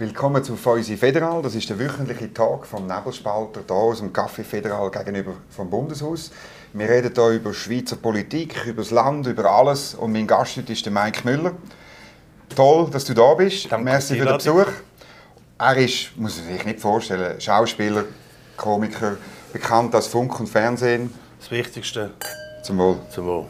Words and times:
Willkommen 0.00 0.42
zu 0.42 0.56
Feusi 0.56 0.96
Federal. 0.96 1.42
Das 1.42 1.54
ist 1.54 1.68
der 1.68 1.78
wöchentliche 1.78 2.32
Tag 2.32 2.64
vom 2.64 2.86
Nebelspalter 2.86 3.60
hier 3.66 3.76
aus 3.76 3.98
dem 3.98 4.14
Café 4.14 4.42
Federal 4.42 4.90
gegenüber 4.90 5.34
vom 5.50 5.68
Bundeshaus. 5.68 6.30
Wir 6.72 6.88
reden 6.88 7.12
hier 7.14 7.28
über 7.28 7.52
Schweizer 7.52 7.96
Politik, 7.96 8.64
über 8.64 8.80
das 8.80 8.92
Land, 8.92 9.26
über 9.26 9.44
alles. 9.44 9.94
Und 9.94 10.12
mein 10.12 10.26
Gast 10.26 10.56
heute 10.56 10.72
ist 10.72 10.86
der 10.86 10.92
Mike 10.94 11.20
Müller. 11.24 11.52
Toll, 12.56 12.88
dass 12.90 13.04
du 13.04 13.12
da 13.12 13.34
bist. 13.34 13.70
Danke 13.70 13.84
Merci 13.84 14.16
für 14.16 14.24
den 14.24 14.38
Besuch. 14.38 14.68
Er 15.58 15.76
ist, 15.76 16.16
muss 16.16 16.38
man 16.38 16.56
sich 16.56 16.64
nicht 16.64 16.80
vorstellen, 16.80 17.38
Schauspieler, 17.38 18.04
Komiker, 18.56 19.18
bekannt 19.52 19.94
als 19.94 20.06
Funk 20.06 20.40
und 20.40 20.46
Fernsehen. 20.46 21.12
Das 21.38 21.50
Wichtigste 21.50 22.12
Zum 22.62 22.78
Wohl. 22.78 22.96
zum 23.10 23.26
Wohl. 23.26 23.46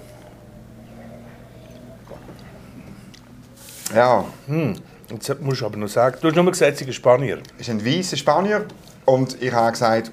Ja, 3.94 4.24
Jetzt 5.10 5.40
musst 5.40 5.60
du 5.60 5.66
aber 5.66 5.76
noch 5.76 5.88
sagen, 5.88 6.16
du 6.20 6.28
hast 6.28 6.36
nur 6.36 6.50
gesagt, 6.50 6.76
sie 6.76 6.84
ist 6.84 6.94
Spanier. 6.94 7.38
ist 7.58 7.68
ein 7.68 7.84
weißer 7.84 8.16
Spanier 8.16 8.64
und 9.04 9.42
ich 9.42 9.52
habe 9.52 9.72
gesagt, 9.72 10.12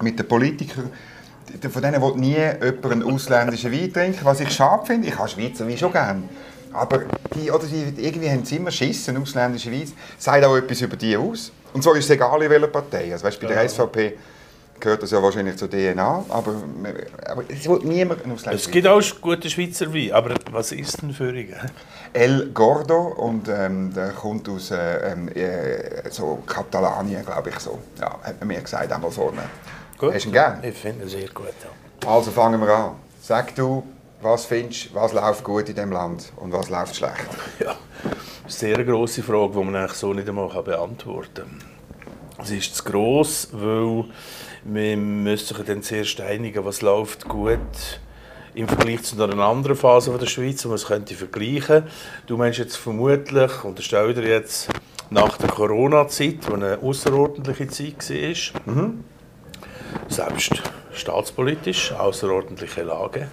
mit 0.00 0.18
den 0.18 0.26
Politikern, 0.26 0.90
von 1.70 1.82
denen 1.82 2.00
will 2.00 2.16
nie 2.16 2.36
jemand 2.36 2.86
einen 2.86 3.02
ausländischen 3.02 3.70
Wein 3.70 3.92
trinken, 3.92 4.20
was 4.24 4.40
ich 4.40 4.50
schade 4.50 4.86
finde. 4.86 5.08
Ich 5.08 5.18
habe 5.18 5.28
Schweizer 5.28 5.68
Wein 5.68 5.76
schon 5.76 5.92
gerne. 5.92 6.22
Aber 6.72 7.02
die, 7.34 7.50
oder 7.50 7.66
die, 7.66 8.02
irgendwie 8.02 8.30
haben 8.30 8.44
sie 8.44 8.56
immer 8.56 8.70
Schiss, 8.70 9.08
einen 9.08 9.20
ausländischen 9.20 9.72
Wein. 9.72 9.92
Sagt 10.16 10.44
auch 10.44 10.56
etwas 10.56 10.80
über 10.80 10.96
die 10.96 11.16
aus. 11.16 11.52
Und 11.72 11.82
so 11.82 11.92
ist 11.92 12.04
es 12.04 12.10
egal, 12.10 12.40
in 12.42 12.48
welcher 12.48 12.68
Partei. 12.68 13.12
Also, 13.12 13.24
weißt, 13.24 13.40
bei 13.40 13.48
der 13.48 13.68
SVP 13.68 14.16
gehört 14.80 15.02
das 15.02 15.10
ja 15.10 15.22
wahrscheinlich 15.22 15.56
zur 15.56 15.70
DNA, 15.70 16.24
aber, 16.28 16.54
aber 17.26 17.44
es 17.48 17.68
will 17.68 17.80
niemand 17.84 18.22
einen 18.22 18.32
ausländischen 18.32 18.66
Es 18.66 18.70
gibt 18.70 18.86
auch 18.86 19.02
gute 19.20 19.48
Schweizer 19.50 19.92
Wein, 19.92 20.12
aber 20.12 20.34
was 20.50 20.72
ist 20.72 21.02
denn 21.02 21.12
für 21.12 21.34
ihn? 21.34 21.54
El 22.12 22.50
Gordo 22.52 22.98
und 22.98 23.48
ähm, 23.48 23.92
der 23.94 24.10
kommt 24.10 24.48
aus 24.48 24.70
äh, 24.70 25.12
ähm, 25.12 25.28
äh, 25.28 26.10
so 26.10 26.42
Katalanien, 26.46 27.24
glaube 27.24 27.50
ich 27.50 27.58
so. 27.60 27.78
Ja, 28.00 28.18
hat 28.22 28.40
man 28.40 28.48
mir 28.48 28.60
gesagt, 28.60 28.92
einmal 28.92 29.10
vorne. 29.10 29.42
Hast 30.00 30.24
du 30.24 30.28
ihn 30.28 30.32
gern? 30.32 30.64
Ich 30.64 30.76
finde 30.76 31.04
ihn 31.04 31.08
sehr 31.08 31.28
gut. 31.28 31.46
Ja. 32.02 32.10
Also 32.10 32.30
fangen 32.30 32.60
wir 32.60 32.68
an. 32.68 32.92
Sag 33.20 33.54
du, 33.54 33.84
was 34.22 34.46
findest 34.46 34.94
was 34.94 35.12
läuft 35.12 35.44
gut 35.44 35.68
in 35.68 35.74
diesem 35.74 35.92
Land 35.92 36.32
und 36.36 36.52
was 36.52 36.68
läuft 36.68 36.96
schlecht? 36.96 37.26
Ja, 37.60 37.76
das 38.44 38.54
ist 38.54 38.64
eine 38.64 38.76
sehr 38.76 38.84
grosse 38.84 39.22
Frage, 39.22 39.52
die 39.52 39.64
man 39.64 39.76
eigentlich 39.76 39.92
so 39.92 40.12
nicht 40.12 40.28
einmal 40.28 40.48
beantworten 40.62 41.34
kann. 41.34 41.70
Es 42.42 42.50
ist 42.50 42.74
zu 42.74 42.84
gross, 42.84 43.48
weil 43.52 44.04
wir 44.64 44.96
müssen 44.96 45.56
sich 45.56 45.66
dann 45.66 45.82
zuerst 45.82 46.20
einigen, 46.20 46.64
was 46.64 46.82
läuft 46.82 47.28
gut 47.28 48.00
im 48.54 48.68
Vergleich 48.68 49.02
zu 49.02 49.22
einer 49.22 49.42
anderen 49.44 49.76
Phase 49.76 50.16
der 50.18 50.26
Schweiz, 50.26 50.64
wo 50.64 50.68
man 50.68 50.74
es 50.76 50.86
könnte 50.86 51.14
vergleichen 51.14 51.84
Du 52.26 52.36
meinst 52.36 52.58
jetzt 52.58 52.76
vermutlich, 52.76 53.64
unterstell 53.64 54.12
dir 54.12 54.28
jetzt, 54.28 54.68
nach 55.10 55.36
der 55.38 55.48
Corona-Zeit, 55.48 56.46
die 56.46 56.52
eine 56.52 56.78
außerordentliche 56.78 57.68
Zeit 57.68 58.12
war, 58.66 58.90
selbst 60.08 60.62
staatspolitisch, 60.92 61.92
außerordentliche 61.92 62.82
Lage. 62.82 63.28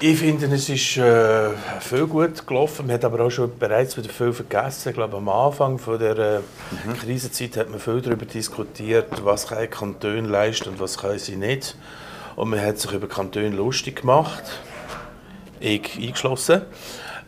Ich 0.00 0.18
finde, 0.18 0.46
es 0.46 0.68
ist 0.68 0.96
äh, 0.96 1.50
viel 1.80 2.06
gut 2.06 2.46
gelaufen. 2.46 2.86
Man 2.86 2.94
hat 2.94 3.04
aber 3.04 3.24
auch 3.24 3.30
schon 3.30 3.56
bereits 3.56 3.96
wieder 3.96 4.08
viel 4.08 4.32
vergessen. 4.32 4.88
Ich 4.88 4.94
glaube, 4.94 5.16
am 5.16 5.28
Anfang 5.28 5.78
von 5.78 5.98
der 5.98 6.18
äh, 6.18 6.40
Krisenzeit 7.00 7.56
hat 7.56 7.70
man 7.70 7.78
viel 7.78 8.00
darüber 8.00 8.26
diskutiert, 8.26 9.24
was 9.24 9.46
kann 9.46 9.58
ein 9.58 9.70
Kanton 9.70 10.24
leisten 10.24 10.70
und 10.70 10.80
was 10.80 10.98
kann 10.98 11.18
sie 11.18 11.36
nicht. 11.36 11.76
Und 12.34 12.50
man 12.50 12.60
hat 12.60 12.78
sich 12.78 12.90
über 12.92 13.06
Kantone 13.06 13.50
lustig 13.50 14.00
gemacht, 14.00 14.42
ich 15.60 15.96
eingeschlossen, 15.96 16.62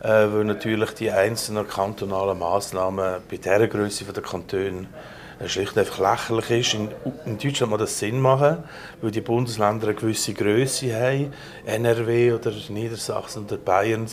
äh, 0.01 0.07
weil 0.09 0.43
natürlich 0.43 0.91
die 0.91 1.09
einzelnen 1.09 1.67
kantonalen 1.67 2.37
Massnahmen 2.37 3.21
bei 3.31 3.37
dieser 3.37 3.67
Größe 3.67 4.03
der 4.03 4.23
Kantone 4.23 4.87
schlicht 5.45 5.73
und 5.73 5.79
einfach 5.79 5.99
lächerlich 5.99 6.49
ist. 6.49 6.73
In, 6.73 6.89
in 7.25 7.37
Deutschland 7.37 7.71
muss 7.71 7.79
das 7.79 7.99
Sinn 7.99 8.19
machen, 8.19 8.63
weil 9.01 9.11
die 9.11 9.21
Bundesländer 9.21 9.87
eine 9.87 9.95
gewisse 9.95 10.33
Größe 10.33 10.93
haben. 10.95 11.33
NRW 11.65 12.33
oder 12.33 12.51
Niedersachsen 12.69 13.45
oder 13.45 13.57
Bayern 13.57 14.07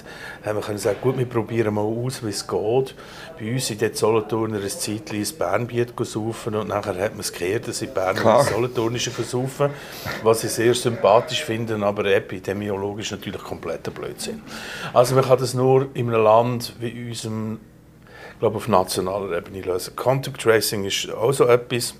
haben 0.45 0.57
wir 0.57 0.63
können 0.63 0.79
sagen, 0.79 0.99
gut, 1.01 1.17
wir 1.19 1.27
probieren 1.27 1.75
mal 1.75 1.83
aus, 1.83 2.23
wie 2.23 2.29
es 2.29 2.47
geht. 2.47 2.95
Bei 3.39 3.53
uns 3.53 3.71
in 3.71 3.79
der 3.79 3.95
Solothurner 3.95 4.61
ein 4.61 4.69
Zeitchen 4.69 5.17
ins 5.17 5.33
Bernbiet 5.33 5.95
saufen 5.99 6.55
und 6.55 6.69
nachher 6.69 6.99
hat 6.99 7.13
man 7.13 7.21
es 7.21 7.33
gehört, 7.33 7.69
dass 7.69 7.83
in 7.83 7.95
Bern 7.95 8.17
ins 8.17 8.51
Solothurnische 8.51 9.11
saufen, 9.11 9.71
was 10.23 10.45
ich 10.45 10.51
sehr 10.51 10.75
sympathisch 10.75 11.43
finde, 11.45 11.77
aber 11.85 12.05
epidemiologisch 12.05 13.11
natürlich 13.11 13.43
kompletter 13.43 13.91
Blödsinn. 13.91 14.43
Also 14.93 15.15
man 15.15 15.25
kann 15.25 15.39
das 15.39 15.55
nur 15.55 15.89
in 15.95 16.09
einem 16.09 16.23
Land 16.23 16.75
wie 16.79 17.09
unserem 17.09 17.59
ich 18.35 18.41
glaube, 18.41 18.57
auf 18.57 18.69
nationaler 18.69 19.37
Ebene 19.37 19.63
lösen. 19.63 19.97
Contact 19.97 20.41
Tracing 20.41 20.85
ist 20.85 21.11
auch 21.11 21.33
so 21.33 21.47
etwas, 21.47 21.95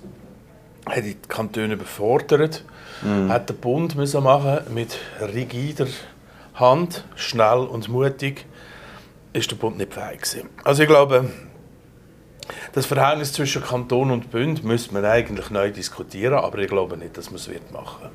hat 0.85 1.03
die 1.03 1.15
Kantone 1.27 1.73
überfordert, 1.73 2.63
hat 3.29 3.49
der 3.49 3.53
Bund 3.55 3.95
müssen 3.95 4.23
machen 4.23 4.59
mit 4.73 4.97
rigider 5.21 5.87
Hand, 6.53 7.03
schnell 7.15 7.59
und 7.59 7.89
mutig, 7.89 8.45
ist 9.33 9.51
der 9.51 9.55
Bund 9.57 9.77
nicht 9.77 9.93
fähig 9.93 10.21
gewesen. 10.21 10.49
Also 10.63 10.83
ich 10.83 10.87
glaube, 10.87 11.29
das 12.73 12.85
Verhältnis 12.85 13.33
zwischen 13.33 13.63
Kanton 13.63 14.11
und 14.11 14.31
Bund 14.31 14.63
müsste 14.63 14.93
man 14.93 15.03
eigentlich 15.05 15.49
neu 15.49 15.71
diskutieren, 15.71 16.35
aber 16.35 16.59
ich 16.59 16.69
glaube 16.69 16.97
nicht, 16.97 17.17
dass 17.17 17.31
man 17.31 17.35
es 17.35 17.49
wird 17.49 17.71
machen. 17.71 18.09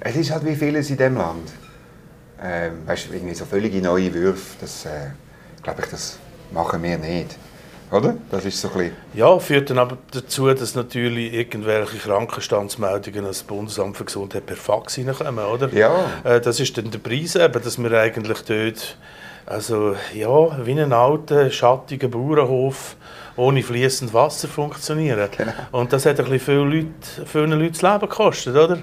Es 0.00 0.16
ist 0.16 0.30
halt 0.30 0.44
wie 0.44 0.56
vieles 0.56 0.90
in 0.90 0.96
diesem 0.96 1.16
Land. 1.16 1.52
Ähm, 2.42 2.86
weißt 2.86 3.08
du, 3.08 3.12
irgendwie 3.12 3.34
so 3.34 3.44
völlige 3.44 3.82
neue 3.82 4.12
Würfe, 4.14 4.56
das 4.60 4.86
äh, 4.86 5.10
glaube 5.62 5.82
ich, 5.82 5.90
das 5.90 6.18
machen 6.52 6.82
wir 6.82 6.98
nicht. 6.98 7.36
Oder? 7.90 8.16
Das 8.30 8.44
ist 8.44 8.60
so 8.60 8.68
ein 8.68 8.74
bisschen... 8.74 8.96
Ja, 9.14 9.38
führt 9.38 9.70
dann 9.70 9.78
aber 9.78 9.98
dazu, 10.12 10.52
dass 10.52 10.74
natürlich 10.76 11.32
irgendwelche 11.34 11.98
Krankenstandsmeldungen 11.98 13.26
als 13.26 13.42
Bundesamt 13.42 13.96
für 13.96 14.04
Gesundheit 14.04 14.46
per 14.46 14.56
Fax 14.56 14.98
reinkommen, 14.98 15.44
oder? 15.44 15.68
Ja. 15.72 16.04
Äh, 16.22 16.40
das 16.40 16.60
ist 16.60 16.78
dann 16.78 16.90
der 16.90 16.98
Preis, 17.00 17.34
eben, 17.34 17.52
dass 17.52 17.78
wir 17.82 17.92
eigentlich 17.98 18.42
dort, 18.42 18.96
also 19.44 19.96
ja, 20.14 20.64
wie 20.64 20.80
ein 20.80 20.92
alter, 20.92 21.50
schattiger 21.50 22.06
Bauernhof 22.06 22.96
ohne 23.36 23.62
fließend 23.62 24.14
Wasser 24.14 24.46
funktionieren. 24.46 25.28
Genau. 25.36 25.52
Und 25.72 25.92
das 25.92 26.06
hat 26.06 26.20
ein 26.20 26.26
bisschen 26.26 26.40
viele 26.40 26.64
Leute, 26.64 27.26
vielen 27.26 27.50
Leuten 27.52 27.72
das 27.72 27.82
Leben 27.82 28.00
gekostet, 28.00 28.54
oder? 28.54 28.78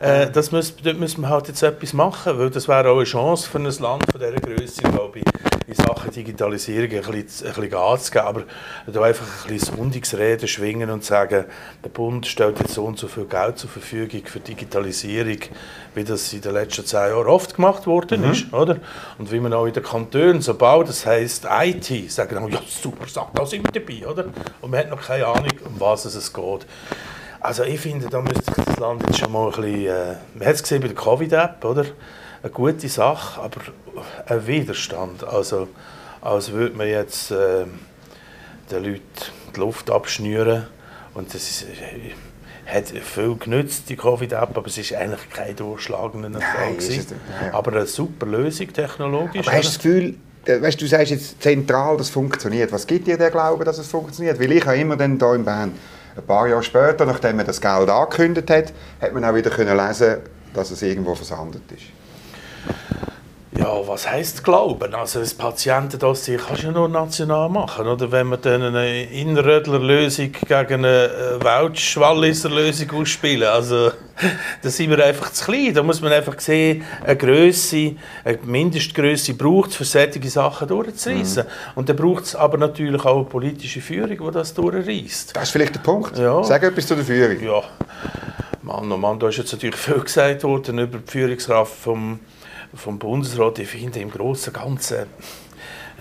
Äh, 0.00 0.30
das 0.30 0.52
muss, 0.52 0.74
dort 0.76 0.98
müssen 0.98 1.22
wir 1.22 1.30
halt 1.30 1.48
jetzt 1.48 1.62
etwas 1.62 1.94
machen, 1.94 2.38
weil 2.38 2.50
das 2.50 2.68
wäre 2.68 2.90
auch 2.90 2.96
eine 2.96 3.04
Chance 3.04 3.48
für 3.48 3.58
ein 3.58 3.64
Land 3.64 4.04
von 4.10 4.20
dieser 4.20 4.32
Größe, 4.32 4.82
glaube 4.82 5.20
ich, 5.20 5.24
in 5.66 5.74
Sachen 5.74 6.10
Digitalisierung 6.10 6.90
ein 6.90 7.00
bisschen, 7.00 7.46
ein 7.46 7.54
bisschen 7.54 7.70
Gas 7.70 8.10
geben, 8.10 8.26
aber 8.26 8.42
da 8.86 9.02
einfach 9.02 9.26
ein 9.44 9.52
bisschen 9.52 9.76
Sonntagsreden 9.76 10.48
schwingen 10.48 10.90
und 10.90 11.04
sagen, 11.04 11.44
der 11.84 11.88
Bund 11.90 12.26
stellt 12.26 12.58
jetzt 12.58 12.74
so 12.74 12.84
und 12.84 12.98
so 12.98 13.08
viel 13.08 13.26
Geld 13.26 13.58
zur 13.58 13.70
Verfügung 13.70 14.22
für 14.24 14.40
Digitalisierung, 14.40 15.38
wie 15.94 16.04
das 16.04 16.32
in 16.32 16.40
den 16.40 16.52
letzten 16.52 16.84
zehn 16.84 17.10
Jahren 17.10 17.26
oft 17.26 17.54
gemacht 17.54 17.86
worden 17.86 18.24
ist, 18.30 18.52
oder? 18.52 18.78
Und 19.18 19.30
wie 19.30 19.40
man 19.40 19.52
auch 19.52 19.66
in 19.66 19.72
den 19.72 19.82
Kantonen, 19.82 20.40
sobald 20.40 20.88
das 20.88 21.06
heisst 21.06 21.46
IT, 21.48 22.10
sagen 22.10 22.34
dann, 22.34 22.48
ja 22.48 22.60
super, 22.66 23.06
sag, 23.06 23.34
da 23.34 23.46
sind 23.46 23.64
wir 23.64 23.80
dabei, 23.80 24.06
oder? 24.06 24.24
Und 24.60 24.70
man 24.70 24.80
hat 24.80 24.90
noch 24.90 25.00
keine 25.00 25.26
Ahnung, 25.26 25.52
um 25.64 25.78
was 25.78 26.04
es 26.04 26.32
geht. 26.32 26.66
Also 27.40 27.62
ich 27.64 27.80
finde, 27.80 28.08
da 28.08 28.20
müsste 28.20 28.52
sich 28.54 28.64
das 28.64 28.76
Land 28.78 29.02
jetzt 29.06 29.18
schon 29.18 29.32
mal 29.32 29.46
ein 29.46 29.50
bisschen, 29.52 29.86
äh, 29.86 30.14
man 30.34 30.46
hat 30.46 30.54
es 30.54 30.62
gesehen 30.62 30.82
bei 30.82 30.88
der 30.88 30.96
Covid-App, 30.96 31.64
oder? 31.64 31.86
Eine 32.42 32.52
gute 32.52 32.88
Sache, 32.88 33.40
aber 33.40 33.60
ein 34.26 34.46
Widerstand. 34.46 35.24
Also, 35.24 35.68
als 36.20 36.52
würde 36.52 36.76
man 36.76 36.88
jetzt 36.88 37.30
äh, 37.30 37.64
den 38.70 38.84
Leuten 38.84 39.02
die 39.54 39.60
Luft 39.60 39.90
abschnüren. 39.90 40.66
Und 41.14 41.34
das 41.34 41.42
ist, 41.42 41.62
äh, 41.64 42.14
hat 42.66 42.88
viel 42.88 43.34
genützt, 43.36 43.88
die 43.88 43.96
Covid-App, 43.96 44.56
aber 44.56 44.66
es 44.66 44.78
ist 44.78 44.94
eigentlich 44.94 45.28
kein 45.30 45.56
durchschlagender 45.56 46.40
Erfolg. 46.40 46.80
ja. 46.80 47.52
Aber 47.52 47.72
eine 47.72 47.86
super 47.86 48.26
Lösung 48.26 48.72
technologisch. 48.72 49.46
Aber 49.46 49.56
hast 49.56 49.64
du 49.64 49.68
das 49.68 49.78
Gefühl, 49.78 50.14
äh, 50.46 50.62
weißt, 50.62 50.80
du 50.80 50.86
sagst 50.86 51.10
jetzt 51.10 51.42
zentral, 51.42 51.96
das 51.96 52.10
funktioniert. 52.10 52.72
Was 52.72 52.86
gibt 52.86 53.06
dir 53.06 53.18
der 53.18 53.30
Glaube, 53.30 53.64
dass 53.64 53.78
es 53.78 53.88
funktioniert? 53.88 54.38
Weil 54.38 54.52
ich 54.52 54.64
habe 54.64 54.78
immer 54.78 54.96
dann 54.96 55.18
hier 55.18 55.34
in 55.34 55.44
Bern, 55.44 55.72
ein 56.16 56.26
paar 56.26 56.46
Jahre 56.46 56.62
später, 56.62 57.06
nachdem 57.06 57.36
man 57.36 57.46
das 57.46 57.60
Geld 57.60 57.88
angekündigt 57.88 58.50
hat, 58.50 58.72
hat 59.00 59.12
man 59.12 59.24
auch 59.24 59.34
wieder 59.34 59.50
können 59.50 59.76
lesen, 59.76 60.18
dass 60.54 60.70
es 60.70 60.82
irgendwo 60.82 61.14
versandet 61.14 61.62
ist. 61.72 61.84
Ja, 63.60 63.86
was 63.86 64.08
heisst 64.08 64.42
Glauben? 64.42 64.94
Also 64.94 65.20
das 65.20 65.34
Patientendossier 65.34 66.38
kannst 66.38 66.62
du 66.62 66.68
ja 66.68 66.72
nur 66.72 66.88
national 66.88 67.50
machen. 67.50 67.86
Oder 67.86 68.10
wenn 68.10 68.28
wir 68.28 68.38
dann 68.38 68.62
eine 68.62 69.02
Inrödler-Lösung 69.02 70.32
gegen 70.32 70.72
eine 70.86 71.04
äh, 71.04 71.44
Welsch-Walliser-Lösung 71.44 72.90
ausspielen. 72.92 73.46
Also 73.46 73.90
da 74.62 74.70
sind 74.70 74.88
wir 74.88 75.04
einfach 75.04 75.30
zu 75.32 75.44
klein. 75.44 75.74
Da 75.74 75.82
muss 75.82 76.00
man 76.00 76.10
einfach 76.10 76.40
sehen, 76.40 76.84
eine 77.04 77.18
Grösse, 77.18 77.96
eine 78.24 78.38
Mindestgröße 78.42 79.34
braucht 79.34 79.72
es, 79.72 79.76
für 79.76 79.84
solche 79.84 80.30
Sachen 80.30 80.66
durchzureissen. 80.66 81.44
Und 81.74 81.86
dann 81.90 81.96
braucht 81.96 82.24
es 82.24 82.34
aber 82.34 82.56
natürlich 82.56 83.04
auch 83.04 83.16
eine 83.16 83.24
politische 83.26 83.82
Führung, 83.82 84.26
die 84.26 84.30
das 84.32 84.54
durchreißt. 84.54 85.36
Das 85.36 85.42
ist 85.42 85.50
vielleicht 85.50 85.74
der 85.74 85.80
Punkt. 85.80 86.16
Ja. 86.16 86.42
Sag 86.44 86.62
etwas 86.62 86.86
zu 86.86 86.94
der 86.94 87.04
Führung. 87.04 87.38
Ja, 87.42 87.62
Mann, 88.62 88.90
oh 88.90 88.96
Mann, 88.96 89.18
da 89.18 89.28
ist 89.28 89.36
jetzt 89.36 89.52
natürlich 89.52 89.76
viel 89.76 90.00
gesagt 90.00 90.44
worden 90.44 90.78
über 90.78 90.96
die 90.96 91.10
Führungskraft 91.10 91.74
vom, 91.74 92.20
vom 92.74 92.98
Bundesrat. 92.98 93.58
Ich 93.58 93.68
finde 93.68 94.00
im 94.00 94.10
Großen 94.10 94.52
und 94.54 94.60
Ganzen 94.60 95.06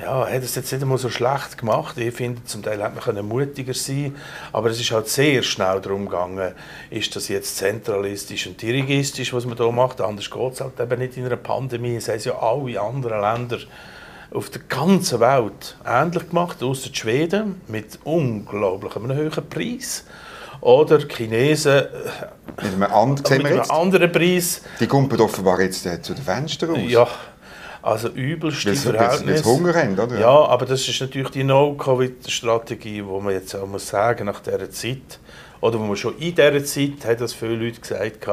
ja, 0.01 0.25
hat 0.25 0.43
es 0.43 0.55
jetzt 0.55 0.71
nicht 0.71 0.81
einmal 0.81 0.97
so 0.97 1.09
schlecht 1.09 1.57
gemacht. 1.57 1.97
Ich 1.97 2.13
finde, 2.13 2.43
zum 2.45 2.63
Teil 2.63 2.81
hätte 2.81 3.13
man 3.13 3.27
mutiger 3.27 3.73
sein 3.73 4.15
aber 4.53 4.69
es 4.69 4.79
ist 4.79 4.91
halt 4.91 5.09
sehr 5.09 5.43
schnell 5.43 5.81
darum 5.81 6.05
gegangen, 6.05 6.53
ist 6.89 7.15
das 7.15 7.27
jetzt 7.27 7.57
zentralistisch 7.57 8.47
und 8.47 8.61
dirigistisch, 8.61 9.33
was 9.33 9.45
man 9.45 9.57
hier 9.57 9.71
macht. 9.71 9.99
Anders 9.99 10.29
geht 10.29 10.53
es 10.53 10.61
halt 10.61 10.79
eben 10.79 10.99
nicht 10.99 11.17
in 11.17 11.25
einer 11.25 11.35
Pandemie. 11.35 11.95
Es 11.95 12.07
haben 12.07 12.19
ja 12.21 12.39
alle 12.39 12.79
anderen 12.79 13.21
Länder 13.21 13.59
auf 14.31 14.49
der 14.49 14.61
ganzen 14.69 15.19
Welt 15.19 15.75
ähnlich 15.85 16.29
gemacht, 16.29 16.61
außer 16.61 16.93
Schweden, 16.93 17.61
mit 17.67 17.99
unglaublich 18.03 18.95
einem 18.95 19.17
hohen 19.17 19.49
Preis. 19.49 20.05
Oder 20.61 20.99
Chinesen 21.07 21.83
mit 22.61 22.73
einem, 22.73 22.83
and 22.83 23.29
mit 23.29 23.45
einem 23.45 23.61
anderen 23.69 24.11
Preis. 24.11 24.61
Die 24.79 24.87
kommen 24.87 25.09
offenbar 25.19 25.61
jetzt 25.61 25.85
äh, 25.85 26.01
zu 26.01 26.13
den 26.13 26.23
Fenstern 26.23 26.71
raus. 26.71 26.79
Ja, 26.87 27.07
also 27.81 28.09
übelste 28.09 28.75
Verhältnis. 28.75 29.27
Weil 29.27 29.37
sie 29.37 29.49
Hunger 29.49 29.73
haben, 29.73 29.97
oder? 29.97 30.19
Ja, 30.19 30.45
aber 30.45 30.65
das 30.65 30.87
ist 30.87 30.99
natürlich 30.99 31.29
die 31.29 31.43
No-Covid-Strategie, 31.43 33.05
wo 33.05 33.21
man 33.21 33.33
jetzt 33.33 33.55
auch 33.55 33.65
muss 33.65 33.87
sagen, 33.87 34.25
nach 34.25 34.41
dieser 34.41 34.69
Zeit, 34.69 35.19
oder 35.61 35.79
wo 35.79 35.83
man 35.83 35.95
schon 35.95 36.17
in 36.17 36.35
dieser 36.35 36.63
Zeit, 36.63 37.05
hat 37.05 37.21
das 37.21 37.33
viele 37.33 37.55
Leute 37.55 37.79
gesagt, 37.79 38.27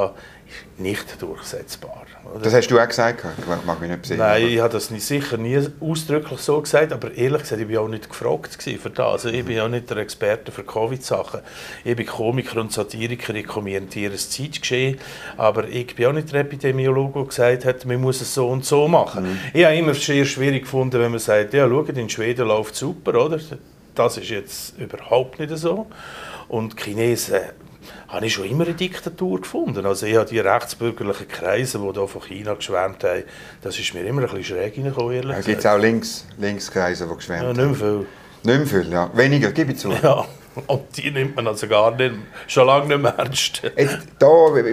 ist 0.47 0.81
nicht 0.81 1.23
durchsetzbar. 1.23 2.05
Oder? 2.25 2.41
Das 2.45 2.55
hast 2.55 2.69
du 2.69 2.79
auch 2.79 2.87
gesagt? 2.87 3.25
Ich 3.39 3.47
mag 3.47 3.81
mich 3.81 3.91
nicht 3.91 4.03
besinnen. 4.03 4.27
Nein, 4.27 4.47
ich 4.49 4.61
habe 4.61 4.73
das 4.73 4.91
nicht, 4.91 5.05
sicher 5.05 5.37
nie 5.37 5.61
ausdrücklich 5.81 6.41
so 6.41 6.61
gesagt, 6.61 6.93
aber 6.93 7.13
ehrlich 7.15 7.43
gesagt, 7.43 7.61
ich 7.61 7.69
war 7.69 7.83
auch 7.83 7.89
nicht 7.89 8.09
gefragt 8.09 8.63
für 8.63 8.91
das. 8.91 9.07
Also 9.07 9.29
ich 9.29 9.45
bin 9.45 9.61
auch 9.61 9.69
nicht 9.69 9.89
der 9.91 9.99
Experte 9.99 10.53
für 10.53 10.65
Covid-Sachen. 10.65 11.41
Ich 11.85 11.97
bin 11.97 12.07
Komiker 12.07 12.61
und 12.61 12.73
Satiriker, 12.73 13.35
ich 13.35 13.47
kommentiere 13.47 14.13
das 14.13 14.31
Zeitgeschehen, 14.31 14.99
aber 15.37 15.69
ich 15.69 15.95
bin 15.95 16.07
auch 16.07 16.13
nicht 16.13 16.33
der 16.33 16.41
Epidemiologe, 16.41 17.21
der 17.21 17.29
gesagt 17.29 17.65
hat, 17.65 17.85
man 17.85 18.01
muss 18.01 18.21
es 18.21 18.35
so 18.35 18.49
und 18.49 18.65
so 18.65 18.89
machen. 18.89 19.25
Mhm. 19.25 19.39
Ich 19.53 19.65
habe 19.65 19.77
immer 19.77 19.95
sehr 19.95 20.25
schwierig 20.25 20.63
gefunden, 20.63 21.01
wenn 21.01 21.11
man 21.11 21.21
sagt, 21.21 21.55
ja, 21.55 21.69
schaut, 21.69 21.89
in 21.89 22.09
Schweden 22.09 22.49
läuft 22.49 22.75
es 22.75 22.81
super, 22.81 23.15
oder? 23.25 23.39
Das 23.95 24.19
ist 24.19 24.29
jetzt 24.29 24.79
überhaupt 24.79 25.39
nicht 25.39 25.57
so. 25.57 25.87
Und 26.49 26.79
die 26.79 26.83
Chinesen 26.85 27.41
habe 28.09 28.27
ich 28.27 28.35
schon 28.35 28.44
immer 28.44 28.65
eine 28.65 28.75
Diktatur 28.75 29.41
gefunden. 29.41 29.85
Also 29.85 30.06
ich 30.06 30.17
habe 30.17 30.29
die 30.29 30.38
rechtsbürgerlichen 30.38 31.29
Kreise, 31.29 31.79
die 31.79 31.93
hier 31.93 32.09
von 32.09 32.23
China 32.23 32.55
geschwärmt 32.55 33.05
haben, 33.05 33.25
das 33.62 33.79
ist 33.79 33.94
mir 33.94 34.05
immer 34.05 34.23
ein 34.23 34.29
bisschen 34.29 34.44
schräg 34.44 34.75
hineingekommen, 34.75 35.15
ehrlich 35.15 35.44
Gibt 35.47 35.59
es 35.59 35.67
auch 35.67 35.79
Links, 35.79 36.27
Linkskreise, 36.38 37.06
die 37.11 37.17
geschwärmt 37.17 37.56
ja? 37.56 37.67
Nicht 37.67 37.81
mehr 37.81 37.88
viel. 37.88 38.06
Nicht 38.43 38.73
mehr 38.73 38.83
viel, 38.83 38.93
ja. 38.93 39.11
Weniger, 39.15 39.53
gebe 39.53 39.73
ich 39.73 39.79
zu. 39.79 39.91
Ja. 39.91 40.27
Und 40.67 40.97
die 40.97 41.11
nimmt 41.11 41.37
man 41.37 41.47
also 41.47 41.69
gar 41.69 41.94
nicht, 41.94 42.14
schon 42.47 42.67
lange 42.67 42.87
nicht 42.87 43.03
mehr 43.03 43.14
ernst. 43.17 43.62
Jetzt, 43.76 43.99
da, 44.19 44.26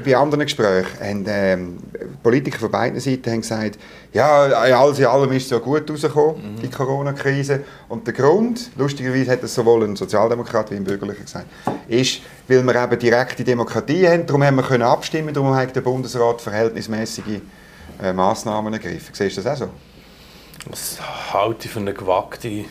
bei 0.03 0.15
anderen 0.15 0.45
Gesprächen 0.45 1.00
haben 1.00 1.25
ähm, 1.27 1.77
Politiker 2.21 2.59
von 2.59 2.71
beiden 2.71 3.00
Seiten 3.00 3.30
haben 3.30 3.41
gesagt, 3.41 3.77
ja, 4.13 4.44
alles 4.44 5.00
in 5.00 5.06
allem 5.06 5.31
ist 5.33 5.45
es 5.45 5.50
ja 5.50 5.57
gut 5.57 5.89
rausgekommen, 5.89 6.56
mhm. 6.56 6.62
die 6.62 6.69
Corona-Krise. 6.69 7.63
Und 7.89 8.07
der 8.07 8.13
Grund, 8.13 8.71
lustigerweise 8.77 9.31
hat 9.31 9.44
es 9.44 9.53
sowohl 9.53 9.83
ein 9.83 9.95
Sozialdemokrat 9.95 10.71
wie 10.71 10.75
ein 10.75 10.83
Bürgerlicher 10.83 11.24
gesagt, 11.24 11.47
ist, 11.88 12.21
weil 12.47 12.63
wir 12.63 12.75
eben 12.81 13.00
direkte 13.00 13.44
Demokratie 13.44 14.07
haben, 14.07 14.25
darum 14.25 14.44
haben 14.44 14.56
wir 14.56 14.63
können 14.63 14.83
abstimmen, 14.83 15.33
darum 15.33 15.53
hat 15.53 15.75
der 15.75 15.81
Bundesrat 15.81 16.41
verhältnismäßige 16.41 17.41
äh, 18.01 18.13
Massnahmen 18.13 18.74
ergriffen. 18.74 19.13
Siehst 19.13 19.38
du 19.38 19.41
das 19.41 19.62
auch 19.62 19.68
so? 19.68 19.71
Das 20.69 20.97
halte 21.33 21.65
ich 21.65 21.71
für 21.71 21.79
eine 21.79 21.94
gewagte 21.94 22.65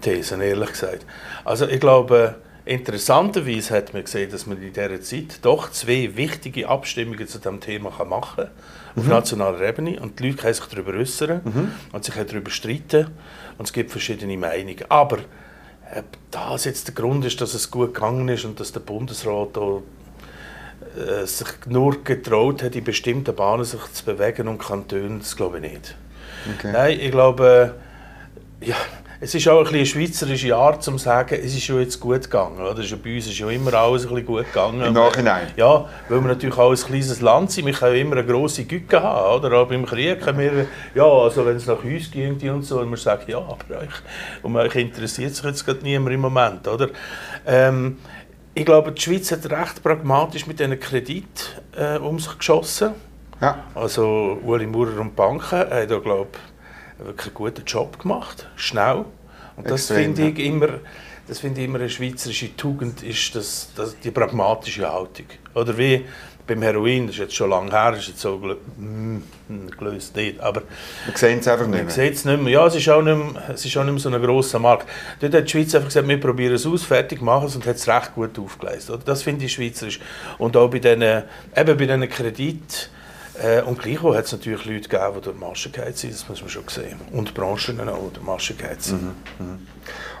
These, 0.00 0.42
ehrlich 0.42 0.70
gesagt. 0.70 1.06
Also 1.44 1.66
ich 1.66 1.80
glaube, 1.80 2.36
interessanterweise 2.64 3.74
hat 3.74 3.94
man 3.94 4.04
gesehen, 4.04 4.30
dass 4.30 4.46
man 4.46 4.62
in 4.62 4.72
dieser 4.72 5.00
Zeit 5.00 5.38
doch 5.42 5.70
zwei 5.70 6.10
wichtige 6.16 6.68
Abstimmungen 6.68 7.26
zu 7.26 7.38
diesem 7.38 7.60
Thema 7.60 7.90
machen 8.04 8.36
kann, 8.36 8.50
auf 8.96 9.04
mhm. 9.04 9.10
nationaler 9.10 9.60
Ebene. 9.62 10.00
Und 10.00 10.20
die 10.20 10.28
Leute 10.28 10.42
können 10.42 10.54
sich 10.54 10.66
darüber 10.66 10.92
äußern 10.92 11.40
mhm. 11.44 11.72
und 11.92 12.04
sich 12.04 12.14
darüber 12.14 12.50
streiten. 12.50 13.08
Und 13.56 13.66
es 13.66 13.72
gibt 13.72 13.90
verschiedene 13.90 14.36
Meinungen. 14.36 14.84
Aber 14.88 15.18
ob 15.96 16.04
das 16.30 16.64
jetzt 16.64 16.88
der 16.88 16.94
Grund 16.94 17.24
ist, 17.24 17.40
dass 17.40 17.54
es 17.54 17.70
gut 17.70 17.94
gegangen 17.94 18.28
ist 18.28 18.44
und 18.44 18.60
dass 18.60 18.72
der 18.72 18.80
Bundesrat 18.80 19.56
da, 19.56 19.80
äh, 21.00 21.26
sich 21.26 21.48
nur 21.66 22.04
getraut 22.04 22.62
hat, 22.62 22.76
in 22.76 22.84
bestimmten 22.84 23.34
Bahnen 23.34 23.64
sich 23.64 23.80
zu 23.92 24.04
bewegen 24.04 24.48
und 24.48 24.58
Kantonen, 24.58 25.20
das 25.20 25.36
glaube 25.36 25.58
ich 25.58 25.72
nicht. 25.72 25.96
Okay. 26.56 26.72
Nein, 26.72 27.00
ich 27.00 27.10
glaube, 27.10 27.74
ja, 28.60 28.76
es 29.20 29.34
ist 29.34 29.48
auch 29.48 29.66
ein 29.66 29.74
eine 29.74 29.84
schweizerische 29.84 30.54
Art, 30.54 30.86
um 30.86 30.96
zu 30.96 31.04
sagen, 31.04 31.34
es 31.34 31.52
ist 31.52 31.64
schon 31.64 31.80
jetzt 31.80 31.98
gut 31.98 32.22
gegangen. 32.22 32.60
Oder? 32.60 32.82
Ja 32.82 32.96
bei 32.96 33.16
uns 33.16 33.26
ist 33.26 33.38
ja 33.38 33.48
immer 33.48 33.74
alles 33.74 34.04
ein 34.04 34.10
bisschen 34.10 34.26
gut 34.26 34.46
gegangen. 34.46 34.80
Im 34.80 34.92
Nachhinein? 34.92 35.48
Ja, 35.56 35.86
weil 36.08 36.20
wir 36.20 36.28
natürlich 36.28 36.56
auch 36.56 36.70
ein 36.70 36.76
kleines 36.76 37.20
Land 37.20 37.50
sind. 37.50 37.66
Wir 37.66 37.72
können 37.72 37.96
immer 37.96 38.16
eine 38.16 38.24
grosse 38.24 38.64
Güte 38.64 39.02
haben. 39.02 39.44
Oder? 39.44 39.56
Aber 39.56 39.74
im 39.74 39.86
Krieg 39.86 40.20
können 40.20 40.38
wir, 40.38 40.66
ja, 40.94 41.04
also 41.04 41.44
wenn 41.44 41.56
es 41.56 41.66
nach 41.66 41.82
uns 41.82 42.10
ging 42.12 42.38
und 42.50 42.62
so, 42.62 42.78
und 42.80 42.90
wir 42.90 42.96
sagen, 42.96 43.24
ja, 43.26 43.38
aber 43.38 43.80
euch, 43.80 44.42
um 44.42 44.54
euch 44.54 44.76
interessiert 44.76 45.34
sich 45.34 45.44
jetzt 45.44 45.66
gerade 45.66 45.82
niemand 45.82 46.14
im 46.14 46.20
Moment. 46.20 46.68
Oder? 46.68 46.88
Ähm, 47.44 47.98
ich 48.54 48.64
glaube, 48.64 48.92
die 48.92 49.00
Schweiz 49.00 49.32
hat 49.32 49.50
recht 49.50 49.82
pragmatisch 49.82 50.46
mit 50.46 50.60
diesen 50.60 50.78
Kredit 50.78 51.60
äh, 51.76 51.98
um 51.98 52.20
sich 52.20 52.38
geschossen. 52.38 52.90
Ja. 53.40 53.64
Also 53.74 54.38
Uli 54.44 54.66
Maurer 54.66 55.00
und 55.00 55.10
die 55.10 55.14
Banken 55.16 55.50
haben 55.50 55.88
da, 55.88 55.98
glaube 55.98 56.38
wirklich 56.98 57.28
einen 57.28 57.34
guten 57.34 57.64
Job 57.64 57.98
gemacht, 57.98 58.46
schnell. 58.56 59.04
Und 59.56 59.70
das 59.70 59.86
finde 59.88 60.28
ich 60.28 60.38
immer, 60.38 60.68
das 61.26 61.40
finde 61.40 61.60
ich 61.60 61.66
immer 61.66 61.78
eine 61.78 61.90
schweizerische 61.90 62.56
Tugend, 62.56 63.02
ist 63.02 63.34
das, 63.34 63.70
das, 63.74 63.98
die 63.98 64.10
pragmatische 64.10 64.90
Haltung. 64.90 65.26
Oder 65.54 65.76
wie 65.76 66.04
beim 66.46 66.62
Heroin, 66.62 67.06
das 67.06 67.16
ist 67.16 67.20
jetzt 67.20 67.34
schon 67.34 67.50
lange 67.50 67.70
her, 67.70 67.94
ist 67.96 68.08
jetzt 68.08 68.20
so 68.20 68.40
hm, 68.40 69.22
gelöst 69.78 70.16
nicht, 70.16 70.40
aber... 70.40 70.62
Wir 71.04 71.16
sehen 71.16 71.40
es 71.40 71.46
einfach 71.46 71.66
nicht 71.66 71.74
mehr. 71.74 71.84
Man 71.84 71.92
sieht 71.92 72.14
es 72.14 72.24
nicht 72.24 72.42
mehr. 72.42 72.52
Ja, 72.52 72.66
es 72.66 72.74
ist 72.74 72.88
auch 72.88 73.02
nicht 73.02 73.16
mehr, 73.16 73.50
es 73.50 73.64
ist 73.64 73.76
auch 73.76 73.84
nicht 73.84 73.92
mehr 73.92 74.00
so 74.00 74.08
ein 74.08 74.22
grosser 74.22 74.58
Markt. 74.58 74.88
Dort 75.20 75.34
hat 75.34 75.44
die 75.44 75.50
Schweiz 75.50 75.74
einfach 75.74 75.88
gesagt, 75.88 76.08
wir 76.08 76.18
probieren 76.18 76.54
es 76.54 76.66
aus, 76.66 76.84
fertig 76.84 77.20
machen 77.20 77.46
es 77.48 77.54
und 77.54 77.66
hat 77.66 77.76
es 77.76 77.86
recht 77.86 78.14
gut 78.14 78.38
aufgeleistet. 78.38 79.02
Das 79.04 79.22
finde 79.22 79.44
ich 79.44 79.52
schweizerisch. 79.52 80.00
Und 80.38 80.56
auch 80.56 80.70
bei 80.70 80.78
diesen, 80.78 81.02
eben 81.02 81.24
bei 81.54 81.74
diesen 81.74 82.08
Krediten, 82.08 82.88
äh, 83.42 83.62
und 83.62 83.78
gleichwohl 83.78 84.16
hat 84.16 84.24
es 84.24 84.32
natürlich 84.32 84.64
Leute 84.64 84.88
gegeben, 84.88 85.14
die 85.16 85.20
durch 85.20 85.36
die 85.36 85.44
Masche 85.44 85.70
sind, 85.94 86.12
das 86.12 86.28
muss 86.28 86.40
man 86.40 86.50
schon 86.50 86.68
sehen. 86.68 87.00
Und 87.12 87.34
Branchen 87.34 87.80
auch 87.88 87.98
durch 87.98 88.12
die 88.14 88.24
Masche 88.24 88.54
sind. 88.78 89.02
Mhm. 89.02 89.08
Mhm. 89.38 89.58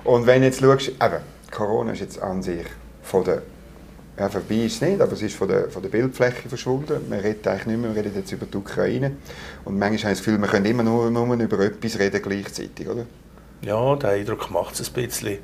Und 0.04 0.26
wenn 0.26 0.40
du 0.40 0.46
jetzt 0.46 0.60
schaust, 0.60 0.88
eben, 0.88 1.20
Corona 1.50 1.92
ist 1.92 2.00
jetzt 2.00 2.20
an 2.20 2.42
sich 2.42 2.66
von 3.02 3.24
der 3.24 3.42
ja, 4.18 4.28
vorbei 4.28 4.56
ist 4.56 4.74
es 4.74 4.80
nicht, 4.80 5.00
aber 5.00 5.12
es 5.12 5.22
ist 5.22 5.36
von 5.36 5.46
der, 5.46 5.70
von 5.70 5.80
der 5.80 5.90
Bildfläche 5.90 6.48
verschwunden. 6.48 7.08
Man 7.08 7.20
redet 7.20 7.46
eigentlich 7.46 7.66
nicht 7.66 7.78
mehr, 7.78 7.90
man 7.90 7.96
redet 7.96 8.16
jetzt 8.16 8.32
über 8.32 8.46
die 8.46 8.56
Ukraine. 8.56 9.12
Und 9.64 9.78
manchmal 9.78 9.88
habe 9.88 10.12
ich 10.12 10.18
das 10.18 10.24
Gefühl, 10.24 10.40
wir 10.40 10.48
können 10.48 10.66
immer 10.66 10.82
nur, 10.82 11.08
nur 11.08 11.34
über 11.36 11.60
etwas 11.60 11.98
reden 12.00 12.20
gleichzeitig, 12.20 12.88
oder? 12.88 13.06
Ja, 13.62 13.94
der 13.94 14.10
Eindruck 14.10 14.50
macht 14.50 14.78
es 14.80 14.88
ein 14.88 14.92
bisschen. 14.92 15.38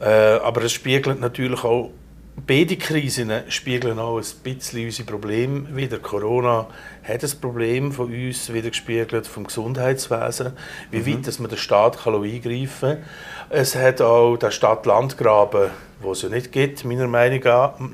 Äh, 0.00 0.06
aber 0.06 0.62
es 0.62 0.72
spiegelt 0.72 1.20
natürlich 1.20 1.62
auch 1.62 1.90
Beide 2.36 2.76
Krisen 2.76 3.32
spiegeln 3.48 3.98
auch 3.98 4.16
ein 4.18 4.24
bisschen 4.42 4.84
unsere 4.84 5.06
Probleme 5.06 5.76
wider. 5.76 5.98
Corona 5.98 6.68
hat 7.02 7.22
ein 7.22 7.40
Problem 7.40 7.92
von 7.92 8.12
uns 8.12 8.52
wieder 8.52 8.70
gespiegelt, 8.70 9.26
vom 9.26 9.44
Gesundheitswesen, 9.44 10.52
wie 10.90 10.98
mhm. 10.98 11.06
weit 11.06 11.26
dass 11.26 11.38
man 11.38 11.50
den 11.50 11.58
Staat 11.58 11.98
kann 11.98 12.14
eingreifen 12.14 12.98
kann. 12.98 13.04
Es 13.50 13.74
hat 13.74 14.00
auch 14.00 14.36
den 14.36 14.52
Stadt-Land-Graben, 14.52 15.70
den 16.02 16.10
es 16.10 16.22
ja 16.22 16.28
nicht 16.28 16.52
gibt, 16.52 16.84
meiner 16.84 17.08
Meinung 17.08 17.40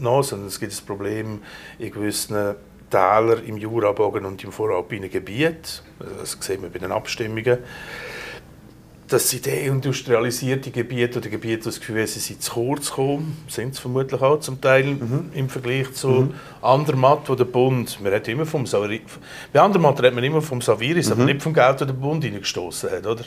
nach, 0.00 0.22
sondern 0.22 0.48
es 0.48 0.60
gibt 0.60 0.72
ein 0.72 0.86
Problem 0.86 1.42
in 1.78 1.90
gewissen 1.90 2.54
Tälern 2.90 3.44
im 3.44 3.56
Jurabogen 3.56 4.24
und 4.24 4.42
im 4.44 4.52
voralpinen 4.52 5.10
Gebiet. 5.10 5.82
Das 5.98 6.36
sehen 6.40 6.62
wir 6.62 6.68
bei 6.68 6.78
den 6.78 6.92
Abstimmungen 6.92 7.58
dass 9.08 9.30
sie 9.30 9.40
deindustrialisierte 9.40 10.70
Gebiete 10.70 11.18
oder 11.18 11.28
Gebiete 11.28 11.64
das 11.64 11.78
Gefühl 11.78 12.00
haben, 12.00 12.06
sie 12.06 12.18
sind 12.18 12.42
zu 12.42 12.52
kurz 12.52 12.90
gekommen, 12.90 13.36
sind 13.48 13.74
es 13.74 13.78
vermutlich 13.78 14.20
auch 14.20 14.40
zum 14.40 14.60
Teil 14.60 14.84
mhm. 14.84 15.30
im 15.32 15.48
Vergleich 15.48 15.92
zu 15.92 16.08
mhm. 16.08 16.34
Andermatt, 16.60 17.28
wo 17.28 17.34
der 17.34 17.44
Bund, 17.44 18.00
man 18.00 18.12
redet 18.12 18.28
immer 18.28 18.46
vom 18.46 18.66
Saviris, 18.66 19.02
bei 19.52 19.60
Andermatt 19.60 20.00
redet 20.00 20.14
man 20.14 20.24
immer 20.24 20.42
vom 20.42 20.60
Saviris, 20.60 21.06
mhm. 21.06 21.12
aber 21.12 21.24
nicht 21.24 21.42
vom 21.42 21.54
Geld, 21.54 21.80
das 21.80 21.86
der 21.86 21.94
Bund 21.94 22.24
reingestoßen 22.24 22.90
hat, 22.90 23.06
oder? 23.06 23.24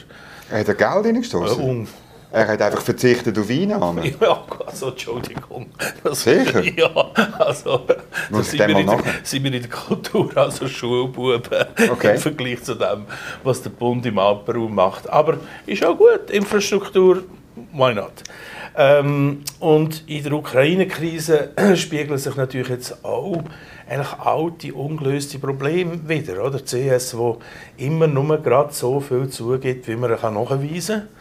Hat 0.50 0.68
er 0.68 0.74
Geld 0.74 1.06
reingestoßen? 1.06 1.80
Ja, 1.80 1.86
er 2.32 2.46
hat 2.46 2.62
einfach 2.62 2.82
verzichtet 2.82 3.38
auf 3.38 3.50
Einnahmen. 3.50 4.14
Ja, 4.20 4.44
also 4.66 4.88
Entschuldigung. 4.90 5.66
Das, 6.04 6.22
Sicher? 6.22 6.62
Ja, 6.76 7.10
also 7.38 7.86
das 8.30 8.50
sind 8.50 8.68
wir, 8.68 8.78
in 8.78 8.86
der, 8.86 8.98
sind 9.22 9.44
wir 9.44 9.52
in 9.52 9.62
der 9.62 9.70
Kultur 9.70 10.36
also 10.36 10.68
Schulbuben 10.68 11.40
okay. 11.90 12.14
im 12.14 12.20
Vergleich 12.20 12.62
zu 12.62 12.74
dem, 12.74 13.06
was 13.42 13.62
der 13.62 13.70
Bund 13.70 14.06
im 14.06 14.18
Alpenraum 14.18 14.74
macht. 14.74 15.08
Aber 15.10 15.38
ist 15.66 15.84
auch 15.84 15.96
gut, 15.96 16.30
Infrastruktur, 16.30 17.24
why 17.72 17.94
not? 17.94 18.22
Ähm, 18.76 19.42
und 19.58 20.08
in 20.08 20.22
der 20.22 20.32
Ukraine-Krise 20.32 21.50
spiegeln 21.74 22.18
sich 22.18 22.36
natürlich 22.36 22.68
jetzt 22.68 23.04
auch 23.04 23.42
eigentlich 23.88 24.12
alte, 24.20 24.72
ungelöste 24.72 25.40
Probleme 25.40 26.08
wieder. 26.08 26.44
Oder? 26.44 26.60
Die 26.60 26.64
CS, 26.64 27.16
wo 27.16 27.38
immer 27.76 28.06
nur 28.06 28.38
gerade 28.38 28.72
so 28.72 29.00
viel 29.00 29.28
zugibt, 29.28 29.88
wie 29.88 29.96
man 29.96 30.12
nachweisen 30.12 31.00
kann 31.00 31.19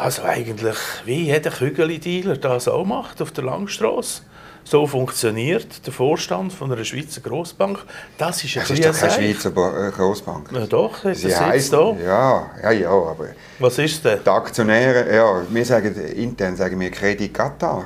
also 0.00 0.22
eigentlich 0.22 0.76
wie 1.04 1.24
jeder 1.24 1.50
Kügeli-Dealer 1.50 2.36
das 2.36 2.68
auch 2.68 2.84
macht 2.84 3.20
auf 3.22 3.30
der 3.32 3.44
Langstrasse. 3.44 4.22
so 4.64 4.86
funktioniert 4.86 5.86
der 5.86 5.92
Vorstand 5.92 6.52
von 6.52 6.70
einer 6.72 6.84
Schweizer 6.84 7.20
Großbank. 7.20 7.78
Das 8.18 8.44
ist 8.44 8.56
ein 8.56 8.62
Das 8.62 8.70
ist 8.70 8.84
doch 8.84 8.98
keine. 8.98 9.12
Schweizer 9.12 9.86
äh, 9.88 9.90
Großbank. 9.90 10.52
Ja, 10.52 10.66
doch, 10.66 11.02
das 11.02 11.20
Sie 11.20 11.34
heisst, 11.34 11.72
da. 11.72 11.92
ja, 12.04 12.50
ja, 12.62 12.70
ja, 12.70 12.90
aber 12.90 13.28
Was 13.58 13.78
ist 13.78 14.04
denn? 14.04 14.20
die 14.24 14.30
Aktionäre, 14.30 15.14
ja, 15.14 15.42
wir 15.48 15.64
sagen, 15.64 15.94
intern 15.94 16.56
sagen 16.56 16.78
wir 16.78 16.90
Credit 16.90 17.32
Qatar. 17.32 17.84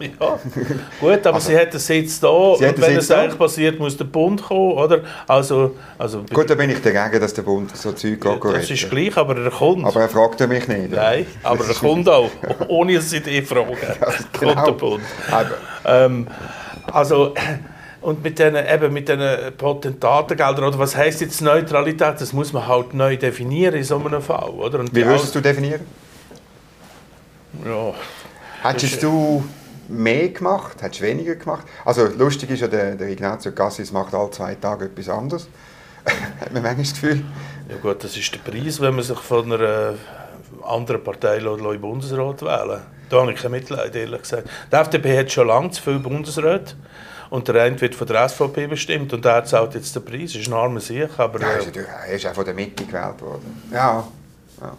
Ja, 0.20 0.38
gut, 1.00 1.26
aber 1.26 1.40
sie 1.40 1.56
hat 1.56 1.70
einen 1.70 1.78
Sitz 1.78 2.20
da 2.20 2.54
Sie 2.58 2.66
und 2.66 2.80
wenn 2.80 2.96
es 2.96 3.10
eigentlich 3.10 3.38
passiert, 3.38 3.78
muss 3.78 3.96
der 3.96 4.04
Bund 4.06 4.42
kommen, 4.42 4.72
oder? 4.72 5.00
Also, 5.26 5.76
also 5.98 6.24
Gut, 6.32 6.48
da 6.48 6.54
bin 6.54 6.70
ich 6.70 6.80
dagegen, 6.80 7.20
dass 7.20 7.34
der 7.34 7.42
Bund 7.42 7.76
so 7.76 7.92
Zeug 7.92 8.20
geht 8.20 8.44
das 8.44 8.52
retten. 8.54 8.72
ist 8.72 8.90
gleich, 8.90 9.16
aber 9.16 9.36
er 9.36 9.50
kommt. 9.50 9.84
Aber 9.84 10.00
er 10.00 10.08
fragt 10.08 10.40
mich 10.48 10.66
nicht. 10.68 10.90
Nein, 10.92 11.26
aber 11.42 11.66
er 11.66 11.74
kommt 11.74 12.08
auch, 12.08 12.30
ohne 12.68 12.94
dass 12.94 13.10
sie 13.10 13.20
dich 13.20 13.46
fragen. 13.46 13.76
genau. 14.38 14.54
Kommt 14.54 14.66
der 14.66 14.72
Bund. 14.72 15.02
Aber, 15.30 15.50
Ähm, 15.84 16.26
also, 16.92 17.34
und 18.00 18.24
mit 18.24 18.38
diesen, 18.38 18.56
eben 18.56 18.92
mit 18.92 19.08
diesen 19.08 19.26
Potentatengeldern, 19.58 20.64
oder 20.64 20.78
was 20.78 20.96
heisst 20.96 21.20
jetzt 21.20 21.42
Neutralität? 21.42 22.20
Das 22.20 22.32
muss 22.32 22.52
man 22.52 22.66
halt 22.66 22.94
neu 22.94 23.16
definieren 23.16 23.74
in 23.74 23.84
so 23.84 23.96
einem 23.96 24.22
Fall, 24.22 24.48
oder? 24.50 24.80
Und 24.80 24.94
wie 24.94 25.04
würdest 25.04 25.34
du 25.34 25.40
definieren? 25.40 25.80
Ja, 27.66 27.92
Hättest 28.62 29.02
du 29.02 29.42
mehr 29.90 30.28
gemacht? 30.28 30.80
Hättest 30.80 31.00
du 31.00 31.04
weniger 31.04 31.34
gemacht? 31.34 31.66
Also 31.84 32.06
lustig 32.06 32.50
ist 32.50 32.60
ja, 32.60 32.68
der, 32.68 32.94
der 32.94 33.08
Ignazio 33.08 33.52
Cassis 33.52 33.92
macht 33.92 34.14
alle 34.14 34.30
zwei 34.30 34.54
Tage 34.54 34.86
etwas 34.86 35.08
anderes. 35.08 35.48
Hat 36.40 36.52
man 36.52 36.62
manchmal 36.62 36.84
das 36.84 36.94
Gefühl. 36.94 37.24
ja 37.68 37.76
gut, 37.76 38.02
das 38.02 38.16
ist 38.16 38.32
der 38.32 38.38
Preis, 38.50 38.80
wenn 38.80 38.94
man 38.94 39.04
sich 39.04 39.18
von 39.18 39.52
einer 39.52 39.94
anderen 40.64 41.02
Partei 41.02 41.38
lässt, 41.38 41.60
lässt 41.60 41.80
Bundesrat 41.80 42.42
wählen 42.42 42.80
Da 43.08 43.20
habe 43.20 43.32
ich 43.32 43.40
kein 43.40 43.50
Mitleid, 43.50 43.94
ehrlich 43.94 44.22
gesagt. 44.22 44.48
Die 44.72 44.76
FDP 44.76 45.18
hat 45.18 45.30
schon 45.30 45.48
lange 45.48 45.70
zu 45.70 45.82
viele 45.82 45.98
Bundesräte. 45.98 46.74
Und 47.30 47.46
der 47.46 47.62
eine 47.62 47.80
wird 47.80 47.94
von 47.94 48.08
der 48.08 48.28
SVP 48.28 48.66
bestimmt 48.66 49.12
und 49.12 49.24
der 49.24 49.44
zahlt 49.44 49.74
jetzt 49.74 49.94
den 49.94 50.04
Preis. 50.04 50.32
Das 50.32 50.42
ist 50.42 50.48
ein 50.48 50.52
armer 50.52 50.80
Sieg, 50.80 51.10
aber... 51.16 51.40
Ja, 51.40 51.48
er 51.48 51.60
äh, 51.60 51.84
er 52.08 52.14
ist 52.14 52.26
auch 52.26 52.34
von 52.34 52.44
der 52.44 52.54
Mitte 52.54 52.84
gewählt 52.84 53.20
worden. 53.20 53.62
Ja. 53.72 54.04
ja. 54.60 54.76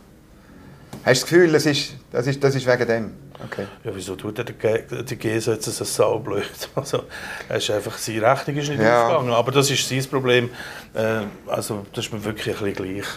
Hast 1.03 1.22
du 1.22 1.25
das 1.25 1.29
Gefühl, 1.29 1.51
das 1.51 1.65
ist, 1.65 1.96
das 2.12 2.27
ist, 2.27 2.43
das 2.43 2.55
ist 2.55 2.65
wegen 2.67 2.88
dem? 2.88 3.12
Okay. 3.43 3.65
Ja, 3.84 3.91
wieso 3.93 4.15
tut 4.15 4.38
er 4.38 4.43
die 4.43 4.53
G- 4.53 4.84
die 5.03 5.15
GESO 5.15 5.53
jetzt 5.53 5.65
so 5.65 5.84
saublöd? 5.84 6.43
Also, 6.75 7.03
er 7.50 7.58
ist 7.58 7.72
einfach, 7.72 7.98
seine 7.98 8.22
Rechnung 8.22 8.58
ist 8.58 8.70
nicht 8.70 8.81
Ja. 8.81 9.08
aufgegangen. 9.08 9.34
Aber 9.34 9.51
das 9.51 9.72
ist 9.72 9.88
sein 9.89 10.05
Problem. 10.05 10.50
Äh, 10.93 11.22
also, 11.48 11.86
das 11.93 12.05
ist 12.05 12.13
mir 12.13 12.24
wirklich 12.24 12.55
ein 12.60 12.63
bisschen 12.74 12.93
gleich. 12.96 13.08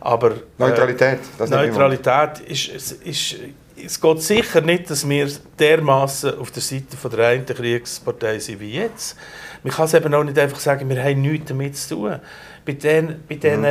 Aber, 0.00 0.30
äh, 0.30 0.34
Neutralität, 0.58 1.18
das 1.38 1.50
Neutralität 1.50 2.40
ist, 2.46 2.68
es 2.74 2.92
ist... 2.92 3.36
Es 3.80 4.00
geht 4.00 4.22
sicher 4.22 4.60
nicht, 4.60 4.90
dass 4.90 5.08
wir 5.08 5.28
dermaßen 5.56 6.36
auf 6.40 6.50
der 6.50 6.62
Seite 6.62 6.96
von 6.96 7.12
der 7.12 7.28
einen 7.28 7.46
Kriegspartei 7.46 8.40
sind 8.40 8.58
wie 8.58 8.72
jetzt. 8.72 9.16
Man 9.62 9.72
kann 9.72 9.84
es 9.84 9.94
eben 9.94 10.12
auch 10.14 10.24
nicht 10.24 10.36
einfach 10.36 10.58
sagen, 10.58 10.88
wir 10.88 11.00
haben 11.00 11.20
nichts 11.22 11.46
damit 11.46 11.76
zu 11.76 11.94
tun. 11.94 12.16
Bei 12.66 12.72
den, 12.72 13.22
bei 13.28 13.36
diesen 13.36 13.64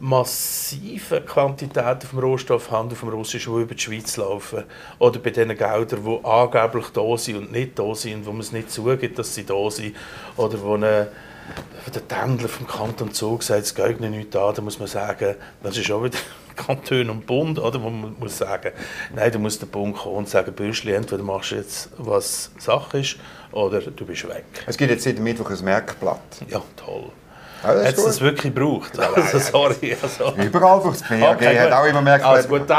massiven 0.00 1.24
Quantitäten 1.26 2.08
vom 2.08 2.18
Rohstoffhandel 2.20 2.96
vom 2.96 3.10
Russischen, 3.10 3.54
die 3.54 3.62
über 3.62 3.74
die 3.74 3.82
Schweiz 3.82 4.16
laufen, 4.16 4.64
oder 4.98 5.18
bei 5.18 5.30
den 5.30 5.56
Geldern, 5.56 6.04
die 6.04 6.24
angeblich 6.24 6.86
da 6.88 7.16
sind 7.16 7.36
und 7.36 7.52
nicht 7.52 7.78
da 7.78 7.94
sind, 7.94 8.14
und 8.14 8.26
wo 8.26 8.32
man 8.32 8.40
es 8.40 8.52
nicht 8.52 8.70
zugibt, 8.70 9.18
dass 9.18 9.34
sie 9.34 9.44
da 9.44 9.70
sind, 9.70 9.94
oder 10.36 10.60
wo 10.62 10.74
eine, 10.74 11.08
der 11.94 12.08
Tändler 12.08 12.48
vom 12.48 12.66
Kanton 12.66 13.12
Zug 13.12 13.42
sagt, 13.42 13.62
es 13.62 13.74
geht 13.74 14.00
nicht 14.00 14.34
an, 14.34 14.54
da 14.54 14.62
muss 14.62 14.78
man 14.78 14.88
sagen, 14.88 15.36
das 15.62 15.76
ist 15.76 15.90
auch 15.90 16.02
wieder 16.02 16.18
Kanton 16.56 17.10
und 17.10 17.26
Bund, 17.26 17.58
oder, 17.58 17.82
wo 17.82 17.90
man 17.90 18.16
muss 18.18 18.38
sagen, 18.38 18.72
nein, 19.14 19.30
da 19.30 19.38
muss 19.38 19.58
der 19.58 19.66
Bund 19.66 19.96
kommen 19.96 20.16
und 20.16 20.28
sagen, 20.28 20.52
Bürschli, 20.54 20.92
entweder 20.92 21.22
machst 21.22 21.50
du 21.50 21.56
jetzt, 21.56 21.90
was 21.98 22.50
Sache 22.58 23.00
ist, 23.00 23.16
oder 23.52 23.80
du 23.80 24.06
bist 24.06 24.26
weg. 24.28 24.44
Es 24.66 24.78
gibt 24.78 24.90
jetzt 24.90 25.04
seit 25.04 25.18
Mittwoch 25.18 25.50
ein 25.50 25.62
Merkblatt. 25.62 26.42
Ja, 26.48 26.62
toll. 26.76 27.10
Ja, 27.62 27.68
Hat 27.84 27.98
es 27.98 28.20
wirklich 28.20 28.54
gebraucht? 28.54 28.98
Also, 28.98 29.38
sorry. 29.38 29.96
Also. 30.02 30.32
Überall 30.42 30.80
braucht 30.80 30.96
es 30.96 31.02
BAG, 31.02 31.34
Okay, 31.36 31.58
hat 31.58 31.72
auch 31.72 31.84
immer 31.84 32.00
Merkblätter. 32.00 32.34
Also 32.36 32.48
gut, 32.48 32.68
die 32.68 32.72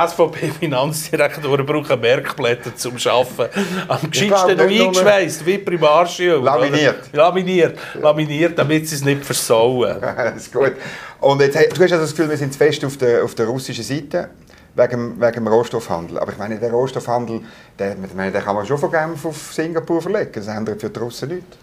SVP-Finanzdirektoren 0.66 1.66
brauchen 1.66 2.00
Merkblätter 2.00 2.76
zum 2.76 2.96
Arbeiten. 3.06 3.66
Am 3.88 4.10
geschicktesten 4.10 4.58
noch 4.58 4.64
eingeschweißt, 4.66 5.46
wie 5.46 5.58
Primarschule. 5.60 6.40
oder? 6.40 6.58
Laminiert. 6.58 7.14
Laminiert, 7.14 7.78
laminiert, 7.94 8.58
damit 8.58 8.88
sie 8.88 8.96
es 8.96 9.04
nicht 9.04 9.24
versauen. 9.24 9.98
das 10.02 10.36
ist 10.38 10.54
gut. 10.54 10.74
Und 11.20 11.42
jetzt, 11.42 11.56
du 11.56 11.60
hast 11.70 11.82
also 11.92 11.98
das 12.00 12.10
Gefühl, 12.12 12.30
wir 12.30 12.38
sind 12.38 12.52
zu 12.54 12.58
fest 12.58 12.84
auf 12.84 12.98
der, 12.98 13.24
auf 13.24 13.36
der 13.36 13.46
russischen 13.46 13.84
Seite 13.84 14.30
wegen, 14.74 14.90
dem- 14.90 15.22
wegen 15.22 15.34
dem 15.34 15.48
Rohstoffhandel. 15.48 16.18
Aber 16.18 16.32
ich 16.32 16.38
meine, 16.40 16.58
der 16.58 16.72
Rohstoffhandel, 16.72 17.42
der, 17.78 17.96
meine, 18.16 18.32
den 18.32 18.44
kann 18.44 18.56
man 18.56 18.66
schon 18.66 18.80
von 18.80 18.92
Genf 18.92 19.24
auf 19.26 19.54
Singapur 19.54 20.02
verlegen. 20.02 20.32
Das 20.34 20.48
ändert 20.48 20.82
für 20.82 20.90
die 20.90 21.00
Russen 21.00 21.30
nichts. 21.30 21.58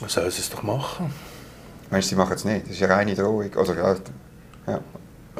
Was 0.00 0.12
sollen 0.12 0.30
sie 0.30 0.40
es 0.40 0.50
doch 0.50 0.62
machen? 0.62 1.12
Meinst 1.90 2.10
du, 2.10 2.14
sie 2.14 2.18
machen 2.18 2.34
es 2.34 2.44
nicht? 2.44 2.66
Das 2.66 2.72
ist 2.72 2.82
eine 2.82 2.94
reine 2.94 3.14
Drohung. 3.14 3.50
Also, 3.56 3.74
ja. 3.74 4.80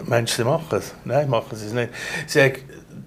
Meinst 0.06 0.32
du, 0.32 0.42
sie 0.42 0.48
machen 0.48 0.78
es? 0.78 0.94
Nein, 1.04 1.28
machen 1.28 1.56
sie 1.56 1.66
es 1.66 1.72
nicht. 1.72 1.90
Sie 2.26 2.42
haben, 2.42 2.54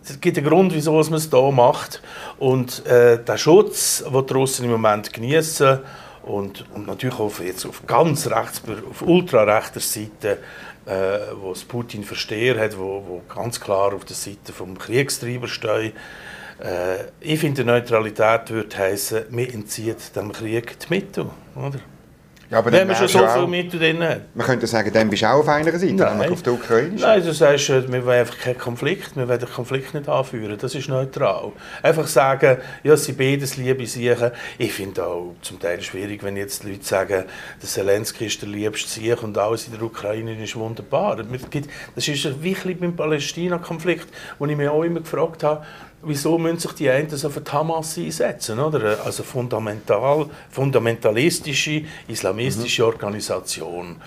es 0.04 0.20
gibt 0.20 0.38
einen 0.38 0.48
Grund, 0.48 0.74
wieso 0.74 0.94
man 0.94 1.14
es 1.14 1.30
hier 1.30 1.52
macht. 1.52 2.02
Und 2.40 2.86
äh, 2.86 3.24
der 3.24 3.38
Schutz, 3.38 4.04
den 4.04 4.26
die 4.26 4.34
Russen 4.34 4.66
im 4.66 4.72
Moment 4.72 5.12
genießen 5.14 5.80
und, 6.24 6.66
und 6.74 6.88
natürlich 6.88 7.20
auch 7.20 7.40
jetzt 7.40 7.66
auf 7.66 7.86
ganz 7.88 8.28
rechts, 8.28 8.62
auf 8.90 9.02
ultrarechter 9.02 9.80
Seite, 9.80 10.40
äh, 10.86 11.20
wo 11.40 11.52
es 11.52 11.64
Putin 11.64 12.04
Versteher 12.04 12.60
hat, 12.60 12.78
wo, 12.78 13.04
wo 13.08 13.22
ganz 13.34 13.60
klar 13.60 13.94
auf 13.94 14.06
der 14.06 14.16
Seite 14.16 14.54
vom 14.54 14.78
Kriegstreiber 14.78 15.48
steht. 15.48 15.94
Äh, 16.60 17.06
ich 17.20 17.40
finde, 17.40 17.64
Neutralität 17.64 18.50
würde 18.50 18.78
heißen, 18.78 19.26
man 19.30 19.46
entzieht 19.46 20.16
dem 20.16 20.32
Krieg 20.32 20.78
die 20.80 20.90
Mittel. 20.90 21.30
Oder? 21.56 21.80
Ja 22.52 22.58
aber 22.60 22.72
Wenn 22.72 22.88
man 22.88 22.96
schon 22.96 23.08
so 23.08 23.26
auch, 23.26 23.48
Mittel 23.48 23.80
drin 23.80 24.04
hat. 24.04 24.22
Man 24.36 24.46
könnte 24.46 24.68
sagen, 24.68 24.92
dann 24.94 25.10
bist 25.10 25.24
du 25.24 25.30
auch 25.30 25.40
auf 25.40 25.48
einer 25.48 25.72
Seite, 25.72 25.94
nämlich 25.94 26.32
auf 26.32 26.44
der 26.44 26.54
ukrainischen. 26.54 27.08
Nein, 27.08 27.24
du 27.24 27.34
sagst, 27.34 27.70
äh, 27.70 27.92
wir 27.92 28.06
wollen 28.06 28.20
einfach 28.20 28.38
keinen 28.38 28.58
Konflikt, 28.58 29.16
wir 29.16 29.28
wollen 29.28 29.40
den 29.40 29.50
Konflikt 29.50 29.94
nicht 29.94 30.10
anführen, 30.10 30.58
das 30.60 30.76
ist 30.76 30.90
neutral. 30.90 31.52
Einfach 31.82 32.08
sagen, 32.08 32.58
ja, 32.84 32.98
sie 32.98 33.14
beides 33.14 33.58
liebe 33.58 33.86
Siechen. 33.88 34.32
Ich 34.58 34.74
finde 34.74 35.06
auch 35.06 35.36
zum 35.42 35.60
Teil 35.60 35.82
schwierig, 35.82 36.24
wenn 36.24 36.38
jetzt 36.38 36.64
die 36.64 36.72
Leute 36.72 36.84
sagen, 36.84 37.24
der 37.62 37.70
Zelensky 37.70 38.26
ist 38.26 38.42
der 38.42 38.50
liebste 38.50 38.90
Sieg 38.90 39.24
und 39.24 39.38
alles 39.38 39.68
in 39.68 39.74
der 39.74 39.82
Ukraine 39.82 40.44
ist 40.44 40.56
wunderbar. 40.56 41.16
Das 41.16 42.08
ist 42.08 42.42
bisschen 42.42 42.80
beim 42.80 42.96
Palästina-Konflikt, 42.96 44.08
wo 44.40 44.46
ich 44.46 44.58
mich 44.58 44.68
auch 44.68 44.84
immer 44.84 45.00
gefragt 45.00 45.44
habe, 45.44 45.66
wieso 46.04 46.38
müssen 46.38 46.60
sich 46.60 46.72
die 46.74 46.90
einen 46.90 47.10
so 47.10 47.30
für 47.30 47.42
die 47.42 47.52
Hamas 47.52 47.98
einsetzen? 47.98 48.60
Oder? 48.60 49.00
Also 49.06 49.24
fundamental, 49.24 50.28
fundamentalistische, 50.50 51.84
islamistische 52.48 52.86
Organisation. 52.86 53.98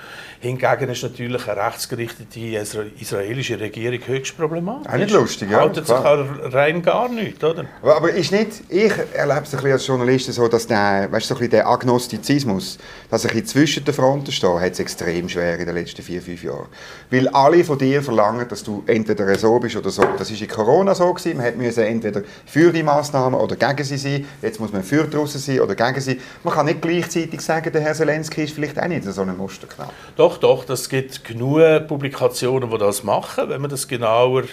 Hingegen 0.41 0.91
ist 0.91 1.03
natürlich 1.03 1.49
eine 1.49 1.65
rechtsgerichtete 1.65 2.39
isra- 2.39 2.91
israelische 3.01 3.59
Regierung 3.59 4.01
höchst 4.07 4.37
problematisch. 4.37 4.93
Auch 4.93 4.97
nicht 4.99 5.11
lustig, 5.11 5.51
ja, 5.51 5.61
Haltet 5.61 5.87
sich 5.87 5.97
an 5.97 6.29
rein 6.53 6.83
gar 6.83 7.09
nicht, 7.09 7.43
oder? 7.43 7.65
Aber, 7.81 7.97
aber 7.97 8.11
ist 8.11 8.31
nicht, 8.31 8.63
ich 8.69 8.93
erlebe 9.15 9.41
es 9.45 9.55
ein 9.55 9.57
bisschen 9.57 9.73
als 9.73 9.87
Journalist 9.87 10.31
so, 10.33 10.47
dass 10.49 10.67
der, 10.67 11.09
weißt, 11.11 11.29
so 11.29 11.35
ein 11.35 11.39
bisschen 11.39 11.51
der 11.51 11.67
Agnostizismus, 11.67 12.79
dass 13.11 13.23
bisschen 13.23 13.47
zwischen 13.47 13.85
den 13.85 13.95
Fronten 13.95 14.33
steht, 14.33 14.51
hat 14.61 14.73
es 14.73 14.81
extrem 14.81 15.29
schwer 15.31 15.59
in 15.59 15.65
den 15.67 15.75
letzten 15.75 16.03
vier, 16.03 16.21
fünf 16.21 16.43
Jahren. 16.43 16.67
Weil 17.11 17.29
alle 17.29 17.65
von 17.65 17.79
dir 17.79 18.03
verlangen, 18.03 18.47
dass 18.49 18.63
du 18.63 18.83
entweder 18.87 19.35
so 19.39 19.59
bist 19.59 19.77
oder 19.77 19.91
so. 19.91 20.03
Das 20.19 20.31
war 20.31 20.41
in 20.41 20.49
Corona 20.49 20.95
so, 20.95 21.13
gewesen. 21.13 21.39
man 21.39 21.57
musste 21.57 21.87
entweder 21.87 22.23
für 22.45 22.71
die 22.71 22.83
Massnahmen 22.83 23.41
oder 23.41 23.57
gegen 23.57 23.85
sie 23.85 23.97
sein. 23.97 24.27
Jetzt 24.43 24.61
muss 24.61 24.73
man 24.73 24.83
für 24.83 25.11
Russen 25.15 25.41
sein 25.41 25.61
oder 25.61 25.75
gegen 25.75 26.01
sie. 26.01 26.21
Man 26.43 26.53
kann 26.53 26.67
nicht 26.67 26.83
gleichzeitig 26.83 27.41
sagen, 27.41 27.73
der 27.73 27.81
Herr 27.81 27.95
Zelensky 27.95 28.24
ist 28.29 28.55
vielleicht 28.55 28.79
auch 28.81 28.87
nicht 28.87 29.05
so 29.05 29.23
ein 29.23 29.37
Musterknapp. 29.37 29.93
Doch, 30.17 30.39
doch, 30.39 30.69
es 30.69 30.89
gibt 30.89 31.25
genug 31.25 31.87
Publikationen, 31.87 32.71
die 32.71 32.79
das 32.79 33.03
machen, 33.03 33.49
wenn 33.49 33.61
man 33.61 33.71
das 33.71 33.89
genauer 33.89 34.45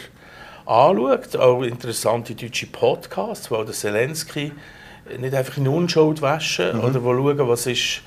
anschaut. 0.66 1.36
Auch 1.36 1.64
interessante 1.64 2.36
deutsche 2.36 2.68
Podcasts, 2.68 3.52
wo 3.52 3.64
der 3.64 3.74
Zelensky 3.74 4.52
nicht 5.18 5.34
einfach 5.34 5.58
in 5.58 5.68
Unschuld 5.68 6.22
waschen 6.22 6.80
oder 6.80 7.04
wo 7.04 7.14
schauen, 7.14 7.48
was 7.48 7.66
ist 7.66 8.02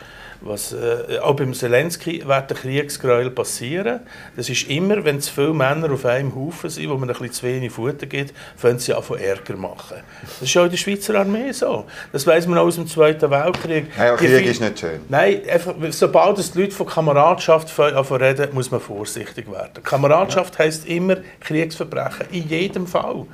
was, 0.47 0.73
äh, 0.73 1.19
auch 1.23 1.35
beim 1.35 1.55
Zelensky 1.55 2.23
wird 2.27 2.51
der 2.51 2.57
Kriegsgräuel 2.57 3.31
passieren. 3.31 4.01
Das 4.37 4.49
ist 4.49 4.69
immer, 4.69 5.05
wenn 5.05 5.21
zu 5.21 5.33
viele 5.33 5.55
Männer 5.55 5.91
auf 5.93 6.05
einem 6.05 6.35
Haufen 6.35 6.71
sind, 6.71 6.89
wo 6.91 6.95
man 6.97 7.09
ein 7.09 7.17
bisschen 7.17 7.33
zu 7.33 7.43
wenig 7.47 7.73
Futter 7.73 8.07
gibt, 8.07 8.35
fangen 8.57 8.79
sie 8.79 8.93
an 8.95 9.03
von 9.03 9.19
Ärger 9.19 9.57
machen. 9.57 9.97
Das 10.41 10.49
ist 10.49 10.57
auch 10.57 10.65
in 10.65 10.71
der 10.71 10.77
Schweizer 10.77 11.15
Armee 11.19 11.53
so. 11.53 11.87
Das 12.13 12.27
weiß 12.27 12.47
man 12.47 12.59
auch 12.59 12.67
aus 12.67 12.77
dem 12.77 12.87
Zweiten 12.87 13.31
Weltkrieg. 13.31 13.87
Ja, 13.97 14.05
ja, 14.07 14.17
Die 14.17 14.27
Krieg 14.27 14.39
viel- 14.41 14.51
ist 14.51 14.61
nicht 14.61 14.79
schön. 14.81 15.01
Nein, 15.09 15.41
einfach, 15.51 15.75
sobald 15.91 16.39
es 16.39 16.53
die 16.53 16.61
Leute 16.63 16.73
von 16.73 16.87
Kameradschaft 16.87 17.71
fangen 17.71 17.97
an 17.97 18.05
zu 18.05 18.15
reden, 18.15 18.49
muss 18.53 18.71
man 18.71 18.81
vorsichtig 18.81 19.51
werden. 19.51 19.83
Kameradschaft 19.83 20.59
heisst 20.59 20.87
immer 20.87 21.17
Kriegsverbrechen, 21.41 22.27
in 22.33 22.49
jedem 22.49 22.87
Fall. 22.87 23.27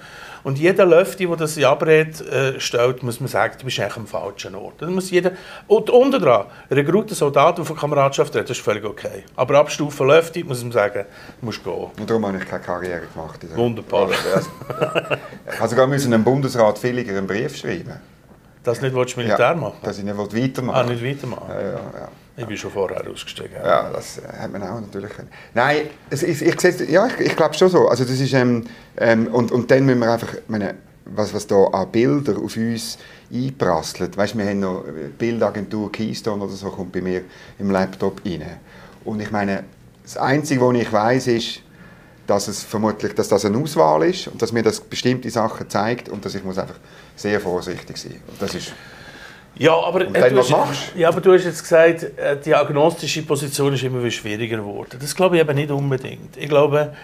Und 0.42 0.58
jeder 0.58 0.86
Löfte, 0.86 1.26
der 1.26 1.36
das 1.36 1.58
Abrede 1.62 2.24
äh, 2.56 2.60
stellt, 2.60 3.02
muss 3.02 3.20
man 3.20 3.28
sagen, 3.28 3.54
du 3.58 3.64
bist 3.64 3.78
eigentlich 3.80 3.96
am 3.96 4.06
falschen 4.06 4.54
Ort. 4.54 4.74
Das 4.80 4.88
muss 4.90 5.10
jeder, 5.10 5.32
und 5.66 5.90
unten 5.90 6.20
dran, 6.20 6.46
Rekruten, 6.70 7.14
Soldaten, 7.14 7.62
die 7.62 7.66
von 7.66 7.76
Kameradschaft 7.76 8.34
reden, 8.34 8.46
das 8.48 8.56
ist 8.56 8.64
völlig 8.64 8.84
okay. 8.84 9.24
Aber 9.36 9.58
ab 9.58 9.70
Stufe 9.70 10.04
Löfte 10.04 10.42
muss 10.44 10.62
man 10.62 10.72
sagen, 10.72 11.04
du 11.40 11.46
musst 11.46 11.62
gehen. 11.62 11.72
Und 11.98 12.08
darum 12.08 12.26
habe 12.26 12.38
ich 12.38 12.46
keine 12.48 12.62
Karriere 12.62 13.02
gemacht. 13.12 13.42
der- 13.42 13.56
Wunderbar. 13.56 14.08
Ich 14.10 15.58
habe 15.60 15.68
sogar 15.68 15.86
müssen 15.86 16.12
einem 16.14 16.24
Bundesrat 16.24 16.78
Villiger 16.78 17.16
einen 17.16 17.26
Brief 17.26 17.56
schreiben 17.56 18.00
Dass 18.62 18.80
du 18.80 18.86
nicht 18.90 19.16
Militär 19.16 19.38
ja, 19.38 19.54
machen 19.54 19.76
dass 19.82 19.98
ich 19.98 20.04
nicht 20.04 20.16
weitermachen 20.16 20.76
Ah, 20.76 20.82
nicht 20.90 21.04
weitermachen? 21.04 21.44
Ja, 21.50 21.60
ja, 21.60 21.70
ja. 21.72 22.08
Ich 22.36 22.46
bin 22.46 22.56
schon 22.56 22.70
vorher 22.70 23.02
ausgestiegen. 23.10 23.52
Ja, 23.62 23.90
das 23.90 24.18
äh, 24.18 24.22
hat 24.38 24.52
man 24.52 24.62
auch 24.62 24.80
natürlich. 24.80 25.10
Nein, 25.54 25.88
ich, 26.10 26.22
ich, 26.22 26.60
sehe- 26.60 26.90
ja, 26.90 27.06
ich, 27.06 27.18
ich 27.26 27.36
glaube 27.36 27.54
schon 27.54 27.68
so. 27.68 27.88
Also 27.88 28.04
das 28.04 28.18
ist, 28.18 28.32
ähm, 28.32 28.64
ähm, 28.96 29.26
und, 29.28 29.52
und 29.52 29.70
dann 29.70 29.84
müssen 29.84 30.00
wir 30.00 30.10
einfach, 30.12 30.32
ich 30.34 30.48
meine, 30.48 30.74
was, 31.04 31.34
was 31.34 31.46
da 31.46 31.56
an 31.64 31.90
Bilder 31.90 32.36
auf 32.38 32.56
uns 32.56 32.98
einprasselt. 33.32 34.16
Weißt, 34.16 34.36
wir 34.38 34.46
haben 34.46 34.60
noch 34.60 34.84
äh, 34.86 35.08
Bildagentur 35.18 35.90
Keystone 35.92 36.42
oder 36.44 36.52
so, 36.52 36.70
kommt 36.70 36.92
bei 36.92 37.00
mir 37.00 37.22
im 37.58 37.70
Laptop 37.70 38.22
rein. 38.24 38.44
Und 39.04 39.20
ich 39.20 39.30
meine, 39.30 39.64
das 40.02 40.16
Einzige, 40.16 40.60
was 40.66 40.76
ich 40.76 40.92
weiß, 40.92 41.26
ist, 41.28 41.60
dass 42.26 42.46
es 42.48 42.62
vermutlich, 42.62 43.12
dass 43.14 43.28
das 43.28 43.44
eine 43.44 43.58
Auswahl 43.58 44.04
ist 44.04 44.28
und 44.28 44.40
dass 44.40 44.52
mir 44.52 44.62
das 44.62 44.80
bestimmte 44.80 45.28
Sachen 45.30 45.68
zeigt 45.68 46.08
und 46.08 46.24
dass 46.24 46.34
ich 46.34 46.44
muss 46.44 46.58
einfach 46.58 46.76
sehr 47.16 47.40
vorsichtig 47.40 47.96
sein. 47.96 48.20
Und 48.28 48.40
das 48.40 48.54
ist 48.54 48.72
Ja, 49.56 49.72
aber, 49.72 50.06
Und 50.06 50.16
dann, 50.16 50.30
du 50.30 50.36
was 50.36 50.50
hast, 50.50 50.58
machst 50.58 50.92
ja, 50.96 51.08
aber 51.08 51.20
du 51.20 51.32
hast 51.32 51.44
jetzt 51.44 51.62
gesagt, 51.62 52.02
äh, 52.18 52.38
die 52.42 52.54
agnostische 52.54 53.22
Position 53.22 53.74
ist 53.74 53.82
immer 53.82 54.08
schwieriger 54.10 54.58
geworden. 54.58 54.96
Das 55.00 55.14
glaube 55.14 55.36
ich 55.36 55.42
eben 55.42 55.54
nicht 55.54 55.70
unbedingt. 55.70 56.36
Ich 56.36 56.48
glaube, 56.48 56.94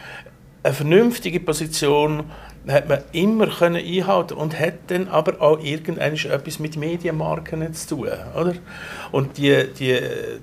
eine 0.62 0.75
vernünftige 0.75 1.41
Position 1.41 2.25
hat 2.67 2.88
man 2.88 3.00
immer 3.12 3.47
können 3.47 3.76
einhalten 3.76 4.35
und 4.35 4.59
hat 4.59 4.75
dann 4.88 5.09
aber 5.09 5.41
auch 5.41 5.62
irgendwann 5.62 6.15
etwas 6.15 6.59
mit 6.59 6.76
Medienmarken 6.76 7.73
zu 7.75 7.88
tun, 7.88 8.09
oder? 8.35 8.55
Und 9.12 9.38
die, 9.38 9.69
die, 9.79 10.00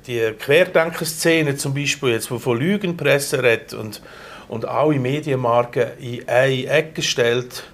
die 0.08 0.32
Querdenker-Szene 0.40 1.58
zum 1.58 1.74
Beispiel, 1.74 2.10
jetzt, 2.10 2.30
die 2.30 2.40
von 2.40 2.58
Lügenpresse 2.58 3.44
redet 3.44 3.74
und, 3.74 4.02
und 4.48 4.66
alle 4.66 5.00
Medienmarken 5.00 5.98
in 6.00 6.28
eine 6.28 6.68
Ecke 6.68 7.02
stellt, 7.02 7.66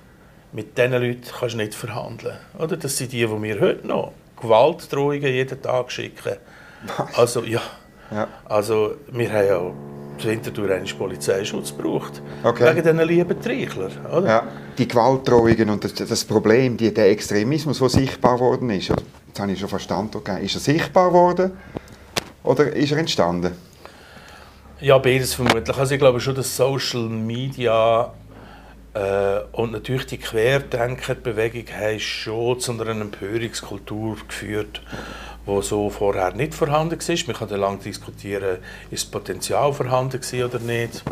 mit 0.51 0.77
diesen 0.77 0.93
Leuten 0.93 1.21
kannst 1.39 1.53
du 1.53 1.57
nicht 1.59 1.75
verhandeln. 1.75 2.37
Oder? 2.57 2.77
Das 2.77 2.97
sind 2.97 3.11
die, 3.11 3.27
die 3.27 3.43
wir 3.43 3.59
heute 3.59 3.85
noch 3.85 4.13
Gewaltdrohungen 4.41 5.21
jeden 5.21 5.61
Tag 5.61 5.91
schicken. 5.91 6.37
Also, 7.15 7.43
ja. 7.43 7.61
Ja. 8.11 8.27
Also, 8.45 8.95
wir 9.11 9.31
haben 9.31 9.47
ja 9.47 9.71
Winterthur 10.23 10.71
einen 10.71 10.87
Polizeischutz 10.97 11.75
gebraucht. 11.75 12.21
Okay. 12.43 12.65
Wegen 12.65 12.83
diesen 12.83 13.07
lieben 13.07 13.41
Trichler. 13.41 13.89
Oder? 14.11 14.27
Ja, 14.27 14.47
die 14.77 14.87
Gewaltdrohungen 14.87 15.69
und 15.69 15.83
das, 15.83 15.93
das 15.93 16.25
Problem, 16.25 16.77
die, 16.77 16.93
der 16.93 17.09
Extremismus, 17.09 17.79
der 17.79 17.89
sichtbar 17.89 18.35
geworden 18.35 18.69
ist, 18.69 18.89
jetzt 18.89 19.39
habe 19.39 19.51
ich 19.51 19.59
schon 19.59 19.69
verstanden, 19.69 20.17
okay, 20.17 20.43
ist 20.43 20.55
er 20.55 20.61
sichtbar 20.61 21.09
geworden 21.09 21.51
oder 22.43 22.71
ist 22.73 22.91
er 22.91 22.97
entstanden? 22.97 23.53
Ja, 24.81 24.97
beides 24.97 25.33
vermutlich. 25.33 25.77
Also 25.77 25.93
ich 25.93 25.99
glaube 25.99 26.19
schon, 26.21 26.35
dass 26.35 26.55
Social 26.55 27.09
Media 27.09 28.13
äh, 28.93 29.39
und 29.51 29.71
natürlich 29.71 30.07
die 30.07 30.17
Querdenkerbewegung 30.17 31.65
haben 31.75 31.99
schon 31.99 32.59
zu 32.59 32.71
einer 32.71 32.89
Empörungskultur 32.89 34.17
geführt, 34.27 34.81
die 35.45 35.61
so 35.61 35.89
vorher 35.89 36.33
nicht 36.33 36.55
vorhanden 36.55 36.99
war. 36.99 37.17
Man 37.27 37.35
kann 37.35 37.59
lange 37.59 37.77
diskutieren, 37.77 38.57
ist 38.89 39.05
das 39.05 39.11
Potenzial 39.11 39.73
vorhanden 39.73 40.21
oder 40.43 40.59
nicht. 40.59 41.03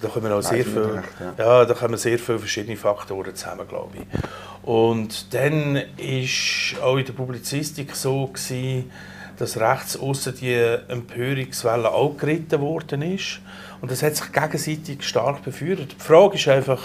Da 0.00 0.08
kommen 0.08 0.32
auch 0.32 0.42
sehr 0.42 0.64
viel, 0.64 1.02
ja. 1.38 1.64
da 1.64 1.74
kommen 1.74 1.96
sehr 1.96 2.18
viele 2.18 2.38
verschiedene 2.38 2.76
Faktoren 2.76 3.34
zusammen, 3.34 3.66
glaube 3.66 3.98
ich. 3.98 4.68
Und 4.68 5.34
dann 5.34 5.76
ist 5.96 6.80
auch 6.82 6.96
in 6.96 7.04
der 7.04 7.12
Publizistik 7.12 7.94
so 7.94 8.26
gewesen, 8.28 8.90
dass 9.38 9.58
rechts 9.58 9.96
außen 9.98 10.36
die 10.36 10.54
Empörungswelle 10.54 11.90
auch 11.90 12.16
geritten 12.16 12.60
worden 12.60 13.02
ist. 13.02 13.40
Und 13.80 13.90
das 13.90 14.02
hat 14.02 14.16
sich 14.16 14.32
gegenseitig 14.32 15.02
stark 15.02 15.42
befeuert. 15.42 15.92
Die 15.92 16.02
Frage 16.02 16.36
ist 16.36 16.48
einfach, 16.48 16.80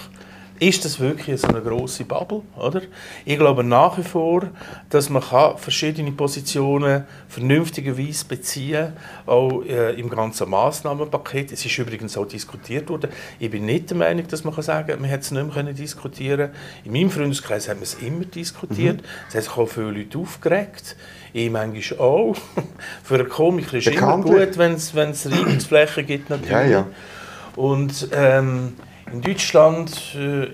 ist 0.59 0.83
das 0.83 0.99
wirklich 0.99 1.39
so 1.39 1.47
eine 1.47 1.61
große 1.61 2.03
Bubble, 2.03 2.41
oder? 2.57 2.81
Ich 3.23 3.37
glaube 3.37 3.63
nach 3.63 3.97
wie 3.97 4.03
vor, 4.03 4.43
dass 4.89 5.09
man 5.09 5.21
kann 5.21 5.57
verschiedene 5.57 6.11
Positionen 6.11 7.05
vernünftigerweise 7.29 8.25
beziehen, 8.25 8.93
auch 9.25 9.63
äh, 9.63 9.93
im 9.93 10.09
ganzen 10.09 10.49
Massnahmenpaket. 10.49 11.53
Es 11.53 11.65
ist 11.65 11.77
übrigens 11.77 12.17
auch 12.17 12.25
diskutiert 12.25 12.89
worden. 12.89 13.09
Ich 13.39 13.49
bin 13.49 13.65
nicht 13.65 13.89
der 13.89 13.97
Meinung, 13.97 14.27
dass 14.27 14.43
man 14.43 14.53
kann 14.53 14.63
sagen, 14.63 14.99
man 14.99 15.09
hätte 15.09 15.21
es 15.21 15.31
nicht 15.31 15.43
mehr 15.43 15.53
können 15.53 15.75
diskutieren. 15.75 16.49
In 16.83 16.91
meinem 16.91 17.09
Freundeskreis 17.09 17.69
hat 17.69 17.77
man 17.77 17.83
es 17.83 17.95
immer 17.95 18.25
diskutiert. 18.25 19.01
Es 19.29 19.35
hat 19.35 19.43
sich 19.43 19.57
auch 19.57 19.67
viele 19.67 19.91
Leute 19.91 20.17
aufgeregt. 20.17 20.97
Ich 21.31 21.49
manchmal 21.49 21.99
auch. 21.99 22.35
Für 23.03 23.15
einen 23.15 23.29
Komiker 23.29 23.77
ist 23.77 23.87
es 23.87 23.95
immer 23.95 24.17
gut, 24.17 24.57
wenn 24.57 24.73
es 24.73 24.93
wenn 24.93 25.11
es 25.11 25.31
Reibungsflächen 25.31 26.05
gibt 26.05 26.29
natürlich. 26.29 26.51
Ja, 26.51 26.63
ja. 26.63 26.87
Und 27.55 28.09
ähm, 28.13 28.73
in 29.11 29.21
Deutschland 29.21 30.15
äh, 30.15 30.47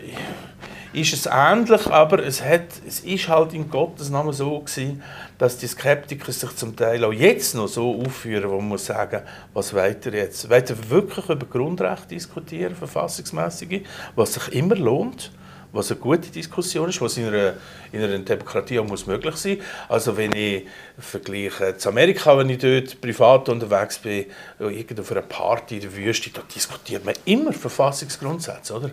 ist 0.93 1.13
es 1.13 1.29
ähnlich, 1.29 1.87
aber 1.87 2.23
es, 2.23 2.41
hat, 2.41 2.67
es 2.87 3.01
ist 3.01 3.27
halt 3.27 3.53
in 3.53 3.69
Gottes 3.69 4.09
Namen 4.09 4.31
so 4.31 4.59
gewesen, 4.59 5.03
dass 5.37 5.57
die 5.57 5.67
Skeptiker 5.67 6.31
sich 6.31 6.55
zum 6.55 6.75
Teil 6.75 7.03
auch 7.03 7.11
jetzt 7.11 7.53
noch 7.55 7.67
so 7.67 8.01
aufführen, 8.01 8.49
wo 8.49 8.57
man 8.57 8.69
muss 8.69 8.85
sagen, 8.85 9.21
was 9.53 9.73
weiter 9.73 10.13
jetzt? 10.13 10.49
Weiter 10.49 10.75
wirklich 10.89 11.29
über 11.29 11.45
Grundrechte 11.45 12.07
diskutieren, 12.09 12.75
verfassungsmäßige, 12.75 13.81
was 14.15 14.35
sich 14.35 14.53
immer 14.53 14.75
lohnt? 14.75 15.31
Was 15.75 15.91
eine 15.91 15.99
gute 15.99 16.29
Diskussion 16.29 16.89
ist, 16.89 17.01
was 17.01 17.17
in 17.17 17.27
einer, 17.27 17.53
in 17.91 18.01
einer 18.01 18.17
Demokratie 18.19 18.79
auch 18.79 18.87
muss 18.87 19.05
möglich 19.05 19.35
sein 19.35 19.59
Also 19.89 20.15
wenn 20.15 20.31
ich 20.31 20.65
vergleiche 20.97 21.77
zu 21.77 21.89
Amerika, 21.89 22.37
wenn 22.37 22.49
ich 22.49 22.59
dort 22.59 23.01
privat 23.01 23.49
unterwegs 23.49 23.99
bin, 23.99 24.25
irgendwo 24.59 25.01
auf 25.01 25.11
einer 25.11 25.21
Party 25.21 25.75
in 25.75 25.81
der 25.81 25.95
Wüste, 25.95 26.29
da 26.29 26.41
diskutiert 26.53 27.03
man 27.03 27.15
immer 27.25 27.51
Verfassungsgrundsätze, 27.51 28.73
oder? 28.73 28.91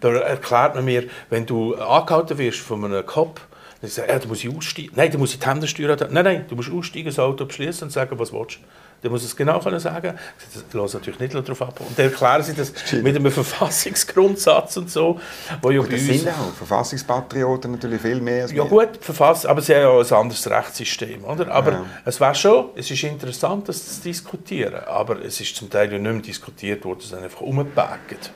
Da 0.00 0.10
erklärt 0.10 0.74
man 0.74 0.84
mir, 0.84 1.04
wenn 1.30 1.46
du 1.46 1.74
angehalten 1.76 2.36
wirst 2.36 2.58
von 2.58 2.84
einem 2.84 3.06
Cop, 3.06 3.40
dann 3.80 3.90
sagt 3.90 4.08
er, 4.08 4.14
ja, 4.14 4.20
da 4.20 4.28
muss 4.28 4.44
ich 4.44 4.54
aussteigen. 4.54 4.92
Nein, 4.94 5.10
da 5.10 5.18
muss 5.18 5.32
ich 5.32 5.38
die 5.38 5.46
Hände 5.46 5.66
steuern. 5.66 5.98
Nein, 6.10 6.24
nein, 6.24 6.44
du 6.48 6.56
musst 6.56 6.70
aussteigen, 6.70 7.06
das 7.06 7.18
Auto 7.18 7.46
beschließen 7.46 7.84
und 7.84 7.90
sagen, 7.90 8.18
was 8.18 8.30
du 8.30 8.40
willst. 8.40 8.58
Der 9.02 9.10
muss 9.10 9.22
es 9.24 9.36
genau 9.36 9.60
können 9.60 9.78
sagen. 9.78 10.14
Das 10.54 10.64
lässt 10.72 10.94
natürlich 10.94 11.20
nicht 11.20 11.34
darauf 11.34 11.62
ab. 11.62 11.80
Und 11.80 11.98
dann 11.98 12.06
erklären 12.06 12.42
sie 12.42 12.54
das 12.54 12.72
mit 13.02 13.14
einem 13.14 13.30
Verfassungsgrundsatz 13.30 14.76
und 14.78 14.90
so, 14.90 15.20
wo 15.62 15.70
ja 15.70 15.82
das 15.82 16.00
sind 16.00 16.28
auch 16.28 16.52
Verfassungspatrioten 16.56 17.72
natürlich 17.72 18.00
viel 18.00 18.20
mehr 18.20 18.44
als 18.44 18.52
Ja 18.52 18.64
wir. 18.64 18.68
gut, 18.70 18.98
verfasst, 19.00 19.46
aber 19.46 19.60
sie 19.60 19.74
haben 19.74 19.82
ja 19.82 19.88
auch 19.88 20.04
ein 20.10 20.12
anderes 20.16 20.48
Rechtssystem, 20.48 21.24
oder? 21.24 21.50
Aber 21.50 21.72
Ja. 21.72 21.84
es 22.04 22.20
wäre 22.20 22.34
schon, 22.34 22.70
es 22.74 22.90
ist 22.90 23.02
interessant, 23.04 23.68
das 23.68 23.96
zu 23.96 24.02
diskutieren, 24.02 24.82
aber 24.86 25.22
es 25.24 25.40
ist 25.40 25.54
zum 25.56 25.70
Teil 25.70 25.92
ja 25.92 25.98
nicht 25.98 26.12
mehr 26.12 26.22
diskutiert 26.22 26.84
worden, 26.84 26.98
es 27.00 27.06
ist 27.06 27.14
einfach 27.14 27.40
umgepackt. 27.42 28.30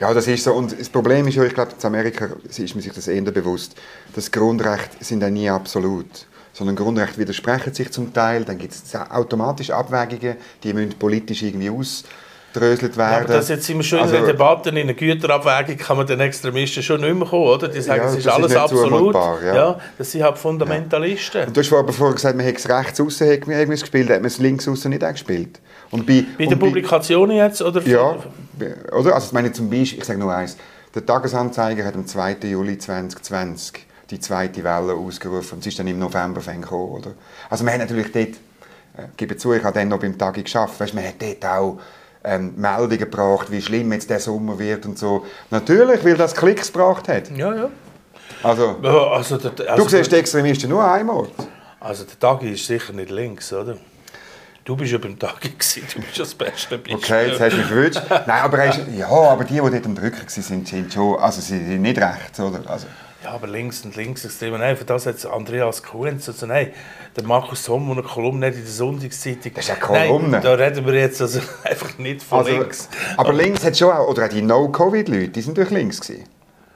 Ja, 0.00 0.12
das 0.12 0.26
ist 0.26 0.44
so. 0.44 0.52
Und 0.52 0.78
das 0.78 0.88
Problem 0.88 1.26
ist 1.28 1.36
ja, 1.36 1.44
ich 1.44 1.54
glaube, 1.54 1.72
in 1.80 1.86
Amerika 1.86 2.28
ist 2.48 2.74
man 2.74 2.82
sich 2.82 2.92
das 2.92 3.06
eher 3.08 3.22
bewusst, 3.22 3.74
dass 4.14 4.30
Grundrechte 4.30 5.02
sind 5.04 5.22
ja 5.22 5.30
nie 5.30 5.48
absolut. 5.48 6.26
Sondern 6.56 6.76
Grundrechte 6.76 7.18
widersprechen 7.18 7.74
sich 7.74 7.90
zum 7.90 8.12
Teil, 8.14 8.44
dann 8.44 8.58
gibt 8.58 8.72
es 8.72 8.94
automatisch 8.94 9.70
Abwägungen, 9.70 10.36
die 10.62 10.72
müssen 10.72 10.96
politisch 10.96 11.42
irgendwie 11.42 11.68
ausdröselt 11.68 12.92
Ja, 12.92 12.96
werden. 12.96 13.24
aber 13.24 13.32
das 13.34 13.48
jetzt 13.48 13.64
sind 13.66 13.78
wir 13.78 13.82
schon 13.82 13.98
Also- 13.98 14.14
in 14.14 14.18
einer 14.22 14.28
Debatte, 14.32 14.70
in 14.70 14.78
einer 14.78 14.94
Güterabwägung 14.94 15.76
kann 15.76 15.96
man 15.96 16.06
den 16.06 16.20
Extremisten 16.20 16.80
schon 16.82 17.00
nicht 17.00 17.12
mehr 17.12 17.26
kommen, 17.26 17.42
oder? 17.48 17.66
Die 17.66 17.80
sagen, 17.80 18.02
Ja, 18.02 18.08
es 18.08 18.14
ist 18.16 18.24
das 18.26 18.32
ist 18.34 18.38
alles 18.38 18.50
nicht 18.52 18.60
absolut. 18.60 18.88
zumutbar, 18.88 19.38
ja. 19.44 19.80
das 19.98 20.12
sind 20.12 20.22
halt 20.22 20.38
Fundamentalisten. 20.38 21.46
Und 21.48 21.56
du 21.56 21.60
hast 21.60 21.68
vorher 21.68 21.92
vorher 21.92 22.14
gesagt, 22.14 22.36
man 22.36 22.46
hätte 22.46 22.58
es 22.58 22.68
rechts 22.68 23.00
man 23.68 23.74
es 23.74 23.80
gespielt, 23.80 24.08
hat 24.10 24.18
man 24.20 24.26
es 24.26 24.38
links 24.38 24.68
außen 24.68 24.88
nicht 24.90 25.02
auch 25.04 25.10
gespielt. 25.10 25.58
Und 25.90 26.06
bei, 26.06 26.24
Bei 26.38 26.46
den 26.46 26.58
Publikationen 26.58 27.36
jetzt, 27.36 27.62
oder? 27.62 27.82
Ja, 27.82 28.14
oder? 28.92 29.14
Also 29.16 29.26
ich 29.26 29.32
meine 29.32 29.50
zum 29.52 29.68
Beispiel, 29.68 29.98
ich 29.98 30.04
sage 30.04 30.20
nur 30.20 30.32
eins, 30.32 30.56
der 30.94 31.04
Tagesanzeiger 31.04 31.84
hat 31.84 31.96
am 31.96 32.06
2. 32.06 32.36
Juli 32.44 32.78
2020 32.78 33.86
die 34.10 34.20
zweite 34.20 34.62
Welle 34.62 34.94
ausgerufen 34.94 35.56
und 35.56 35.62
sie 35.62 35.70
ist 35.70 35.78
dann 35.78 35.86
im 35.86 35.98
November 35.98 36.40
gekommen, 36.40 36.92
oder? 36.92 37.12
Also 37.50 37.64
man 37.64 37.74
hat 37.74 37.80
natürlich 37.80 38.12
dort, 38.12 38.28
äh, 38.28 39.08
ich 39.10 39.16
gebe 39.16 39.36
zu, 39.36 39.52
ich 39.52 39.62
habe 39.64 39.78
dann 39.78 39.88
noch 39.88 40.00
beim 40.00 40.16
Tagi 40.18 40.42
geschafft, 40.42 40.78
weißt, 40.80 40.94
man 40.94 41.04
hat 41.04 41.14
dort 41.20 41.44
auch 41.44 41.78
ähm, 42.24 42.54
Meldungen 42.56 42.98
gebracht, 42.98 43.50
wie 43.50 43.60
schlimm 43.60 43.92
jetzt 43.92 44.08
der 44.10 44.20
Sommer 44.20 44.58
wird 44.58 44.86
und 44.86 44.98
so. 44.98 45.24
Natürlich, 45.50 46.04
weil 46.04 46.16
das 46.16 46.34
Klicks 46.34 46.72
gebracht 46.72 47.08
hat. 47.08 47.30
Ja, 47.36 47.54
ja. 47.54 47.70
Also, 48.42 48.76
Ja, 48.82 49.10
Also, 49.12 49.36
der, 49.38 49.50
du 49.50 49.64
also, 49.68 49.88
siehst 49.88 50.10
die 50.12 50.16
Extremisten 50.16 50.70
nur 50.70 50.84
einmal. 50.90 51.28
also 51.80 52.04
der 52.04 52.18
Tagi 52.18 52.52
ist 52.52 52.66
sicher 52.66 52.92
nicht 52.92 53.10
links, 53.10 53.52
oder? 53.52 53.76
Du 54.64 54.74
bist 54.76 54.92
ja 54.92 54.98
beim 54.98 55.18
Tagi, 55.18 55.50
gewesen, 55.58 55.82
du 55.94 56.00
bist 56.00 56.18
das 56.18 56.34
beste 56.34 56.78
Beispiel. 56.78 56.94
Okay, 56.96 57.28
jetzt 57.28 57.40
hast 57.40 57.52
du 57.52 57.56
mich 57.58 57.66
verwünscht. 57.66 58.00
Nein, 58.08 58.42
aber, 58.42 58.58
er 58.58 58.70
ist, 58.70 58.80
ja, 58.96 59.08
aber 59.08 59.44
die, 59.44 59.54
die 59.54 59.60
dort 59.60 59.84
am 59.86 59.94
Drücken 59.94 60.20
waren, 60.20 60.28
sind, 60.28 60.66
sind 60.68 60.92
schon, 60.92 61.18
also 61.18 61.40
sie 61.42 61.58
sind 61.58 61.82
nicht 61.82 61.98
rechts, 61.98 62.40
oder? 62.40 62.60
Also, 62.70 62.86
Ja, 63.24 63.30
aber 63.30 63.46
links 63.46 63.84
und 63.84 63.96
links 63.96 64.24
extrem. 64.24 64.52
Nein, 64.58 64.76
für 64.76 64.84
das 64.84 65.06
hat 65.06 65.24
Andreas 65.26 65.82
Kuhns 65.82 66.28
also 66.28 66.44
nein, 66.46 66.72
der 67.16 67.24
Markus 67.24 67.64
Sommer 67.64 67.92
eine 67.92 68.02
Kolumne 68.02 68.48
in 68.48 68.54
der 68.54 68.66
Sonntagszeitung. 68.66 69.52
Das 69.54 69.64
ist 69.64 69.70
eine 69.70 69.80
Kolumne. 69.80 70.28
Nein, 70.28 70.42
da 70.42 70.52
reden 70.52 70.84
wir 70.84 70.94
jetzt 70.94 71.22
also 71.22 71.40
einfach 71.64 71.96
nicht 71.98 72.22
von 72.22 72.40
Also, 72.40 72.50
links. 72.50 72.88
aber 73.16 73.32
links 73.32 73.64
hat 73.64 73.76
schon 73.78 73.90
auch, 73.90 74.08
oder 74.08 74.26
auch 74.26 74.28
die 74.28 74.42
No-Covid-Leute, 74.42 75.28
die 75.28 75.40
sind 75.40 75.56
durch 75.56 75.70
links 75.70 76.00
gewesen. 76.00 76.24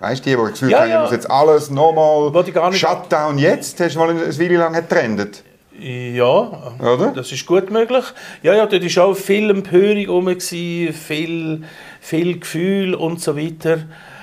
Weißt 0.00 0.24
du, 0.24 0.30
die, 0.30 0.36
die 0.36 0.42
das 0.42 0.52
Gefühl 0.52 0.70
Ja, 0.70 0.80
haben, 0.80 0.90
ja. 0.90 1.02
muss 1.02 1.10
jetzt 1.10 1.30
alles 1.30 1.70
nochmal 1.70 2.72
Shutdown 2.72 3.36
jetzt, 3.36 3.78
hast 3.80 3.94
du 3.94 3.98
mal 3.98 4.10
eine 4.10 4.38
Weile 4.38 4.56
lang 4.56 4.72
getrennt. 4.72 5.42
Ja, 5.80 6.72
Oder? 6.80 7.12
das 7.14 7.30
ist 7.30 7.46
gut 7.46 7.70
möglich. 7.70 8.04
Ja, 8.42 8.54
ja, 8.54 8.66
dort 8.66 8.96
war 8.96 9.04
auch 9.04 9.14
viel 9.14 9.48
Empörung 9.50 10.06
rum, 10.08 10.24
gewesen, 10.26 10.92
viel, 10.92 11.62
viel 12.00 12.40
Gefühl 12.40 12.94
und 12.94 13.20
so 13.20 13.36
weiter. 13.36 13.82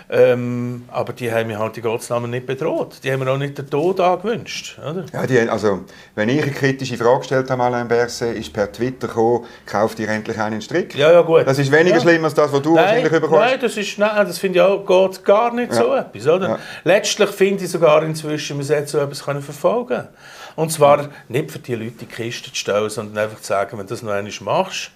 Ähm, 0.09 0.85
aber 0.91 1.13
die 1.13 1.31
haben 1.31 1.47
mir 1.47 1.57
halt 1.57 1.75
die 1.75 1.81
Gottesnamen 1.81 2.29
nicht 2.29 2.45
bedroht. 2.45 2.97
Die 3.03 3.11
haben 3.11 3.19
mir 3.19 3.31
auch 3.31 3.37
nicht 3.37 3.57
den 3.57 3.69
Tod 3.69 3.99
angewünscht. 3.99 4.77
Oder? 4.79 5.05
Ja, 5.11 5.25
die, 5.25 5.39
also, 5.49 5.81
wenn 6.13 6.29
ich 6.29 6.43
eine 6.43 6.51
kritische 6.51 6.95
Frage 6.95 7.19
gestellt 7.19 7.49
habe, 7.49 7.63
Alain 7.63 7.87
Berset, 7.87 8.37
ist 8.37 8.53
per 8.53 8.71
Twitter 8.71 9.07
gekommen, 9.07 9.45
kauft 9.65 9.99
ihr 9.99 10.07
endlich 10.09 10.39
einen 10.39 10.61
Strick. 10.61 10.95
Ja, 10.95 11.11
ja, 11.11 11.21
gut. 11.21 11.47
Das 11.47 11.57
ist 11.57 11.71
weniger 11.71 11.95
ja. 11.95 12.01
schlimm 12.01 12.23
als 12.23 12.35
das, 12.35 12.51
was 12.53 12.61
du 12.61 12.75
nein, 12.75 12.85
wahrscheinlich 12.85 13.11
bekommst. 13.11 13.45
Nein, 13.45 13.59
das, 13.59 13.77
ist, 13.77 13.97
nein, 13.97 14.27
das 14.27 14.37
finde 14.37 14.59
ich 14.59 14.65
auch 14.65 14.85
geht 14.85 15.25
gar 15.25 15.53
nicht 15.53 15.73
Ja. 15.73 15.77
so 15.77 15.95
etwas. 15.95 16.27
Oder? 16.27 16.49
Ja. 16.49 16.59
Letztlich 16.83 17.29
finde 17.31 17.63
ich 17.63 17.71
sogar 17.71 18.03
inzwischen, 18.03 18.57
man 18.57 18.65
sollte 18.65 18.87
so 18.87 18.99
etwas 18.99 19.23
können 19.23 19.41
verfolgen 19.41 20.07
Und 20.55 20.71
zwar 20.71 21.09
nicht 21.27 21.51
für 21.51 21.59
die 21.59 21.73
Leute 21.73 21.85
in 21.91 21.97
die 21.97 22.05
Kiste 22.05 22.51
zu 22.51 22.55
stellen, 22.55 22.89
sondern 22.89 23.23
einfach 23.25 23.41
zu 23.41 23.47
sagen, 23.47 23.77
wenn 23.77 23.87
du 23.87 23.93
das 23.93 24.03
noch 24.03 24.11
einmal 24.11 24.31
machst, 24.41 24.91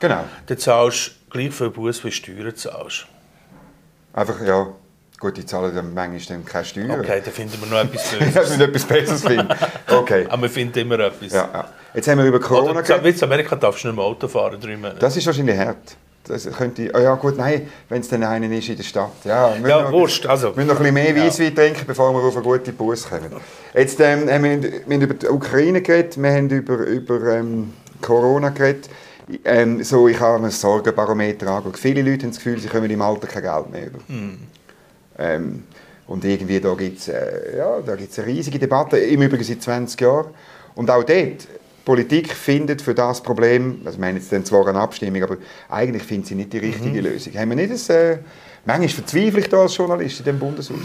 Genau. 0.00 0.24
dann 0.46 0.58
zahlst 0.58 1.08
du 1.08 1.30
gleich 1.30 1.52
viel 1.52 1.70
Buß, 1.70 2.04
wie 2.04 2.10
Steuern 2.12 2.54
zahlst. 2.54 3.06
Einfach, 4.12 4.40
ja, 4.44 4.66
gut, 5.20 5.36
die 5.36 5.46
zahlen 5.46 5.74
dann 5.74 5.94
manchmal 5.94 6.20
dann 6.38 6.44
keine 6.44 6.64
Steuern. 6.64 7.00
Okay, 7.00 7.20
dann 7.24 7.32
finden 7.32 7.58
wir 7.60 7.68
noch 7.68 7.84
etwas 7.84 8.12
Ja, 8.12 8.18
dass 8.26 8.34
Böses. 8.34 8.58
wir 8.58 8.66
etwas 8.68 8.84
Besseres 8.84 9.22
finden. 9.22 9.48
Okay. 9.88 10.26
Aber 10.28 10.42
wir 10.42 10.50
finden 10.50 10.78
immer 10.78 10.98
etwas. 10.98 11.32
Ja, 11.32 11.48
ja. 11.52 11.68
Jetzt 11.94 12.08
haben 12.08 12.18
wir 12.18 12.24
über 12.26 12.40
Corona 12.40 12.70
Oder 12.70 12.82
geredet. 12.82 13.16
in 13.18 13.24
Amerika 13.24 13.56
darfst 13.56 13.84
du 13.84 13.88
nicht 13.88 13.96
mehr 13.96 14.04
Auto 14.04 14.28
fahren, 14.28 14.60
drei 14.60 14.76
Monate. 14.76 14.98
Das 14.98 15.16
ist 15.16 15.26
wahrscheinlich 15.26 15.58
hart. 15.58 15.96
Das 16.24 16.48
könnte, 16.56 16.90
oh 16.94 16.98
ja 16.98 17.14
gut, 17.14 17.36
nein, 17.38 17.68
wenn 17.88 18.02
es 18.02 18.08
dann 18.08 18.22
einer 18.22 18.48
ist 18.50 18.68
in 18.68 18.76
der 18.76 18.84
Stadt. 18.84 19.10
Ja, 19.24 19.56
Ja, 19.56 19.82
noch- 19.82 19.92
wurscht, 19.92 20.26
also. 20.26 20.48
Wir 20.48 20.56
müssen 20.64 20.68
noch 20.68 20.76
ein 20.76 20.82
bisschen 20.82 20.94
mehr 20.94 21.16
Ja. 21.16 21.24
Weisswein 21.26 21.54
trinken, 21.54 21.84
bevor 21.86 22.12
wir 22.12 22.20
auf 22.22 22.34
eine 22.36 22.44
gute 22.44 22.72
Bus 22.72 23.08
kommen. 23.08 23.32
Jetzt 23.74 23.98
ähm, 24.00 24.28
haben 24.30 24.44
wir, 24.44 24.62
wir 24.62 24.80
haben 24.96 25.00
über 25.02 25.14
die 25.14 25.26
Ukraine 25.28 25.80
geredet, 25.80 26.22
wir 26.22 26.30
haben 26.32 26.48
über, 26.50 26.74
über 26.84 27.26
ähm, 27.36 27.72
Corona 28.02 28.50
geredet. 28.50 28.90
Ähm, 29.44 29.82
so, 29.84 30.08
ich 30.08 30.18
habe 30.18 30.44
ein 30.44 30.50
Sorgenbarometer 30.50 31.46
angeschaut. 31.48 31.78
Viele 31.78 32.02
Leute 32.02 32.22
haben 32.22 32.30
das 32.30 32.38
Gefühl, 32.38 32.58
sie 32.58 32.68
kommen 32.68 32.90
im 32.90 33.02
Alter 33.02 33.26
kein 33.26 33.42
Geld 33.42 33.70
mehr 33.70 33.86
über. 33.86 33.98
Ähm, 35.18 35.64
und 36.06 36.24
irgendwie 36.24 36.60
da 36.60 36.74
gibt 36.74 36.98
es 36.98 37.08
äh, 37.08 37.56
ja, 37.56 37.80
da 37.80 37.94
gibt's 37.94 38.18
eine 38.18 38.26
riesige 38.26 38.58
Debatte, 38.58 38.98
im 38.98 39.22
Übrigen 39.22 39.44
seit 39.44 39.62
20 39.62 40.00
Jahren. 40.00 40.30
Und 40.74 40.90
auch 40.90 41.04
dort, 41.04 41.46
Politik 41.84 42.32
findet 42.32 42.82
für 42.82 42.94
das 42.94 43.22
Problem, 43.22 43.80
also 43.84 43.96
ich 43.96 44.00
meine 44.00 44.18
jetzt 44.18 44.32
dann 44.32 44.44
zwar 44.44 44.66
eine 44.66 44.78
Abstimmung, 44.78 45.22
aber 45.22 45.36
eigentlich 45.68 46.02
findet 46.02 46.28
sie 46.28 46.34
nicht 46.34 46.52
die 46.52 46.58
richtige 46.58 47.00
Lösung. 47.00 47.34
Haben 47.34 47.50
wir 47.50 47.56
nicht 47.56 47.72
das, 47.72 47.88
äh, 47.88 48.18
manchmal 48.64 48.88
verzweifle 48.88 49.40
ich 49.40 49.48
da 49.48 49.62
als 49.62 49.76
Journalist 49.76 50.18
in 50.20 50.24
dem 50.24 50.38
Bundeshaus. 50.38 50.78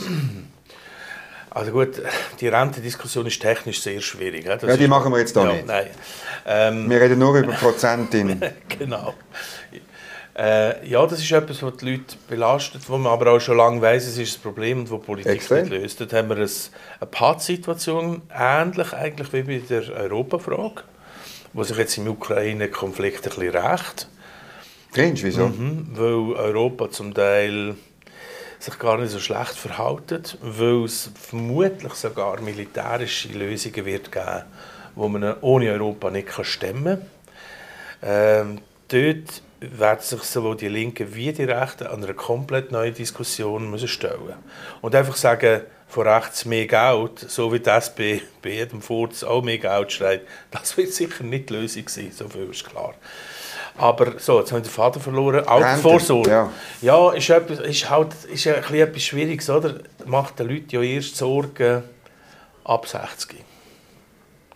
Also 1.55 1.71
gut, 1.71 2.01
die 2.41 2.49
Rentendiskussion 2.49 3.25
ist 3.27 3.41
technisch 3.41 3.79
sehr 3.81 4.01
schwierig. 4.01 4.43
Das 4.43 4.61
Ja, 4.61 4.75
die 4.75 4.89
machen 4.89 5.09
wir 5.13 5.19
jetzt 5.19 5.37
da 5.37 5.45
ja, 5.45 5.53
nicht. 5.53 5.65
Nein. 5.65 5.87
Ähm, 6.45 6.89
Wir 6.89 6.99
reden 6.99 7.17
nur 7.17 7.33
über 7.33 7.53
Prozent 7.53 8.13
in... 8.13 8.41
genau. 8.67 9.13
Äh, 10.37 10.85
ja, 10.85 11.07
das 11.07 11.19
ist 11.19 11.31
etwas, 11.31 11.63
was 11.63 11.77
die 11.77 11.91
Leute 11.91 12.17
belastet, 12.27 12.81
wo 12.89 12.97
man 12.97 13.09
aber 13.13 13.31
auch 13.31 13.39
schon 13.39 13.55
lange 13.55 13.81
weiss, 13.81 14.05
es 14.05 14.17
ist 14.17 14.37
ein 14.37 14.41
Problem 14.41 14.79
und 14.79 14.91
wo 14.91 14.97
die 14.97 15.05
Politik 15.05 15.31
Extrem. 15.31 15.69
nicht 15.69 15.81
löst. 15.81 16.01
Dort 16.01 16.11
haben 16.11 16.27
wir 16.27 16.35
ein, 16.35 16.49
eine 16.99 17.09
Pattsituation, 17.09 18.21
ähnlich 18.37 18.91
eigentlich 18.91 19.31
wie 19.31 19.43
bei 19.43 19.57
der 19.59 19.95
Europafrage, 19.95 20.83
wo 21.53 21.63
sich 21.63 21.77
jetzt 21.77 21.97
im 21.97 22.09
Ukraine-Konflikt 22.09 23.25
ein 23.27 23.33
bisschen 23.33 23.55
rächt. 23.55 24.09
Findest 24.91 25.23
du, 25.23 25.27
wieso? 25.27 25.47
Mhm, 25.47 25.87
weil 25.93 26.35
Europa 26.35 26.91
zum 26.91 27.13
Teil 27.13 27.75
sich 28.59 28.79
gar 28.79 28.97
nicht 28.97 29.11
so 29.11 29.19
schlecht 29.19 29.55
verhält, 29.55 30.37
weil 30.41 30.83
es 30.83 31.11
vermutlich 31.19 31.93
sogar 31.93 32.41
militärische 32.41 33.29
Lösungen 33.29 33.85
wird 33.85 34.11
geben, 34.11 34.43
die 34.95 35.09
man 35.09 35.35
ohne 35.41 35.71
Europa 35.71 36.09
nicht 36.09 36.29
stemmen 36.45 36.99
kann. 36.99 37.09
Ähm, 38.01 38.61
dort 38.87 39.41
werden 39.59 40.01
sich 40.01 40.21
sowohl 40.23 40.57
die 40.57 40.67
Linken 40.67 41.15
wie 41.15 41.31
die 41.33 41.43
Rechten 41.43 41.87
an 41.87 42.03
einer 42.03 42.13
komplett 42.13 42.71
neuen 42.71 42.93
Diskussion 42.93 43.71
müssen 43.71 43.87
stellen 43.87 44.35
Und 44.81 44.95
einfach 44.95 45.15
sagen, 45.15 45.61
von 45.87 46.07
rechts 46.07 46.45
mehr 46.45 46.67
Geld, 46.67 47.19
so 47.19 47.53
wie 47.53 47.59
das 47.59 47.95
bei, 47.95 48.21
bei 48.41 48.49
jedem 48.49 48.81
Furz 48.81 49.23
auch 49.23 49.41
mehr 49.41 49.57
Geld 49.57 49.91
schreit, 49.91 50.21
das 50.51 50.75
wird 50.77 50.91
sicher 50.91 51.23
nicht 51.23 51.49
die 51.49 51.53
Lösung 51.53 51.87
sein, 51.87 52.11
so 52.11 52.27
viel 52.27 52.49
ist 52.49 52.67
klar. 52.67 52.93
Aber 53.77 54.13
so, 54.19 54.39
jetzt 54.39 54.51
haben 54.51 54.59
wir 54.59 54.63
den 54.63 54.71
Vater 54.71 54.99
verloren. 54.99 55.45
Altersvorsorge. 55.45 56.29
ja. 56.29 56.51
Ja, 56.81 57.11
ist, 57.11 57.29
etwas, 57.29 57.59
ist 57.59 57.89
halt 57.89 58.13
ist 58.31 58.47
ein 58.47 58.61
bisschen 58.61 58.75
etwas 58.75 59.03
Schwieriges, 59.03 59.49
oder? 59.49 59.75
Macht 60.05 60.39
den 60.39 60.47
Leuten 60.47 60.67
ja 60.69 60.81
erst 60.81 61.17
Sorgen 61.17 61.83
ab 62.63 62.87
60. 62.87 63.43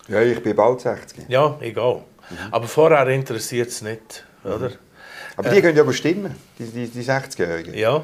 Ja, 0.07 0.21
ich 0.21 0.41
bin 0.41 0.55
bald 0.55 0.81
60. 0.81 1.25
Ja, 1.27 1.57
egal. 1.59 2.03
Aber 2.51 2.67
vorher 2.67 3.07
interessiert 3.07 3.69
es 3.69 3.81
nicht, 3.81 4.23
oder? 4.43 4.71
Aber 5.35 5.49
die 5.49 5.61
können 5.61 5.77
ja 5.77 5.83
bestimmen, 5.83 6.35
die, 6.57 6.65
die, 6.65 6.87
die 6.87 7.03
60-Jährigen. 7.03 7.73
Ja. 7.73 8.01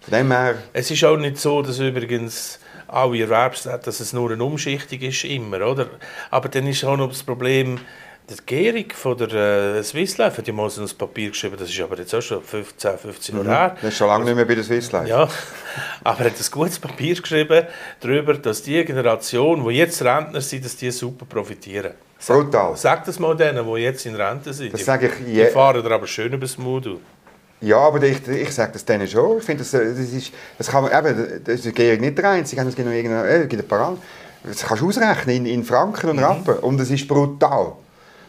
Von 0.00 0.12
dem 0.12 0.30
her... 0.32 0.56
Es 0.72 0.90
ist 0.90 1.02
auch 1.04 1.16
nicht 1.16 1.38
so, 1.38 1.62
dass 1.62 1.78
übrigens 1.78 2.58
alle 2.88 3.20
Erwerbstätigen, 3.20 3.84
dass 3.84 4.00
es 4.00 4.12
nur 4.12 4.30
eine 4.30 4.44
Umschichtung 4.44 5.00
ist, 5.00 5.24
immer, 5.24 5.66
oder? 5.66 5.88
Aber 6.30 6.48
dann 6.48 6.66
ist 6.66 6.84
auch 6.84 6.96
noch 6.96 7.08
das 7.08 7.22
Problem, 7.22 7.78
die 8.30 8.36
Gärung 8.46 8.86
von 8.94 9.18
der 9.18 9.32
äh, 9.76 9.82
Swiss 9.82 10.16
Life 10.16 10.38
hat 10.38 10.46
ja 10.46 10.52
mal 10.54 10.70
so 10.70 10.80
ein 10.82 10.88
Papier 10.96 11.28
geschrieben, 11.30 11.56
das 11.58 11.68
ist 11.68 11.80
aber 11.80 11.98
jetzt 11.98 12.14
auch 12.14 12.22
schon 12.22 12.42
15, 12.42 12.96
15 12.98 13.36
Jahre 13.36 13.48
her. 13.48 13.76
Das 13.82 13.90
ist 13.92 13.98
schon 13.98 14.06
lange 14.08 14.24
nicht 14.24 14.34
mehr 14.36 14.44
bei 14.46 14.54
der 14.54 14.64
Swiss 14.64 14.90
Life. 14.92 15.08
Ja, 15.08 15.28
aber 16.04 16.20
er 16.20 16.30
hat 16.30 16.38
ein 16.40 16.46
gutes 16.50 16.78
Papier 16.78 17.14
geschrieben 17.20 17.66
darüber, 18.00 18.34
dass 18.34 18.62
die 18.62 18.82
Generation, 18.84 19.66
die 19.68 19.74
jetzt 19.76 20.02
Rentner 20.02 20.40
sind, 20.40 20.64
dass 20.64 20.76
die 20.76 20.90
super 20.90 21.26
profitieren. 21.26 21.92
Sag, 22.18 22.36
Brutal. 22.44 22.76
sag 22.76 23.04
das 23.04 23.18
mal 23.18 23.36
denen, 23.36 23.66
die 23.66 23.80
jetzt 23.82 24.06
in 24.06 24.14
Rente 24.14 24.54
sind. 24.54 24.72
Das 24.72 24.80
Die- 24.80 24.84
sage 24.86 25.08
ich 25.08 25.24
Die 25.26 25.32
je- 25.32 25.48
fahren 25.50 25.82
dir 25.82 25.90
aber 25.90 26.06
schön 26.06 26.32
übers 26.32 26.56
Moodle. 26.56 26.96
Ja, 27.60 27.78
aber 27.78 28.02
ich, 28.04 28.26
ich 28.26 28.50
sage 28.54 28.72
das 28.72 28.84
denen 28.86 29.06
schon. 29.06 29.38
Ich 29.38 29.44
finde, 29.44 29.62
das, 29.62 29.74
äh, 29.74 29.84
das, 29.90 29.98
ist, 29.98 30.32
das 30.56 30.68
kann 30.68 30.84
man, 30.84 30.92
eben, 30.92 31.42
das 31.44 31.64
ist 31.66 31.76
die 31.78 31.96
nicht 31.98 32.16
der 32.16 32.30
Einzige. 32.30 32.62
Es 32.62 32.74
gibt 32.74 32.86
noch 32.88 32.94
irgendeine, 32.94 33.28
äh, 33.28 33.46
gibt 33.46 33.62
ein 33.62 33.68
paar 33.68 33.88
andere. 33.88 34.02
Das 34.44 34.62
kannst 34.62 34.82
du 34.82 34.88
ausrechnen 34.88 35.36
in, 35.36 35.46
in 35.46 35.64
Franken 35.64 36.10
und 36.10 36.18
Rappen. 36.18 36.56
Und 36.58 36.80
es 36.80 36.90
ist 36.90 37.06
brutal. 37.06 37.72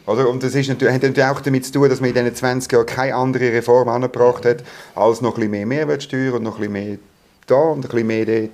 Oder? 0.06 0.28
Und 0.28 0.42
das 0.42 0.54
ist 0.54 0.68
natürlich, 0.68 0.94
hat 0.94 1.02
natürlich 1.02 1.24
auch 1.28 1.40
damit 1.40 1.64
zu 1.66 1.72
tun, 1.72 1.88
dass 1.88 2.00
man 2.00 2.10
in 2.10 2.14
diesen 2.14 2.34
20 2.34 2.70
Jahren 2.72 2.86
keine 2.86 3.14
andere 3.14 3.52
Reform 3.52 3.88
angebracht 3.88 4.44
hat, 4.44 4.62
als 4.94 5.20
noch 5.20 5.32
ein 5.34 5.34
bisschen 5.36 5.50
mehr 5.50 5.66
Mehrwertsteuer 5.66 6.34
und 6.34 6.42
noch 6.44 6.54
ein 6.60 6.70
bisschen 6.70 6.72
mehr 6.72 6.98
da 7.46 7.54
und 7.56 7.78
ein 7.84 7.88
bisschen 7.88 8.06
mehr 8.06 8.24
dort. 8.24 8.50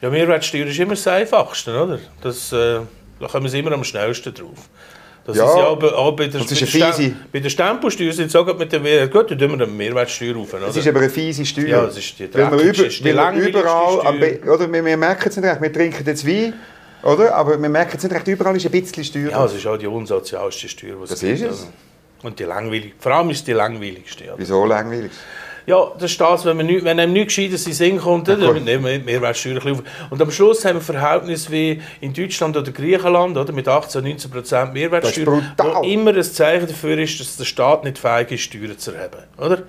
Ja, 0.00 0.10
Mehrwertsteuer 0.10 0.66
ist 0.66 0.78
immer 0.78 0.94
das 0.94 1.06
Einfachste, 1.06 1.70
oder? 1.82 1.98
Das, 2.22 2.52
äh, 2.52 2.80
da 3.20 3.26
kommen 3.30 3.48
sie 3.48 3.58
immer 3.58 3.72
am 3.72 3.84
schnellsten 3.84 4.34
drauf. 4.34 4.68
Das 5.26 5.38
Ja, 5.38 5.48
ist 5.48 5.56
ja 5.56 5.74
bei, 5.74 5.86
auch 5.88 6.12
bei 6.12 6.26
der, 6.26 6.42
ist 6.42 6.50
bei 6.50 6.54
der 6.78 6.92
Stem- 6.92 7.16
bei 7.32 7.40
der 7.40 7.48
Stempelsteuer 7.48 8.12
sind 8.12 8.30
sie 8.30 8.44
mit 8.58 8.70
der 8.72 8.80
Mehrwert. 8.80 9.10
Gut, 9.10 9.30
dann 9.30 9.38
tun 9.38 9.48
wir 9.58 9.64
eine 9.64 9.72
Mehrwertsteuer 9.72 10.36
auf, 10.36 10.52
oder? 10.52 10.68
Es 10.68 10.76
ist 10.76 10.86
aber 10.86 10.98
eine 11.00 11.08
fiese 11.08 11.46
Steuer. 11.46 11.66
Ja, 11.66 11.84
es 11.86 11.96
ist 11.96 12.18
die 12.18 12.28
weil 12.34 12.50
wir, 12.52 12.58
über, 12.60 12.72
die 12.88 13.04
weil 13.16 13.34
wir 13.40 13.48
überall, 13.48 14.06
am 14.06 14.16
Steuer. 14.18 14.30
Be- 14.38 14.52
oder 14.52 14.70
wir, 14.70 14.84
wir 14.84 14.96
merken 14.98 15.28
es 15.30 15.36
nicht 15.36 15.46
recht, 15.48 15.62
wir 15.62 15.72
trinken 15.72 16.04
jetzt 16.04 16.26
Wein, 16.28 16.52
oder? 17.04 17.34
aber 17.34 17.60
wir 17.60 17.68
merken 17.68 17.96
es 17.96 18.02
nicht 18.02 18.14
recht, 18.14 18.26
überall 18.28 18.56
ist 18.56 18.66
ein 18.66 18.72
bisschen 18.72 19.04
Steuer. 19.04 19.30
ja, 19.30 19.44
es 19.44 19.54
ist 19.54 19.66
auch 19.66 19.76
die 19.76 19.86
unsozialste 19.86 20.68
Steuer, 20.68 20.96
die 20.96 21.02
es 21.04 21.10
Das 21.10 21.20
gibt, 21.20 21.32
ist 21.40 21.42
es. 21.50 21.68
Und 22.22 22.38
die 22.38 22.44
langweilig, 22.44 22.94
vor 22.98 23.12
allem 23.12 23.30
ist 23.30 23.38
es 23.38 23.44
die 23.44 23.52
langweiligste. 23.52 24.24
Oder? 24.24 24.34
Wieso 24.38 24.64
langweilig? 24.64 25.10
Ja, 25.66 25.92
das 25.98 26.10
ist 26.10 26.20
das, 26.20 26.44
wenn, 26.44 26.58
man 26.58 26.66
nicht, 26.66 26.84
wenn 26.84 27.00
einem 27.00 27.14
nichts 27.14 27.34
Gescheites 27.36 27.62
in 27.64 27.72
den 27.72 27.76
Sinn 27.76 27.98
kommt, 27.98 28.28
dann 28.28 28.38
nehmen 28.64 28.84
wir 28.84 28.98
Mehrwertsteuer 28.98 29.52
ein 29.54 29.60
bisschen 29.60 29.78
auf. 29.80 30.10
Und 30.10 30.20
am 30.20 30.30
Schluss 30.30 30.62
haben 30.66 30.74
wir 30.74 30.80
ein 30.80 31.00
Verhältnis 31.00 31.50
wie 31.50 31.80
in 32.02 32.12
Deutschland 32.12 32.54
oder 32.56 32.70
Griechenland 32.70 33.36
oder, 33.38 33.50
mit 33.52 33.66
18, 33.66 34.04
19 34.04 34.30
Prozent 34.30 34.74
Mehrwertsteuer, 34.74 35.24
Das 35.24 35.38
ist 35.44 35.56
brutal. 35.56 35.82
wo 35.82 35.86
immer 35.86 36.14
ein 36.14 36.22
Zeichen 36.22 36.66
dafür 36.66 36.98
ist, 36.98 37.18
dass 37.18 37.38
der 37.38 37.44
Staat 37.44 37.84
nicht 37.84 37.96
fähig 37.98 38.32
ist, 38.32 38.42
Steuern 38.42 38.76
zu 38.78 38.90
erheben. 38.92 39.22
Oder? 39.38 39.62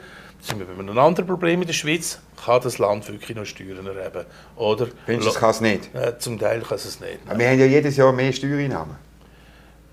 Sind 0.46 0.60
wir 0.60 0.68
bei 0.68 0.78
einem 0.80 0.98
anderen 1.00 1.26
Problem 1.28 1.62
in 1.62 1.66
der 1.68 1.74
Schweiz. 1.74 2.20
Kann 2.46 2.62
das 2.62 2.78
Land 2.78 3.08
wirklich 3.10 3.36
noch 3.36 3.46
Steuern 3.46 3.86
erheben? 3.88 4.26
Oder? 4.56 4.88
Findest 5.08 5.36
du, 5.36 5.40
kann 5.40 5.50
es 5.50 5.60
nicht? 5.62 5.90
Äh, 5.96 6.20
zum 6.20 6.38
Teil 6.38 6.62
kann 6.62 6.76
es 6.78 7.00
nicht. 7.00 7.18
Aber 7.26 7.40
Wir 7.40 7.50
haben 7.50 7.60
ja 7.60 7.66
jedes 7.66 7.98
Jahr 7.98 8.14
mehr 8.14 8.32
Steuereinnahmen. 8.32 8.96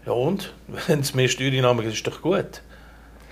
Ja 0.04 0.12
und? 0.12 0.52
Wenn 0.88 1.00
es 1.00 1.14
mehr 1.14 1.28
Steuereinnahmen 1.28 1.82
gibt, 1.82 1.94
ist 1.96 2.06
doch 2.06 2.20
gut. 2.20 2.60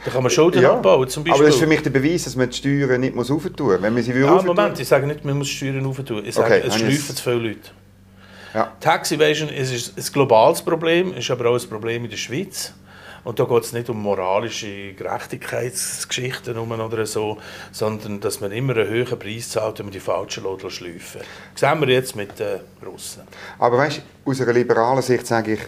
Dann 0.04 0.14
kann 0.14 0.22
man 0.22 0.30
Schulden 0.30 0.62
Ja, 0.62 0.72
abbauen, 0.72 1.06
zum 1.10 1.24
Beispiel. 1.24 1.34
aber 1.34 1.44
das 1.44 1.56
ist 1.56 1.60
für 1.60 1.66
mich 1.66 1.82
der 1.82 1.90
Beweis, 1.90 2.24
dass 2.24 2.34
man 2.36 2.48
die 2.48 2.56
Steuern 2.56 3.00
nicht 3.02 3.14
muss 3.14 3.30
aufentun 3.30 3.66
muss. 3.72 3.82
Wenn 3.82 3.92
man 3.92 4.02
sie 4.02 4.14
will 4.14 4.22
Ja, 4.22 4.34
aufentun- 4.38 4.46
Moment, 4.46 4.80
ich 4.80 4.88
sage 4.88 5.06
nicht, 5.06 5.22
man 5.22 5.36
muss 5.36 5.48
Steuern 5.50 5.84
aufentun. 5.84 6.24
Ich 6.24 6.34
sage, 6.34 6.54
Okay, 6.54 6.66
es 6.66 6.74
schleifen 6.76 7.16
zu 7.16 7.22
viele 7.22 7.36
Leute. 7.36 7.70
Ja. 8.54 8.72
Tax 8.80 9.12
Evasion 9.12 9.50
ist 9.50 9.92
ein 9.98 10.12
globales 10.12 10.62
Problem, 10.62 11.12
ist 11.12 11.30
aber 11.30 11.50
auch 11.50 11.60
ein 11.62 11.68
Problem 11.68 12.02
in 12.04 12.10
der 12.10 12.16
Schweiz. 12.16 12.72
Und 13.24 13.38
da 13.38 13.44
geht 13.44 13.62
es 13.64 13.72
nicht 13.72 13.88
um 13.90 14.00
moralische 14.02 14.92
Gerechtigkeitsgeschichten 14.94 16.56
oder 16.56 17.06
so, 17.06 17.38
sondern 17.72 18.20
dass 18.20 18.40
man 18.40 18.52
immer 18.52 18.76
einen 18.76 18.88
höheren 18.88 19.18
Preis 19.18 19.50
zahlt, 19.50 19.78
wenn 19.78 19.86
man 19.86 19.92
die 19.92 20.00
Falschen 20.00 20.44
lässt 20.44 20.76
schleifen. 20.76 21.20
Das 21.52 21.60
sehen 21.60 21.80
wir 21.80 21.88
jetzt 21.88 22.16
mit 22.16 22.38
den 22.38 22.60
Russen. 22.84 23.22
Aber 23.58 23.78
weißt 23.78 24.02
du, 24.24 24.30
aus 24.30 24.40
einer 24.40 24.52
liberalen 24.52 25.02
Sicht 25.02 25.26
sage 25.26 25.54
ich, 25.54 25.60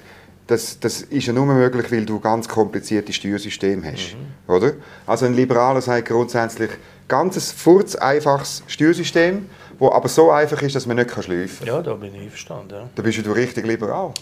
das, 0.47 0.79
das 0.81 1.03
ist 1.03 1.27
ja 1.27 1.33
nur 1.33 1.47
möglich, 1.47 1.91
weil 1.91 2.05
du 2.05 2.19
ganz 2.19 2.49
komplizierte 2.49 3.13
Steuersystem 3.13 3.85
hast. 3.85 4.15
Mhm. 4.15 4.53
Oder? 4.53 4.73
Also 5.07 5.27
ein 5.27 5.35
Liberaler 5.35 5.81
sagt 5.81 6.09
grundsätzlich, 6.09 6.71
ganz 7.09 7.53
furz 7.53 7.95
einfaches 7.95 8.63
Steuersystem, 8.67 9.49
wo 9.79 9.91
aber 9.91 10.09
so 10.09 10.31
einfach 10.31 10.61
ist, 10.63 10.75
dass 10.75 10.87
man 10.87 10.97
nicht 10.97 11.11
schleifen 11.11 11.59
kann. 11.59 11.67
Ja, 11.67 11.83
da 11.83 11.95
bin 11.95 12.15
ich 12.15 12.23
einverstanden. 12.23 12.75
Ja. 12.75 12.91
Da 12.95 13.03
bist 13.03 13.25
du 13.25 13.33
richtig 13.33 13.67
liberal. 13.67 14.13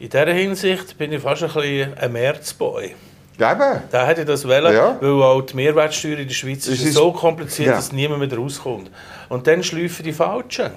In 0.00 0.08
dieser 0.08 0.32
Hinsicht 0.32 0.96
bin 0.96 1.12
ich 1.12 1.20
fast 1.22 1.42
ein 1.42 1.52
bisschen 1.52 1.94
ein 1.98 2.12
Märzboy. 2.12 2.94
Eben. 3.40 3.82
Der 3.92 4.06
hätte 4.06 4.24
das 4.24 4.46
wollen, 4.46 4.72
Ja. 4.74 4.96
weil 5.00 5.22
auch 5.22 5.40
die 5.42 5.54
Mehrwertsteuer 5.56 6.18
in 6.18 6.26
der 6.28 6.34
Schweiz 6.34 6.66
ist, 6.66 6.82
ist- 6.84 6.94
so 6.94 7.12
kompliziert, 7.12 7.68
Ja. 7.68 7.74
dass 7.76 7.92
niemand 7.92 8.20
mehr 8.20 8.38
rauskommt. 8.38 8.90
Und 9.28 9.46
dann 9.46 9.62
schleifen 9.62 10.04
die 10.04 10.12
Falschen. 10.12 10.70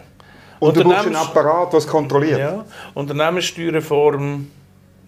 Und 0.59 0.75
du 0.77 0.83
brauchst 0.83 1.07
einen 1.07 1.15
Apparat, 1.15 1.73
es 1.73 1.87
kontrolliert. 1.87 2.39
Ja, 2.39 2.65
Unternehmenssteuerreform, 2.93 4.47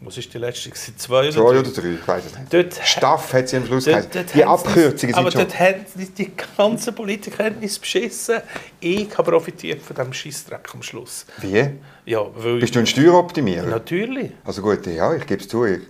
was 0.06 0.18
ist 0.18 0.34
die 0.34 0.38
letzte? 0.38 0.72
Zwei 0.72 1.30
oder 1.30 1.32
Zwei 1.32 1.42
drei? 1.52 1.60
oder 1.60 1.72
drei, 1.72 1.90
ich 1.94 2.08
weiß 2.08 2.26
es 2.26 2.38
nicht. 2.38 2.54
Dort, 2.54 2.88
Staff 2.88 3.34
hat 3.34 3.50
sie 3.50 3.58
am 3.58 3.66
Schluss 3.66 3.86
dort, 3.86 4.14
dort 4.14 4.34
Die 4.34 4.44
Abkürzungen 4.44 5.16
Aber 5.16 5.32
sind 5.32 5.42
schon... 5.42 5.50
dort 5.50 5.60
haben 5.60 5.86
die, 6.18 6.32
ganzen 6.58 6.96
Politiker 6.96 7.50
beschissen. 7.50 8.42
Ich 8.80 9.18
habe 9.18 9.32
profitiert 9.32 9.82
von 9.82 9.96
diesem 9.96 10.14
Scheissdreck 10.14 10.70
am 10.74 10.84
Schluss. 10.84 11.26
Wie? 11.38 11.70
Ja, 12.06 12.26
weil 12.36 12.60
Bist 12.60 12.76
du 12.76 12.80
ein 12.80 12.88
Steueroptimierer? 12.88 13.68
Natürlich. 13.68 14.32
Also 14.44 14.62
gut, 14.62 14.86
ja, 14.88 15.14
ich 15.16 15.26
gebe 15.26 15.42
es 15.42 15.48
zu. 15.48 15.66
Ich. 15.66 15.82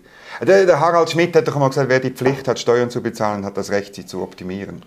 Der, 0.41 0.65
der 0.65 0.79
Harald 0.79 1.09
Schmidt 1.11 1.35
hat 1.35 1.47
doch 1.47 1.55
mal 1.57 1.69
gesagt, 1.69 1.89
wer 1.89 1.99
die 1.99 2.09
Pflicht 2.09 2.47
hat, 2.47 2.59
Steuern 2.59 2.89
zu 2.89 3.01
bezahlen, 3.01 3.45
hat 3.45 3.55
das 3.57 3.69
Recht, 3.71 3.95
sie 3.95 4.05
zu 4.05 4.21
optimieren. 4.21 4.81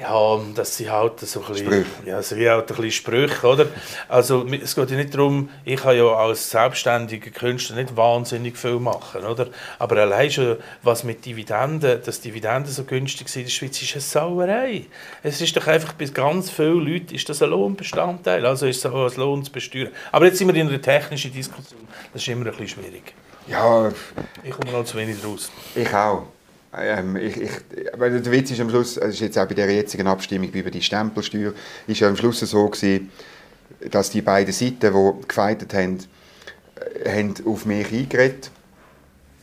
Ja, 0.00 0.40
das 0.54 0.76
sind 0.78 0.90
halt 0.90 1.20
so 1.20 1.40
ein 1.40 1.46
bisschen, 1.46 1.66
Sprüche. 1.66 1.86
ja, 2.06 2.22
sind 2.22 2.40
halt 2.48 2.60
ein 2.70 2.76
bisschen 2.76 2.90
Sprüche, 2.90 3.46
oder? 3.46 3.66
Also 4.08 4.46
es 4.46 4.74
geht 4.74 4.90
ja 4.90 4.96
nicht 4.96 5.14
darum, 5.14 5.50
ich 5.64 5.78
kann 5.80 5.94
ja 5.96 6.04
als 6.06 6.50
selbstständiger 6.50 7.30
Künstler 7.30 7.76
nicht 7.76 7.94
wahnsinnig 7.96 8.56
viel 8.56 8.78
machen, 8.80 9.24
oder? 9.24 9.48
Aber 9.78 9.96
allein 9.98 10.30
schon, 10.30 10.56
was 10.82 11.04
mit 11.04 11.24
Dividenden, 11.26 12.00
dass 12.02 12.20
Dividenden 12.20 12.72
so 12.72 12.84
günstig 12.84 13.28
sind 13.28 13.42
in 13.42 13.46
der 13.48 13.52
Schweiz, 13.52 13.82
ist 13.82 13.92
eine 13.92 14.00
Sauerei. 14.00 14.86
Es 15.22 15.40
ist 15.42 15.54
doch 15.56 15.66
einfach, 15.66 15.92
bei 15.92 16.06
ganz 16.06 16.50
vielen 16.50 16.80
Leuten 16.86 17.14
ist 17.14 17.28
das 17.28 17.42
ein 17.42 17.50
Lohnbestandteil, 17.50 18.46
also 18.46 18.66
ist 18.66 18.78
es 18.78 18.86
auch 18.86 19.04
als 19.04 19.16
Lohn 19.16 19.44
zu 19.44 19.52
besteuern. 19.52 19.90
Aber 20.12 20.24
jetzt 20.24 20.38
sind 20.38 20.48
wir 20.48 20.54
in 20.58 20.68
einer 20.68 20.80
technischen 20.80 21.32
Diskussion, 21.32 21.86
das 22.12 22.22
ist 22.22 22.28
immer 22.28 22.46
ein 22.46 22.52
bisschen 22.56 22.68
schwierig. 22.68 23.12
Ja, 23.46 23.92
Ich 24.42 24.50
komme 24.52 24.72
noch 24.72 24.84
zu 24.84 24.96
wenig 24.96 25.16
raus. 25.24 25.50
ich 25.74 25.92
auch. 25.92 26.26
Ähm, 26.76 27.16
ich, 27.16 27.36
ich, 27.36 27.50
weil 27.96 28.20
der 28.20 28.32
Witz 28.32 28.50
ist 28.52 28.60
am 28.60 28.70
Schluss, 28.70 28.96
es 28.96 29.14
ist 29.14 29.20
jetzt 29.20 29.38
auch 29.38 29.46
bei 29.46 29.54
der 29.54 29.70
jetzigen 29.70 30.06
Abstimmung 30.06 30.50
über 30.50 30.70
die 30.70 30.82
Stempelsteuer, 30.82 31.52
ist 31.86 32.00
ja 32.00 32.08
am 32.08 32.16
Schluss 32.16 32.40
so 32.40 32.68
gewesen, 32.68 33.10
dass 33.90 34.10
die 34.10 34.22
beiden 34.22 34.52
Seiten, 34.52 34.78
die 34.80 35.26
gefeitet 35.26 35.74
haben, 35.74 35.98
äh, 37.04 37.10
haben 37.10 37.34
auf 37.44 37.66
mich 37.66 37.92
eingeredet 37.92 38.50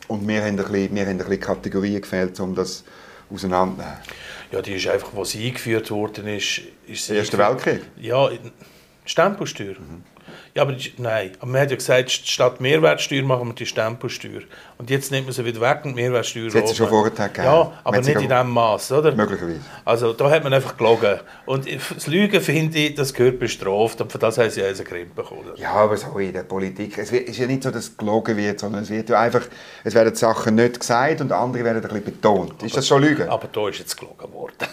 und 0.06 0.26
wir 0.26 0.40
haben 0.40 0.48
ein 0.48 0.56
bisschen, 0.56 0.94
wir 0.94 1.02
haben 1.02 1.10
ein 1.10 1.18
bisschen 1.18 1.40
Kategorien 1.40 2.00
gefehlt, 2.00 2.40
um 2.40 2.54
das 2.54 2.84
auseinanderzunehmen. 3.30 3.98
Ja, 4.50 4.62
die 4.62 4.74
ist 4.74 4.88
einfach, 4.88 5.10
was 5.14 5.34
eingeführt 5.34 5.90
worden 5.90 6.26
ist, 6.28 6.62
ist 6.86 7.06
sie 7.06 7.16
Erster 7.16 7.36
Weltkrieg? 7.36 7.82
Ja, 8.00 8.30
Stempelsteuer. 9.04 9.76
Ja, 10.58 10.62
aber 10.62 10.72
die, 10.72 10.92
nein, 10.98 11.30
aber 11.38 11.52
man 11.52 11.60
hat 11.60 11.70
ja 11.70 11.76
gesagt, 11.76 12.10
statt 12.10 12.60
Mehrwertsteuer 12.60 13.22
machen 13.22 13.46
wir 13.46 13.54
die 13.54 13.64
Stempelsteuer. 13.64 14.40
Und 14.76 14.90
jetzt 14.90 15.12
nimmt 15.12 15.26
man 15.26 15.32
sie 15.32 15.44
wieder 15.44 15.60
weg 15.60 15.84
und 15.84 15.94
Mehrwertsteuer 15.94 16.46
Das 16.46 16.54
hat 16.56 16.64
es 16.64 16.76
schon 16.76 16.88
vorher 16.88 17.12
gegeben. 17.12 17.44
Ja, 17.44 17.72
aber 17.84 18.02
sie 18.02 18.10
nicht 18.12 18.24
in 18.24 18.32
aber- 18.32 18.42
diesem 18.42 18.54
Maß, 18.54 18.90
oder? 18.90 19.14
Möglicherweise. 19.14 19.60
Also 19.84 20.12
da 20.14 20.28
hat 20.28 20.42
man 20.42 20.52
einfach 20.52 20.76
gelogen. 20.76 21.20
Und 21.46 21.68
das 21.94 22.08
Lügen, 22.08 22.40
finde 22.40 22.76
ich, 22.76 22.96
das 22.96 23.14
gehört 23.14 23.38
bestraft. 23.38 24.00
Und 24.00 24.10
für 24.10 24.18
das 24.18 24.36
haben 24.36 24.50
sie 24.50 24.64
einen 24.64 24.82
Grimm 24.82 25.14
bekommen. 25.14 25.52
Ja, 25.54 25.74
aber 25.74 25.96
so 25.96 26.18
in 26.18 26.32
der 26.32 26.42
Politik. 26.42 26.98
Es 26.98 27.12
ist 27.12 27.38
ja 27.38 27.46
nicht 27.46 27.62
so, 27.62 27.70
dass 27.70 27.84
es 27.84 27.96
gelogen 27.96 28.36
wird, 28.36 28.58
sondern 28.58 28.82
es 28.82 28.90
wird 28.90 29.10
ja 29.10 29.20
einfach, 29.20 29.42
es 29.84 29.94
werden 29.94 30.12
Sachen 30.16 30.56
nicht 30.56 30.80
gesagt 30.80 31.20
und 31.20 31.30
andere 31.30 31.62
werden 31.62 31.76
ein 31.84 31.88
bisschen 31.88 32.02
betont. 32.02 32.60
Ist 32.64 32.76
das 32.76 32.88
schon 32.88 33.00
Lügen? 33.00 33.28
Aber 33.28 33.46
da 33.46 33.68
ist 33.68 33.78
jetzt 33.78 33.96
gelogen 33.96 34.32
worden. 34.32 34.54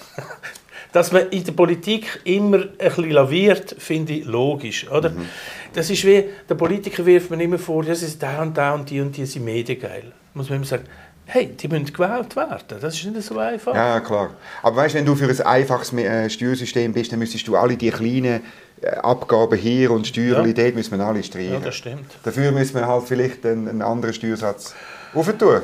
Dass 0.95 1.11
man 1.11 1.27
in 1.27 1.43
der 1.43 1.51
Politik 1.51 2.21
immer 2.23 2.59
ein 2.59 2.69
bisschen 2.77 3.11
laviert, 3.11 3.75
finde 3.77 4.13
ich 4.13 4.23
logisch. 4.23 4.89
Oder? 4.89 5.09
Mhm. 5.09 5.27
Das 5.75 5.89
ist 5.89 6.05
wie, 6.05 6.23
der 6.49 6.55
Politiker 6.55 7.05
wirft 7.05 7.29
man 7.29 7.39
immer 7.41 7.59
vor, 7.59 7.83
das 7.83 8.01
ist 8.01 8.21
der 8.21 8.41
und 8.41 8.55
der 8.55 8.73
und 8.73 8.89
die 8.89 9.01
und 9.01 9.15
die 9.15 9.25
sind 9.25 9.43
mediengeil. 9.43 10.13
Muss 10.33 10.49
man 10.49 10.57
immer 10.57 10.65
sagen, 10.65 10.85
hey, 11.25 11.47
die 11.47 11.67
müssen 11.67 11.91
gewählt 11.91 12.35
werden. 12.35 12.77
Das 12.79 12.95
ist 12.95 13.05
nicht 13.05 13.21
so 13.23 13.37
einfach. 13.37 13.75
Ja, 13.75 13.99
klar. 13.99 14.29
Aber 14.63 14.75
weißt, 14.77 14.95
wenn 14.95 15.05
du 15.05 15.15
für 15.15 15.27
ein 15.29 15.41
einfaches 15.41 15.91
äh, 15.93 16.29
Steuersystem 16.29 16.93
bist, 16.93 17.11
dann 17.11 17.19
müsstest 17.19 17.47
du 17.47 17.55
alle 17.57 17.75
die 17.75 17.89
kleinen 17.89 18.41
äh, 18.81 18.87
Abgaben 18.87 19.57
hier 19.57 19.91
und 19.91 20.07
Steuerli 20.07 20.49
Ja. 20.49 20.63
dort 20.63 20.75
müssen 20.75 20.97
wir 20.97 21.05
alle 21.05 21.23
streichen. 21.23 21.53
Ja, 21.53 21.59
das 21.59 21.75
stimmt. 21.75 22.05
Dafür 22.23 22.51
müssen 22.51 22.75
wir 22.75 22.87
halt 22.87 23.03
vielleicht 23.05 23.45
einen, 23.45 23.67
einen 23.67 23.81
anderen 23.81 24.13
Steuersatz 24.13 24.73
aufentun. 25.13 25.61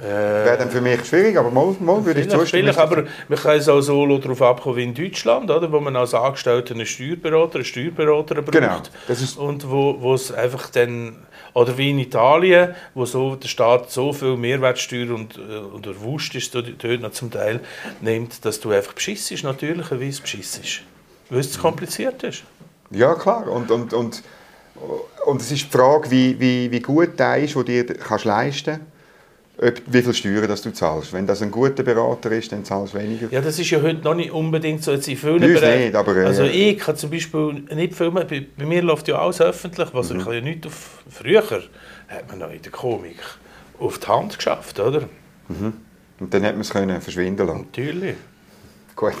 Wäre 0.00 0.58
dann 0.58 0.70
für 0.70 0.80
mich 0.80 1.04
schwierig, 1.06 1.38
aber 1.38 1.50
mal, 1.50 1.74
mal 1.80 2.04
würde 2.04 2.20
ich 2.20 2.28
zustimmen. 2.28 2.64
vielleicht, 2.64 2.78
aber 2.78 3.04
wir 3.28 3.36
können 3.36 3.58
es 3.60 3.68
auch 3.68 3.80
so 3.80 4.18
darauf 4.18 4.42
abkommen 4.42 4.76
wie 4.76 4.82
in 4.84 4.94
Deutschland, 4.94 5.50
oder? 5.50 5.70
wo 5.72 5.80
man 5.80 5.96
als 5.96 6.12
Angestellter 6.12 6.74
einen 6.74 6.84
Steuerberater, 6.86 7.56
einen 7.56 7.64
Steuerberater 7.64 8.34
braucht. 8.36 8.52
Genau, 8.52 8.78
das 9.08 9.22
ist- 9.22 9.38
Und 9.38 9.70
wo, 9.70 9.96
wo 10.00 10.14
es 10.14 10.30
einfach 10.32 10.68
dann, 10.70 11.16
oder 11.54 11.78
wie 11.78 11.90
in 11.90 11.98
Italien, 11.98 12.74
wo 12.94 13.06
so 13.06 13.36
der 13.36 13.48
Staat 13.48 13.90
so 13.90 14.12
viel 14.12 14.36
Mehrwertsteuer 14.36 15.14
und, 15.14 15.38
äh, 15.38 15.40
und 15.74 15.86
der 15.86 15.98
Wust 16.02 16.34
ist 16.34 16.54
dort 16.54 16.66
dort 16.82 17.00
noch 17.00 17.12
zum 17.12 17.30
Teil, 17.30 17.60
nimmt, 18.02 18.44
dass 18.44 18.60
du 18.60 18.70
einfach 18.72 18.92
beschissest, 18.92 19.44
natürlicherweise 19.44 20.20
beschissest. 20.20 20.82
Weil 21.30 21.40
es 21.40 21.52
zu 21.52 21.60
kompliziert 21.60 22.22
ist. 22.22 22.42
Ja, 22.90 23.14
klar. 23.14 23.48
Und, 23.48 23.70
und, 23.70 23.92
und, 23.94 24.22
und 25.24 25.40
es 25.40 25.50
ist 25.50 25.64
die 25.72 25.76
Frage, 25.76 26.10
wie, 26.10 26.38
wie, 26.38 26.70
wie 26.70 26.80
gut 26.80 27.18
der 27.18 27.38
ist, 27.38 27.54
den 27.54 27.64
du 27.64 27.72
dir 27.82 27.94
kannst 27.94 28.24
leisten 28.26 28.74
kannst, 28.74 28.95
wie 29.86 30.02
viel 30.02 30.12
Steuern 30.14 30.48
das 30.48 30.60
du 30.62 30.70
zahlst. 30.72 31.12
Wenn 31.12 31.26
das 31.26 31.40
ein 31.42 31.50
guter 31.50 31.82
Berater 31.82 32.30
ist, 32.32 32.52
dann 32.52 32.64
zahlst 32.64 32.92
du 32.94 32.98
weniger. 32.98 33.28
Ja, 33.30 33.40
das 33.40 33.58
ist 33.58 33.70
ja 33.70 33.80
heute 33.80 34.02
noch 34.02 34.14
nicht 34.14 34.30
unbedingt 34.30 34.82
so 34.82 34.92
jetzt 34.92 35.08
in 35.08 35.16
vielen 35.16 35.40
Bei 35.40 35.46
uns 35.50 35.60
Bereichen. 35.60 35.84
nicht, 35.84 35.94
aber, 35.94 36.16
äh, 36.16 36.24
also 36.26 36.42
ich 36.44 36.78
kann 36.78 36.96
zum 36.96 37.10
Beispiel 37.10 37.52
nicht 37.74 37.94
filmen, 37.94 38.26
bei, 38.28 38.46
bei 38.56 38.66
mir 38.66 38.82
läuft 38.82 39.08
ja 39.08 39.18
alles 39.18 39.40
öffentlich, 39.40 39.88
was 39.92 40.12
Mhm. 40.12 40.20
ich 40.20 40.26
ja 40.26 40.40
nicht 40.40 40.66
auf... 40.66 41.02
Früher 41.10 41.42
hat 41.42 42.28
man 42.28 42.38
noch 42.38 42.50
in 42.52 42.60
der 42.60 42.72
Komik 42.72 43.16
auf 43.78 43.98
die 43.98 44.06
Hand 44.06 44.36
geschafft, 44.36 44.78
oder? 44.80 45.08
Und 45.48 46.32
dann 46.34 46.42
hätte 46.42 46.54
man 46.54 46.60
es 46.62 46.70
können 46.70 47.00
verschwinden 47.00 47.46
lassen. 47.46 47.66
Natürlich. 47.70 48.16
Gut. 48.96 49.12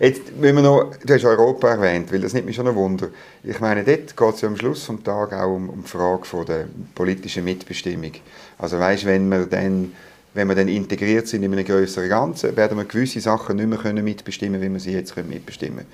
Jetzt 0.00 0.36
müssen 0.36 0.56
wir 0.56 0.62
noch, 0.62 0.96
du 0.96 1.14
hast 1.14 1.24
Europa 1.24 1.68
erwähnt, 1.68 2.12
weil 2.12 2.20
das 2.20 2.32
nimmt 2.32 2.46
mich 2.46 2.56
schon 2.56 2.66
ein 2.66 2.74
Wunder. 2.74 3.08
Ich 3.44 3.60
meine, 3.60 3.84
dort 3.84 4.16
geht 4.16 4.34
es 4.34 4.40
ja 4.40 4.48
am 4.48 4.56
Schluss 4.56 4.84
des 4.84 5.02
Tages 5.04 5.38
auch 5.38 5.54
um, 5.54 5.70
um 5.70 5.82
die 5.84 5.88
Frage 5.88 6.24
von 6.24 6.44
der 6.44 6.66
politischen 6.96 7.44
Mitbestimmung. 7.44 8.12
Also 8.58 8.80
weißt, 8.80 9.06
wenn 9.06 9.28
wir 9.28 9.46
dann 9.46 9.92
wenn 10.34 10.48
wir 10.48 10.54
dann 10.54 10.68
integriert 10.68 11.28
sind 11.28 11.42
in 11.42 11.52
einem 11.52 11.64
größeren 11.64 12.08
Ganzen, 12.08 12.56
werden 12.56 12.78
wir 12.78 12.86
gewisse 12.86 13.20
Sachen 13.20 13.56
nicht 13.56 13.68
mehr 13.68 13.78
können 13.78 14.02
mitbestimmen 14.02 14.60
wie 14.62 14.72
wir 14.72 14.80
sie 14.80 14.92
jetzt 14.92 15.14
können 15.14 15.28
mitbestimmen 15.28 15.76
können. 15.76 15.88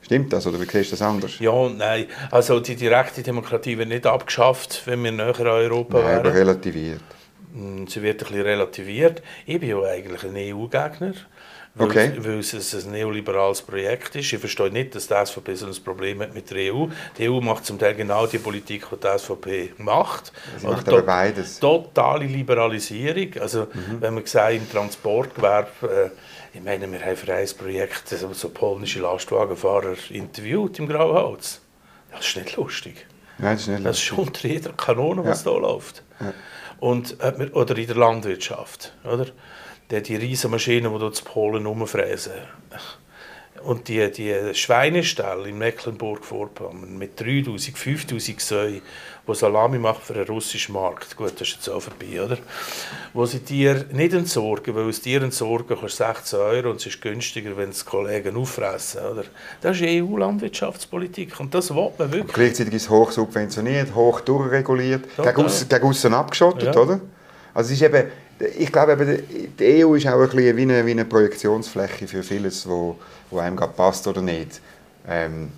Stimmt 0.00 0.32
das 0.32 0.46
oder 0.46 0.58
siehst 0.58 0.74
du 0.74 0.80
das 0.92 1.02
anders? 1.02 1.38
Ja 1.40 1.50
und 1.50 1.78
nein. 1.78 2.06
Also 2.30 2.60
die 2.60 2.76
direkte 2.76 3.22
Demokratie 3.22 3.76
wird 3.76 3.88
nicht 3.88 4.06
abgeschafft, 4.06 4.82
wenn 4.86 5.02
wir 5.02 5.12
näher 5.12 5.38
an 5.40 5.46
Europa 5.46 5.98
Nein, 5.98 6.18
aber 6.18 6.24
wären. 6.26 6.36
relativiert. 6.36 7.02
Mm, 7.54 7.86
Sie 7.86 8.02
wird 8.02 8.22
ein 8.22 8.28
bisschen 8.28 8.42
relativiert. 8.42 9.22
Ich 9.46 9.58
bin 9.58 9.70
ja 9.70 9.82
eigentlich 9.82 10.22
ein 10.24 10.36
EU-Gegner. 10.36 11.14
Weil, 11.76 11.88
Okay. 11.88 12.12
weil 12.18 12.38
es 12.38 12.74
ein 12.86 12.92
neoliberales 12.92 13.60
Projekt 13.62 14.14
ist. 14.14 14.32
Ich 14.32 14.38
verstehe 14.38 14.70
nicht, 14.70 14.94
dass 14.94 15.08
die 15.08 15.14
SVP 15.26 15.56
so 15.56 15.66
ein 15.66 15.74
Problem 15.82 16.20
hat 16.22 16.32
mit 16.32 16.48
der 16.50 16.72
EU. 16.72 16.86
Die 17.18 17.28
EU 17.28 17.40
macht 17.40 17.64
zum 17.66 17.80
Teil 17.80 17.94
genau 17.96 18.28
die 18.28 18.38
Politik, 18.38 18.86
die 18.92 18.96
die 18.96 19.18
SVP 19.18 19.72
macht. 19.78 20.32
Sie 20.58 20.66
Oder 20.66 20.76
macht 20.76 20.88
aber 20.88 21.02
beides. 21.02 21.58
Totale 21.58 22.26
Liberalisierung. 22.26 23.40
Also, 23.40 23.62
Mhm. 23.72 24.00
wenn 24.00 24.14
man 24.14 24.24
sagt, 24.24 24.54
im 24.54 24.70
Transportgewerbe, 24.70 26.12
äh, 26.52 26.56
ich 26.56 26.62
meine, 26.62 26.90
wir 26.92 27.00
haben 27.04 27.16
für 27.16 27.34
ein 27.34 27.48
Projekt 27.58 28.08
so, 28.08 28.32
so 28.32 28.50
polnische 28.50 29.00
Lastwagenfahrer 29.00 29.96
interviewt 30.10 30.78
im 30.78 30.86
Grauholz. 30.88 31.60
Das 32.12 32.24
ist 32.28 32.36
nicht 32.36 32.54
lustig. 32.56 33.04
Nein, 33.38 33.54
das 33.56 33.62
ist 33.62 33.68
nicht 33.68 33.84
Das 33.84 33.96
ist 33.96 34.02
schon 34.04 34.18
unter 34.18 34.46
jeder 34.46 34.72
Kanone, 34.74 35.24
was 35.24 35.44
Ja. 35.44 35.50
da 35.50 35.58
läuft. 35.58 36.04
Und, 36.78 37.16
äh, 37.20 37.50
oder 37.52 37.76
in 37.76 37.86
der 37.88 37.96
Landwirtschaft. 37.96 38.92
Oder? 39.02 39.26
Die, 39.90 40.02
die 40.02 40.16
riesen 40.16 40.50
Maschinen, 40.50 40.92
die 40.92 40.98
dort 40.98 41.18
in 41.18 41.24
Polen 41.24 41.66
rumfräsen. 41.66 42.32
Und 43.62 43.88
die, 43.88 44.10
die 44.10 44.54
Schweineställe 44.54 45.48
in 45.48 45.56
Mecklenburg-Vorpommern 45.56 46.98
mit 46.98 47.18
3000, 47.18 47.78
5000 47.78 48.40
Säuen, 48.40 48.82
die 49.26 49.34
Salami 49.34 49.78
machen 49.78 50.02
für 50.02 50.12
den 50.12 50.26
russischen 50.26 50.74
Markt. 50.74 51.16
Gut, 51.16 51.32
das 51.40 51.48
ist 51.48 51.54
jetzt 51.54 51.68
auch 51.70 51.80
vorbei, 51.80 52.22
oder? 52.22 52.36
Wo 53.14 53.24
sie 53.24 53.38
dir 53.38 53.86
nicht 53.92 54.12
entsorgen, 54.12 54.74
weil 54.74 54.86
aus 54.86 55.00
dir 55.00 55.22
entsorgen 55.22 55.78
kostet 55.78 56.14
16 56.14 56.38
Euro 56.40 56.70
und 56.70 56.76
es 56.76 56.86
ist 56.86 57.00
günstiger, 57.00 57.56
wenn 57.56 57.70
es 57.70 57.86
Kollegen 57.86 58.36
auffressen, 58.36 59.00
oder? 59.00 59.24
Das 59.62 59.80
ist 59.80 59.86
EU-Landwirtschaftspolitik 59.86 61.40
und 61.40 61.54
das 61.54 61.74
will 61.74 61.90
man 61.96 62.12
wirklich. 62.12 62.34
Gleichzeitig 62.34 62.74
ist 62.74 62.82
es 62.82 62.90
hoch 62.90 63.12
subventioniert, 63.12 63.94
hoch 63.94 64.20
durchreguliert, 64.20 65.04
aussen, 65.18 65.68
gegen 65.70 65.84
aussen 65.84 66.12
abgeschottet, 66.12 66.74
Ja. 66.74 66.80
oder? 66.82 67.00
Also 67.54 67.72
es 67.72 67.80
ist 67.80 67.82
eben, 67.82 68.10
ich 68.56 68.72
glaube, 68.72 68.92
eben, 68.92 69.56
die 69.58 69.84
EU 69.84 69.94
ist 69.94 70.06
auch 70.06 70.20
ein 70.20 70.28
bisschen 70.28 70.56
wie 70.56 70.62
eine, 70.62 70.86
wie 70.86 70.90
eine 70.90 71.04
Projektionsfläche 71.04 72.06
für 72.08 72.22
vieles, 72.22 72.68
wo, 72.68 72.96
wo 73.30 73.38
einem 73.38 73.56
gerade 73.56 73.72
passt 73.72 74.06
oder 74.06 74.22
nicht. 74.22 74.60
Ähm, 75.08 75.50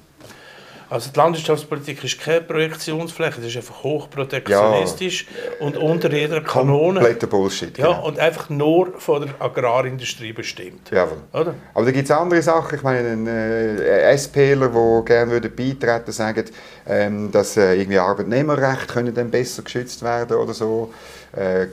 Also 0.89 1.11
die 1.11 1.19
Landwirtschaftspolitik 1.19 2.05
ist 2.05 2.21
keine 2.21 2.43
Projektionsfläche, 2.43 3.41
das 3.41 3.51
ist 3.51 3.57
einfach 3.57 3.83
hochprotektionistisch 3.83 5.27
ja. 5.27 5.67
und 5.67 5.77
unter 5.77 6.13
jeder 6.13 6.41
Kanone. 6.41 7.01
Kompletter 7.01 7.27
Bullshit. 7.27 7.77
Ja, 7.77 7.89
genau. 7.89 8.07
und 8.07 8.21
einfach 8.21 8.49
nur 8.51 8.93
von 9.01 9.23
der 9.23 9.35
Agrarindustrie 9.41 10.33
bestimmt. 10.33 10.91
Ja, 10.93 11.09
Oder? 11.33 11.55
Aber 11.75 11.85
da 11.85 11.91
gibt 11.91 12.05
es 12.05 12.11
andere 12.13 12.41
Sachen. 12.41 12.77
Ich 12.77 12.85
meine, 12.85 13.09
ein 13.09 13.27
äh, 13.27 14.17
SPler, 14.17 14.69
der 14.69 15.03
gerne 15.05 15.33
würde 15.33 15.49
beitreten 15.49 16.13
sagen, 16.13 16.45
ähm, 16.87 17.33
dass 17.33 17.57
äh, 17.57 17.75
irgendwie 17.75 17.99
Arbeitnehmerrechte 17.99 18.87
können 18.87 19.13
dann 19.13 19.31
besser 19.31 19.63
geschützt 19.63 20.03
werden 20.03 20.37
oder 20.37 20.55
so. 20.55 20.93
Äh, 21.37 21.67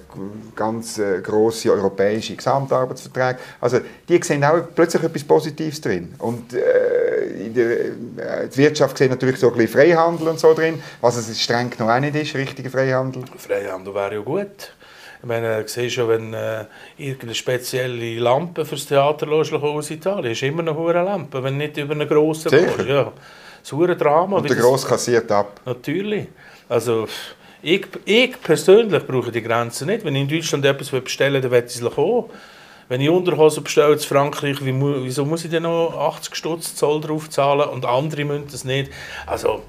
ganz 0.58 0.98
äh, 0.98 1.22
grosse 1.22 1.72
europäische 1.72 2.36
Gesamtarbeitsverträge. 2.36 3.40
Also 3.62 3.80
die 4.10 4.22
sehen 4.22 4.44
auch 4.44 4.60
plötzlich 4.76 5.02
etwas 5.04 5.24
Positives 5.24 5.80
drin. 5.80 6.14
Und 6.20 6.54
äh, 6.54 7.50
der, 7.50 7.70
äh, 7.70 8.50
die 8.50 8.58
Wirtschaft 8.58 8.98
sieht 8.98 9.10
natürlich 9.10 9.38
so 9.38 9.48
ein 9.48 9.58
bisschen 9.58 9.80
Freihandel 9.80 10.28
und 10.28 10.38
so 10.38 10.54
drin, 10.54 10.84
was 11.00 11.16
es 11.16 11.42
streng 11.42 11.72
noch 11.80 11.88
auch 11.88 12.00
nicht 12.02 12.14
ist, 12.14 12.36
richtiger 12.36 12.70
Freihandel. 12.70 13.24
Freihandel 13.38 13.96
wäre 13.96 14.16
ja 14.16 14.20
gut. 14.20 14.74
Ich 15.22 15.28
meine, 15.30 15.64
du 15.64 15.68
siehst 15.70 15.96
schon, 15.96 16.10
wenn 16.10 16.34
äh, 16.34 16.66
irgendeine 16.98 17.34
spezielle 17.34 18.20
Lampe 18.20 18.66
fürs 18.66 18.86
Theater 18.86 19.30
aus 19.30 19.90
Italien 19.92 20.34
ist 20.34 20.44
immer 20.44 20.64
noch 20.64 20.78
eine 20.78 21.04
Lampe, 21.04 21.42
wenn 21.42 21.56
nicht 21.56 21.78
über 21.78 21.94
einen 21.94 22.10
grossen 22.10 22.50
Sicher? 22.50 22.86
Ja. 22.86 23.14
Das 23.62 23.72
ist 23.72 23.74
ein 23.74 23.98
Drama. 23.98 24.38
Und 24.38 24.50
der 24.50 24.58
Gross 24.58 24.86
kassiert 24.86 25.32
ab. 25.32 25.62
Natürlich. 25.66 26.28
Also, 26.68 27.08
ich, 27.64 27.88
ich 28.04 28.42
persönlich 28.42 29.08
brauche 29.08 29.32
die 29.32 29.42
Grenzen 29.42 29.88
nicht. 29.88 30.04
Wenn 30.04 30.16
ich 30.16 30.22
in 30.24 30.28
Deutschland 30.28 30.66
etwas 30.66 30.90
bestellen 30.90 31.36
will, 31.36 31.42
dann 31.42 31.52
will 31.52 31.64
ich 31.66 31.76
es 31.76 31.96
kommen. 31.96 32.26
Wenn 32.90 33.00
ich 33.00 33.10
Unterhosen 33.10 33.64
bestelle 33.64 33.94
in 33.94 34.00
Frankreich, 34.00 34.58
wieso 34.60 35.24
muss 35.24 35.46
ich 35.46 35.50
denn 35.50 35.64
noch 35.64 35.98
80 35.98 36.36
Stutz 36.36 36.76
Zoll 36.76 37.00
drauf 37.00 37.30
zahlen 37.30 37.70
und 37.70 37.86
andere 37.86 38.26
müssen 38.26 38.48
das 38.52 38.66
nicht? 38.66 38.92
Also, 39.26 39.64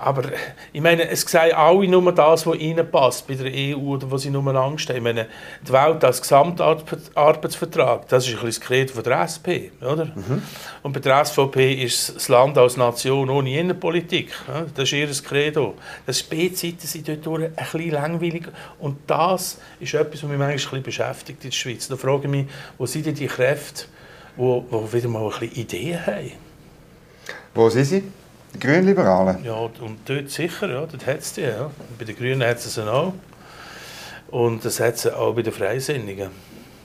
aber 0.00 0.24
ich 0.72 0.80
meine, 0.80 1.08
es 1.08 1.22
sagen 1.22 1.52
alle 1.54 1.88
nur 1.88 2.12
das, 2.12 2.46
was 2.46 2.56
ihnen 2.58 2.90
passt 2.90 3.26
bei 3.26 3.34
der 3.34 3.50
EU 3.52 3.94
oder 3.94 4.10
was 4.10 4.22
sie 4.22 4.30
nur 4.30 4.46
Angst 4.54 4.88
haben. 4.88 4.96
Ich 4.96 5.02
meine, 5.02 5.26
die 5.66 5.72
Welt 5.72 6.04
als 6.04 6.20
Gesamtarbeitsvertrag, 6.20 8.08
das 8.08 8.26
ist 8.26 8.34
ein 8.34 8.44
bisschen 8.44 8.48
das 8.48 8.60
Credo 8.60 8.92
von 8.94 9.02
der 9.02 9.20
SP, 9.24 9.72
oder? 9.80 10.06
Mhm. 10.06 10.42
Und 10.82 10.92
bei 10.92 11.00
der 11.00 11.24
SVP 11.24 11.74
ist 11.82 12.14
das 12.14 12.28
Land 12.28 12.58
als 12.58 12.76
Nation 12.76 13.30
ohne 13.30 13.58
Innenpolitik. 13.58 14.32
Das 14.74 14.84
ist 14.84 14.92
ihr 14.92 15.08
Credo. 15.08 15.74
Das 16.06 16.22
B-Zeiten 16.22 16.86
sind 16.86 17.08
dort 17.08 17.42
ein 17.42 17.52
bisschen 17.54 17.90
langweilig 17.90 18.48
und 18.78 18.98
das 19.06 19.58
ist 19.80 19.94
etwas, 19.94 20.22
was 20.22 20.28
mich 20.28 20.38
manchmal 20.38 20.48
ein 20.48 20.56
bisschen 20.56 20.82
beschäftigt 20.82 21.44
in 21.44 21.50
der 21.50 21.56
Schweiz. 21.56 21.88
Da 21.88 21.96
frage 21.96 22.24
ich 22.24 22.30
mich, 22.30 22.46
wo 22.76 22.86
sind 22.86 23.06
denn 23.06 23.14
die 23.14 23.26
Kräfte, 23.26 23.84
die 24.36 24.42
wieder 24.42 25.08
mal 25.08 25.24
ein 25.24 25.30
bisschen 25.30 25.56
Ideen 25.56 26.06
haben? 26.06 26.32
Wo 27.54 27.68
sind 27.70 27.84
sie? 27.84 28.04
Die 28.54 28.60
Grünliberalen? 28.60 29.44
Ja, 29.44 29.54
und 29.54 29.98
dort 30.06 30.30
sicher, 30.30 30.68
ja, 30.68 30.86
dort 30.86 31.06
hat 31.06 31.20
es 31.20 31.32
die. 31.34 31.42
Ja. 31.42 31.70
Bei 31.98 32.04
den 32.04 32.16
Grünen 32.16 32.46
hat 32.46 32.58
es 32.58 32.74
sie 32.74 32.92
auch. 32.92 33.12
Und 34.30 34.64
das 34.64 34.80
hat 34.80 34.98
sie 34.98 35.14
auch 35.14 35.34
bei 35.34 35.42
den 35.42 35.52
Freisinnigen. 35.52 36.30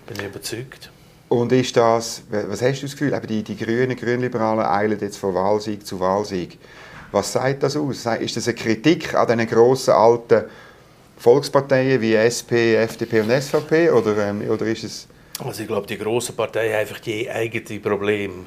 Bin 0.07 0.17
ich 0.17 0.25
überzeugt. 0.25 0.89
Und 1.29 1.51
ist 1.51 1.75
das, 1.75 2.21
was 2.29 2.61
hast 2.61 2.81
du 2.81 2.85
das 2.85 2.91
Gefühl, 2.91 3.13
eben 3.13 3.27
die, 3.27 3.43
die 3.43 3.57
Grünen, 3.57 3.95
Grünliberalen 3.95 4.65
eilen 4.65 4.99
jetzt 4.99 5.17
von 5.17 5.33
Wahlsieg 5.33 5.85
zu 5.85 5.99
Wahlsieg. 5.99 6.59
Was 7.11 7.31
sagt 7.31 7.63
das 7.63 7.75
aus? 7.75 8.05
Ist 8.05 8.37
das 8.37 8.47
eine 8.47 8.55
Kritik 8.55 9.15
an 9.15 9.27
diesen 9.27 9.47
grossen 9.47 9.93
alten 9.93 10.43
Volksparteien 11.17 12.01
wie 12.01 12.15
SP, 12.17 12.75
FDP 12.75 13.21
und 13.21 13.31
SVP? 13.31 13.89
Oder, 13.89 14.29
ähm, 14.29 14.47
oder 14.49 14.65
ist 14.65 14.83
es... 14.83 15.07
Also 15.43 15.61
ich 15.63 15.67
glaube, 15.67 15.87
die 15.87 15.97
grossen 15.97 16.35
Parteien 16.35 16.73
haben 16.73 16.81
einfach 16.81 16.99
die 16.99 17.29
eigenen 17.29 17.81
Probleme. 17.81 18.45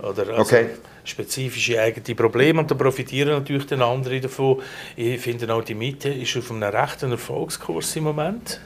Oder 0.00 0.28
also 0.28 0.42
okay. 0.42 0.66
Spezifische 1.10 1.80
eigene 1.80 2.14
Probleme 2.14 2.60
und 2.60 2.70
da 2.70 2.74
profitieren 2.74 3.30
natürlich 3.30 3.66
den 3.66 3.82
anderen 3.82 4.20
davon. 4.20 4.60
Ich 4.96 5.20
finde 5.20 5.52
auch 5.52 5.62
die 5.62 5.74
Mitte 5.74 6.08
ist 6.08 6.36
auf 6.36 6.50
einem 6.50 6.62
rechten 6.62 7.10
Erfolgskurs 7.10 7.96
im 7.96 8.04
Moment, 8.04 8.60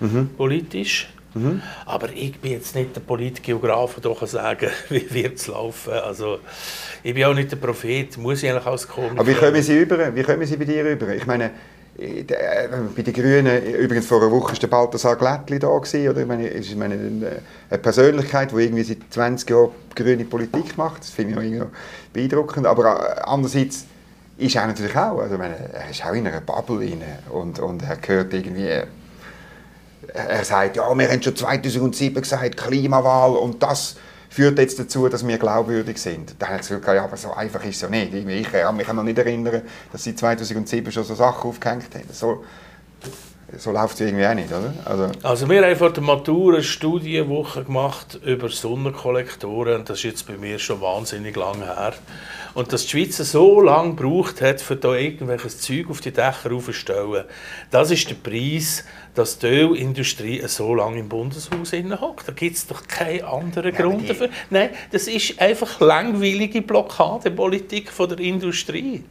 mhm. 0.00 0.30
politisch. 0.36 1.08
Mhm. 1.34 1.62
Aber 1.84 2.08
ich 2.12 2.38
bin 2.38 2.52
jetzt 2.52 2.74
nicht 2.74 2.96
der 2.96 3.00
Politgeograf, 3.00 4.00
der 4.00 4.14
kann 4.14 4.28
sagen, 4.28 4.70
wie 4.88 5.12
wird 5.12 5.36
es 5.36 5.46
laufen. 5.46 5.92
Also, 5.92 6.38
ich 7.02 7.14
bin 7.14 7.24
auch 7.24 7.34
nicht 7.34 7.52
der 7.52 7.56
Prophet, 7.56 8.16
muss 8.16 8.42
ich 8.42 8.50
eigentlich 8.50 8.66
als 8.66 8.88
Komiker. 8.88 9.20
Aber 9.20 9.26
wie 9.26 9.34
kommen 9.34 9.62
Sie 9.62 9.78
über? 9.78 10.14
Wie 10.14 10.22
kommen 10.22 10.46
Sie 10.46 10.56
bei 10.56 10.64
dir 10.64 10.84
über? 10.84 11.14
Ich 11.14 11.26
meine, 11.26 11.50
bei 11.98 13.02
den 13.02 13.12
Grünen, 13.12 13.64
übrigens 13.74 14.06
vor 14.06 14.22
einer 14.22 14.30
Woche 14.30 14.52
war 14.52 14.58
der 14.58 14.66
Balthasar 14.68 15.16
Glättli 15.16 15.58
da. 15.58 15.76
Gewesen, 15.76 16.08
oder? 16.08 16.20
Ich 16.20 16.26
meine, 16.28 16.46
ist 16.46 16.76
meine, 16.76 16.94
eine 16.94 17.78
Persönlichkeit, 17.78 18.52
die 18.52 18.56
irgendwie 18.56 18.84
seit 18.84 18.98
20 19.10 19.50
Jahren 19.50 19.70
grüne 19.96 20.24
Politik 20.24 20.78
macht. 20.78 21.00
Das 21.00 21.10
finde 21.10 21.32
ich 21.32 21.50
irgendwie 21.50 21.66
beeindruckend. 22.12 22.66
Aber 22.66 23.16
äh, 23.16 23.20
andererseits 23.22 23.84
ist 24.36 24.54
er 24.54 24.68
natürlich 24.68 24.96
auch. 24.96 25.18
Also, 25.18 25.38
meine, 25.38 25.56
er 25.72 25.90
ist 25.90 26.06
auch 26.06 26.12
in 26.12 26.24
einer 26.24 26.40
Bubble 26.40 26.78
rein 26.78 27.02
und, 27.30 27.58
und 27.58 27.82
er 27.82 27.96
gehört 27.96 28.32
irgendwie. 28.32 28.82
Er 30.14 30.44
sagt, 30.44 30.76
ja, 30.76 30.94
wir 30.96 31.10
haben 31.10 31.22
schon 31.22 31.34
2007 31.34 32.22
gesagt, 32.22 32.56
Klimawahl 32.56 33.32
und 33.32 33.60
das 33.60 33.96
führt 34.28 34.58
jetzt 34.58 34.78
dazu, 34.78 35.08
dass 35.08 35.26
wir 35.26 35.38
glaubwürdig 35.38 35.98
sind. 35.98 36.34
Dann 36.38 36.50
hat 36.50 36.60
es 36.60 36.68
gesagt, 36.68 36.86
ja, 36.86 37.04
aber 37.04 37.16
so 37.16 37.32
einfach 37.32 37.64
ist 37.64 37.76
es 37.76 37.80
ja 37.82 37.88
nicht. 37.88 38.12
Ich 38.14 38.52
kann 38.52 38.76
mich 38.76 38.86
noch 38.92 39.02
nicht 39.02 39.18
erinnern, 39.18 39.62
dass 39.90 40.04
sie 40.04 40.14
2007 40.14 40.92
schon 40.92 41.04
so 41.04 41.14
Sachen 41.14 41.48
aufgehängt 41.48 41.94
haben. 41.94 42.08
So, 42.12 42.44
so 43.56 43.72
läuft 43.72 43.94
es 43.94 44.00
irgendwie 44.00 44.26
auch 44.26 44.34
nicht, 44.34 44.48
oder? 44.48 44.74
Also, 44.84 45.10
also 45.22 45.48
wir 45.48 45.64
haben 45.64 45.76
vor 45.76 45.90
der 45.90 46.02
Matur 46.02 46.54
eine 46.54 46.62
Studienwoche 46.62 47.64
gemacht 47.64 48.20
über 48.22 48.50
Sonnenkollektoren 48.50 49.84
das 49.86 49.98
ist 49.98 50.04
jetzt 50.04 50.26
bei 50.26 50.36
mir 50.36 50.58
schon 50.58 50.82
wahnsinnig 50.82 51.34
lange 51.34 51.64
her. 51.64 51.94
Und 52.52 52.72
dass 52.72 52.82
die 52.86 52.90
Schweiz 52.90 53.16
so 53.16 53.60
lange 53.62 53.94
gebraucht 53.94 54.42
hat, 54.42 54.60
für 54.60 54.76
da 54.76 54.94
irgendwelches 54.94 55.60
Zeug 55.60 55.88
auf 55.88 56.00
die 56.00 56.10
Dächer 56.10 56.52
aufzustellen, 56.52 57.24
das 57.70 57.90
ist 57.90 58.10
der 58.10 58.16
Preis, 58.16 58.84
dass 59.14 59.38
die 59.38 59.46
Ölindustrie 59.46 60.42
so 60.46 60.74
lange 60.74 60.98
im 60.98 61.08
Bundeshaus 61.08 61.72
hockt. 61.72 62.28
Da 62.28 62.32
gibt 62.32 62.56
es 62.56 62.66
doch 62.66 62.86
keinen 62.86 63.24
anderen 63.24 63.74
Grund 63.74 64.10
dafür. 64.10 64.28
Nein, 64.50 64.70
das 64.92 65.08
ist 65.08 65.40
einfach 65.40 65.80
langweilige 65.80 66.60
Blockadepolitik 66.60 67.90
von 67.90 68.10
der 68.10 68.18
Industrie. 68.18 69.04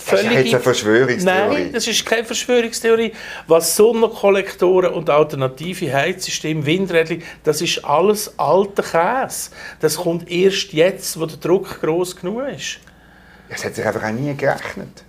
Völlige, 0.00 0.34
das 0.34 0.44
ist 0.44 0.54
eine 0.54 0.62
Verschwörungstheorie. 0.62 1.54
Nein, 1.54 1.72
das 1.72 1.86
ist 1.86 2.06
keine 2.06 2.24
Verschwörungstheorie. 2.24 3.12
Was 3.46 3.76
Sonnenkollektoren 3.76 4.92
und 4.92 5.10
alternative 5.10 5.92
Heizsysteme, 5.92 6.64
Windräder, 6.64 7.16
das 7.44 7.60
ist 7.60 7.84
alles 7.84 8.38
alter 8.38 8.82
Käse. 8.82 9.50
Das 9.80 9.96
kommt 9.96 10.30
erst 10.30 10.72
jetzt, 10.72 11.20
wo 11.20 11.26
der 11.26 11.36
Druck 11.36 11.80
groß 11.80 12.16
genug 12.16 12.48
ist. 12.48 12.78
Es 13.48 13.64
hat 13.64 13.74
sich 13.74 13.84
einfach 13.84 14.04
auch 14.04 14.12
nie 14.12 14.34
gerechnet. 14.34 15.04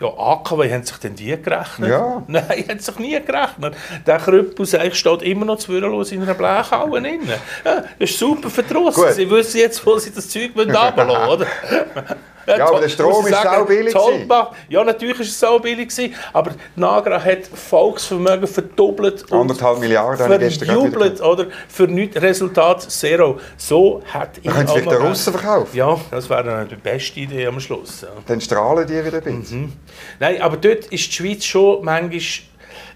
Ja, 0.00 0.08
AKW 0.08 0.72
haben 0.72 0.82
sich 0.82 0.96
denn 0.96 1.14
die 1.14 1.40
gerechnet? 1.40 1.88
Ja. 1.88 2.22
Nein, 2.26 2.64
haben 2.68 2.78
sich 2.80 2.98
nie 2.98 3.20
gerechnet. 3.20 3.76
Der 4.04 4.18
Krüppel 4.18 4.66
steht 4.66 5.22
immer 5.22 5.44
noch 5.44 5.58
zwürlos 5.58 6.10
in 6.10 6.22
einer 6.22 6.34
Blechhalle 6.34 7.00
drin. 7.00 7.20
Ja, 7.64 7.84
das 7.98 8.10
ist 8.10 8.18
super 8.18 8.50
verdrossen. 8.50 9.12
Sie 9.12 9.30
wissen 9.30 9.58
jetzt, 9.58 9.84
wo 9.86 9.96
sie 9.98 10.12
das 10.12 10.28
Zeug 10.28 10.50
runterlassen 10.56 11.06
müssen, 11.06 11.28
oder? 11.28 11.46
Ja, 12.46 12.68
aber 12.68 12.80
der 12.80 12.88
Strom 12.88 13.26
ist 13.26 13.42
sau 13.42 13.64
billig. 13.64 13.94
Ja, 14.68 14.84
natürlich 14.84 15.18
war 15.18 15.26
es 15.26 15.38
sau 15.38 15.58
billig, 15.58 16.12
aber 16.32 16.52
Nagra 16.76 17.22
hat 17.22 17.46
Volksvermögen 17.46 18.46
verdoppelt. 18.46 19.30
Anderthalb 19.32 19.78
Milliarden 19.78 20.50
verjubelt, 20.50 21.20
oder? 21.20 21.46
Für 21.68 21.84
nichts 21.84 22.20
Resultat 22.20 22.82
zero. 22.82 23.38
So 23.56 24.02
hat 24.12 24.38
ich 24.38 24.44
Dann 24.44 24.66
vielleicht 24.66 24.90
den 24.90 25.02
Russen 25.02 25.32
verkaufen. 25.32 25.76
Ja, 25.76 26.00
das 26.10 26.28
wäre 26.28 26.44
dann 26.44 26.68
die 26.68 26.76
beste 26.76 27.20
Idee 27.20 27.46
am 27.46 27.60
Schluss. 27.60 28.02
Ja. 28.02 28.08
Dann 28.26 28.40
strahlen 28.40 28.86
die 28.86 29.04
wieder 29.04 29.18
ein 29.18 29.40
bisschen. 29.40 29.60
Mhm. 29.62 29.72
Nein, 30.18 30.40
aber 30.40 30.56
dort 30.56 30.86
ist 30.86 31.06
die 31.06 31.12
Schweiz 31.12 31.44
schon 31.44 31.84
manchmal 31.84 32.20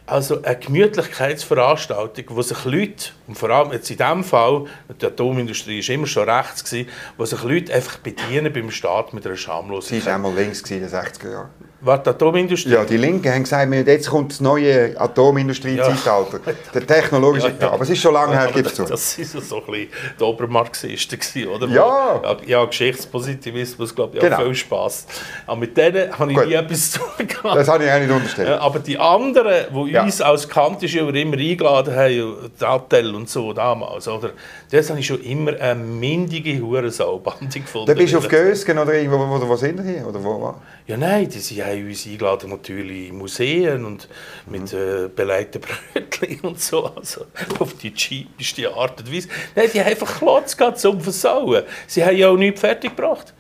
also 0.07 0.43
eine 0.43 0.57
Gemütlichkeitsveranstaltung, 0.57 2.25
wo 2.29 2.43
sich 2.43 2.65
Leute, 2.65 3.11
und 3.27 3.37
vor 3.37 3.51
allem 3.51 3.73
jetzt 3.73 3.91
in 3.91 3.97
diesem 3.97 4.25
Fall, 4.25 4.67
die 5.01 5.07
Atomindustrie 5.07 5.83
war 5.87 5.95
immer 5.95 6.07
schon 6.07 6.29
rechts, 6.29 6.65
gewesen, 6.65 6.89
wo 7.17 7.25
sich 7.25 7.43
Leute 7.43 7.75
einfach 7.75 7.99
bedienen 7.99 8.53
beim 8.53 8.71
Staat 8.71 9.13
mit 9.13 9.27
einer 9.27 9.37
Schamlosigkeit. 9.37 10.03
Sie 10.03 10.07
war 10.07 10.15
einmal 10.15 10.35
links 10.35 10.63
in 10.71 10.81
den 10.81 10.89
60er 10.89 11.31
Jahren. 11.31 11.51
Was, 11.87 12.03
die 12.03 12.11
Atomindustrie? 12.11 12.71
Ja, 12.71 12.85
die 12.85 12.97
Linken 12.97 13.33
haben 13.33 13.45
gesagt, 13.45 13.73
jetzt 13.73 14.11
kommt 14.11 14.33
das 14.33 14.41
neue 14.41 15.01
Atomindustrie-Zeitalter. 15.01 16.41
Ja. 16.45 16.53
Der 16.75 16.87
technologische... 16.87 17.49
Ja, 17.49 17.55
ja. 17.61 17.71
Aber 17.71 17.83
es 17.83 17.91
ist 17.91 18.01
schon 18.01 18.13
lange 18.13 18.37
her, 18.37 18.51
gibt 18.53 18.67
es 18.67 18.77
so. 18.77 18.85
Das 18.85 19.17
waren 19.19 19.43
so 19.43 19.57
ein 19.59 19.67
bisschen 19.67 19.89
die 20.19 20.25
Obermarxisten, 20.25 21.47
oder? 21.47 21.69
Ja. 21.69 22.21
ja. 22.23 22.37
Ja, 22.47 22.65
Geschichtspositivismus, 22.65 23.95
glaube 23.95 24.17
ich, 24.17 24.21
genau. 24.21 24.37
viel 24.37 24.55
Spass. 24.55 25.07
Aber 25.47 25.61
mit 25.61 25.77
denen 25.77 26.19
habe 26.19 26.33
ich 26.33 26.39
Gut. 26.39 26.49
nie 26.49 26.55
etwas 26.55 26.91
zu 26.93 26.99
tun 26.99 27.29
gehabt. 27.29 27.57
Das 27.57 27.69
habe 27.69 27.85
ich 27.85 27.91
auch 27.91 27.99
nicht 28.01 28.11
unterstellt. 28.11 28.49
Aber 28.49 28.79
die 28.81 28.99
anderen, 28.99 29.67
die 29.73 29.93
ja. 29.93 30.03
uns 30.03 30.21
als 30.21 30.49
Kantische 30.49 30.99
immer 30.99 31.37
eingeladen 31.37 31.95
haben, 31.95 32.51
Dattel 32.59 33.15
und 33.15 33.29
so 33.29 33.53
damals, 33.53 34.09
oder? 34.09 34.31
Das 34.71 34.91
habe 34.91 34.99
ich 34.99 35.07
schon 35.07 35.23
immer 35.23 35.53
eine 35.61 35.77
mindige 35.81 36.61
Hurensaubande 36.61 37.61
gefunden. 37.61 37.87
Da 37.87 37.95
bist 37.95 38.13
du 38.13 38.19
auf 38.19 38.29
Gösgen 38.29 38.77
oder 38.79 38.95
irgendwo, 38.95 39.19
wo, 39.19 39.49
wo 39.49 39.57
sind 39.57 39.81
hier? 39.83 40.07
Oder 40.07 40.23
wo, 40.23 40.41
wo? 40.41 40.55
Ja, 40.87 40.97
nein, 40.97 41.29
die, 41.29 41.39
sie 41.39 41.63
haben 41.77 41.89
uns 41.89 42.07
eingeladen 42.07 42.51
natürlich 42.51 43.09
in 43.09 43.19
Museen 43.19 43.85
und 43.85 44.09
mit 44.47 44.73
mhm. 44.73 44.79
äh, 44.79 45.09
belegten 45.09 45.61
Brötchen 45.61 46.41
und 46.43 46.61
so, 46.61 46.87
also 46.87 47.27
auf 47.59 47.75
die 47.75 47.93
cheapeste 47.95 48.73
Art 48.73 49.01
und 49.01 49.13
Weise. 49.13 49.29
Nein, 49.55 49.71
die 49.73 49.81
haben 49.81 49.89
einfach 49.89 50.19
Klotz 50.19 50.57
gehabt 50.57 50.79
zum 50.79 51.01
Versauen. 51.01 51.65
Sie 51.87 52.05
haben 52.05 52.17
ja 52.17 52.29
auch 52.29 52.37
nichts 52.37 52.61
fertig 52.61 52.97
gebracht. 52.97 53.33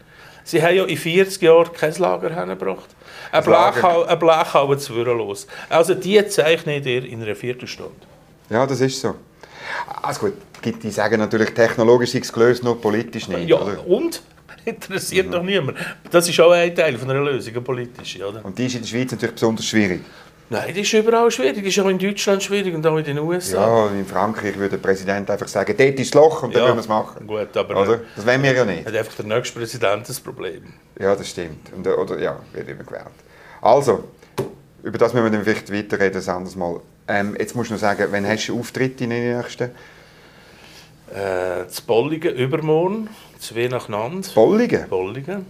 Sie 0.45 0.63
haben 0.63 0.77
ja 0.77 0.85
in 0.85 0.97
40 0.97 1.43
Jahren 1.43 1.73
kein 1.73 1.93
Lager 1.95 2.31
hergebracht. 2.31 2.89
Ein 3.33 4.19
Blechhaube 4.19 4.79
zu 4.79 4.95
los. 5.03 5.47
Also 5.69 5.95
die 5.95 6.25
zeichnet 6.29 6.87
ihr 6.87 7.05
in 7.05 7.23
einer 7.23 7.35
Viertelstunde. 7.35 7.93
Ja, 8.49 8.65
das 8.65 8.81
ist 8.81 9.01
so. 9.01 9.17
Also 10.03 10.21
gut, 10.21 10.35
die 10.83 10.91
sagen 10.91 11.19
natürlich, 11.19 11.51
technologisch 11.51 12.15
ist 12.15 12.27
es 12.27 12.33
gelöst, 12.33 12.63
nur 12.63 12.81
politisch 12.81 13.29
nicht. 13.29 13.49
Ja, 13.49 13.61
Oder? 13.61 13.87
und? 13.87 14.23
Interessiert 14.67 15.33
doch 15.33 15.43
niemand. 15.43 15.79
Das 16.11 16.29
ist 16.29 16.39
auch 16.41 16.51
ein 16.51 16.75
Teil 16.75 16.99
von 16.99 17.09
einer 17.11 17.23
Lösung, 17.23 17.53
eine 17.55 17.63
politische, 17.63 18.27
oder? 18.29 18.45
Und 18.45 18.59
die 18.59 18.67
ist 18.67 18.75
in 18.75 18.81
der 18.83 18.89
Schweiz 18.89 19.13
natürlich 19.13 19.35
besonders 19.35 19.65
schwierig. 19.65 20.01
Nein, 20.49 20.69
das 20.69 20.79
ist 20.79 20.93
überall 20.93 21.31
schwierig. 21.31 21.57
Das 21.57 21.67
ist 21.67 21.79
auch 21.79 21.89
in 21.89 21.99
Deutschland 21.99 22.43
schwierig 22.43 22.75
und 22.75 22.87
auch 22.87 22.97
in 22.97 23.05
den 23.05 23.19
USA. 23.19 23.87
Ja, 23.87 23.91
in 23.91 24.07
Frankreich 24.07 24.57
würde 24.57 24.77
der 24.77 24.83
Präsident 24.89 25.29
einfach 25.31 25.49
sagen, 25.49 25.75
dort 25.77 25.99
ist 25.99 26.15
das 26.15 26.21
Loch 26.23 26.43
und 26.43 26.55
dann 26.55 26.61
Ja, 26.63 26.67
würden 26.69 26.77
wir 26.77 26.81
es 26.83 26.89
machen. 26.89 27.27
Gut, 27.27 27.57
aber 27.57 27.81
Oder? 27.81 28.01
Das 28.15 28.27
wollen 28.27 28.43
wir 28.43 28.53
ja 28.53 28.65
nicht. 28.65 28.87
hat 28.87 28.95
einfach 28.95 29.15
der 29.15 29.25
nächste 29.27 29.59
Präsident 29.59 30.09
das 30.09 30.21
Problem. 30.21 30.63
Ja, 31.01 31.17
das 31.17 31.29
stimmt. 31.31 31.73
Und, 31.75 31.87
äh, 31.87 31.91
oder, 31.91 32.19
ja, 32.21 32.39
wird 32.53 32.69
immer 32.69 32.85
gewählt. 32.85 33.07
Also, 33.61 34.05
über 34.83 34.99
das 34.99 35.13
müssen 35.15 35.25
wir 35.25 35.31
dann 35.33 35.43
vielleicht 35.45 35.73
weiterreden, 35.73 36.23
ein 36.23 36.29
anderes 36.29 36.55
Mal. 36.57 36.81
Ähm, 37.09 37.37
jetzt 37.39 37.55
musst 37.57 37.71
du 37.71 37.75
noch 37.75 37.81
sagen, 37.81 38.07
wann 38.11 38.27
hast 38.27 38.47
du 38.49 38.59
Auftritte 38.59 39.05
in 39.05 39.11
den 39.11 39.37
nächsten? 39.39 39.71
Äh, 41.13 41.65
Bolligen, 41.87 42.35
übermorgen, 42.35 43.09
zwei 43.39 43.69
nacheinander. 43.69 44.29
Bolligen? 44.35 44.89
Bolligen, 44.89 45.47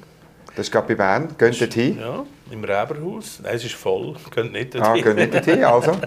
Das 0.56 0.66
ist 0.66 0.72
gerade 0.72 0.88
bei 0.88 0.94
Bern. 0.94 1.28
Geht 1.38 1.60
dort 1.60 1.74
hin? 1.74 1.98
ja, 1.98 2.24
im 2.50 2.64
Reberhaus. 2.64 3.40
Nein, 3.42 3.54
es 3.56 3.64
ist 3.64 3.74
voll, 3.74 4.14
könnt 4.34 4.52
nicht 4.52 4.74
Ah, 4.76 4.94
dorthin. 4.94 5.04
geht 5.04 5.16
nicht 5.16 5.34
dort 5.34 5.44
hin, 5.44 5.64
also. 5.64 5.92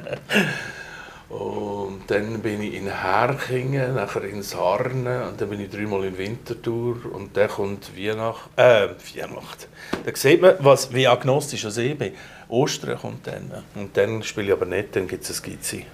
Und 1.30 2.06
dann 2.08 2.40
bin 2.42 2.60
ich 2.64 2.74
in 2.74 2.88
Herkingen, 2.88 3.94
nachher 3.94 4.24
in 4.24 4.42
Sarnen 4.42 5.22
und 5.30 5.40
dann 5.40 5.48
bin 5.48 5.60
ich 5.60 5.70
dreimal 5.70 6.04
in 6.06 6.18
Winterthur 6.18 6.98
und 7.14 7.38
dann 7.38 7.48
kommt 7.48 7.96
Weihnacht, 7.96 8.50
äh, 8.56 8.88
Weihnacht. 9.16 9.68
Da 10.06 10.12
sieht 10.16 10.42
man, 10.42 10.56
was, 10.58 10.92
wie 10.92 11.06
agnostisch 11.08 11.66
ich 11.66 11.98
bin. 12.00 12.14
Ostern 12.48 12.98
kommt 12.98 13.28
dann. 13.28 13.64
Und 13.76 13.96
dann 13.96 14.24
spiele 14.24 14.48
ich 14.48 14.54
aber 14.54 14.66
nicht, 14.66 14.96
dann 14.96 15.08
gibt 15.08 15.24
es 15.24 15.40
ein 15.40 15.44
Gizzi. 15.52 15.86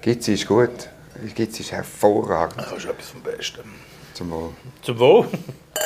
Gitzi 0.00 0.32
ist 0.34 0.48
gut. 0.48 0.88
Gitzi 1.36 1.62
ist 1.62 1.70
hervorragend. 1.70 2.58
Das 2.58 2.72
ist 2.72 2.84
etwas 2.86 3.10
vom 3.10 3.20
Besten. 3.22 3.60
Zum 4.22 4.30
Wohl. 4.30 4.50
Zum 4.82 4.98
Wohl. 5.00 5.26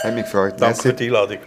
Hat 0.03 0.14
mich 0.14 0.24
gefreut. 0.24 0.57
Danke 0.59 0.82
für 0.82 0.93
die 0.93 1.07
Einladung. 1.07 1.39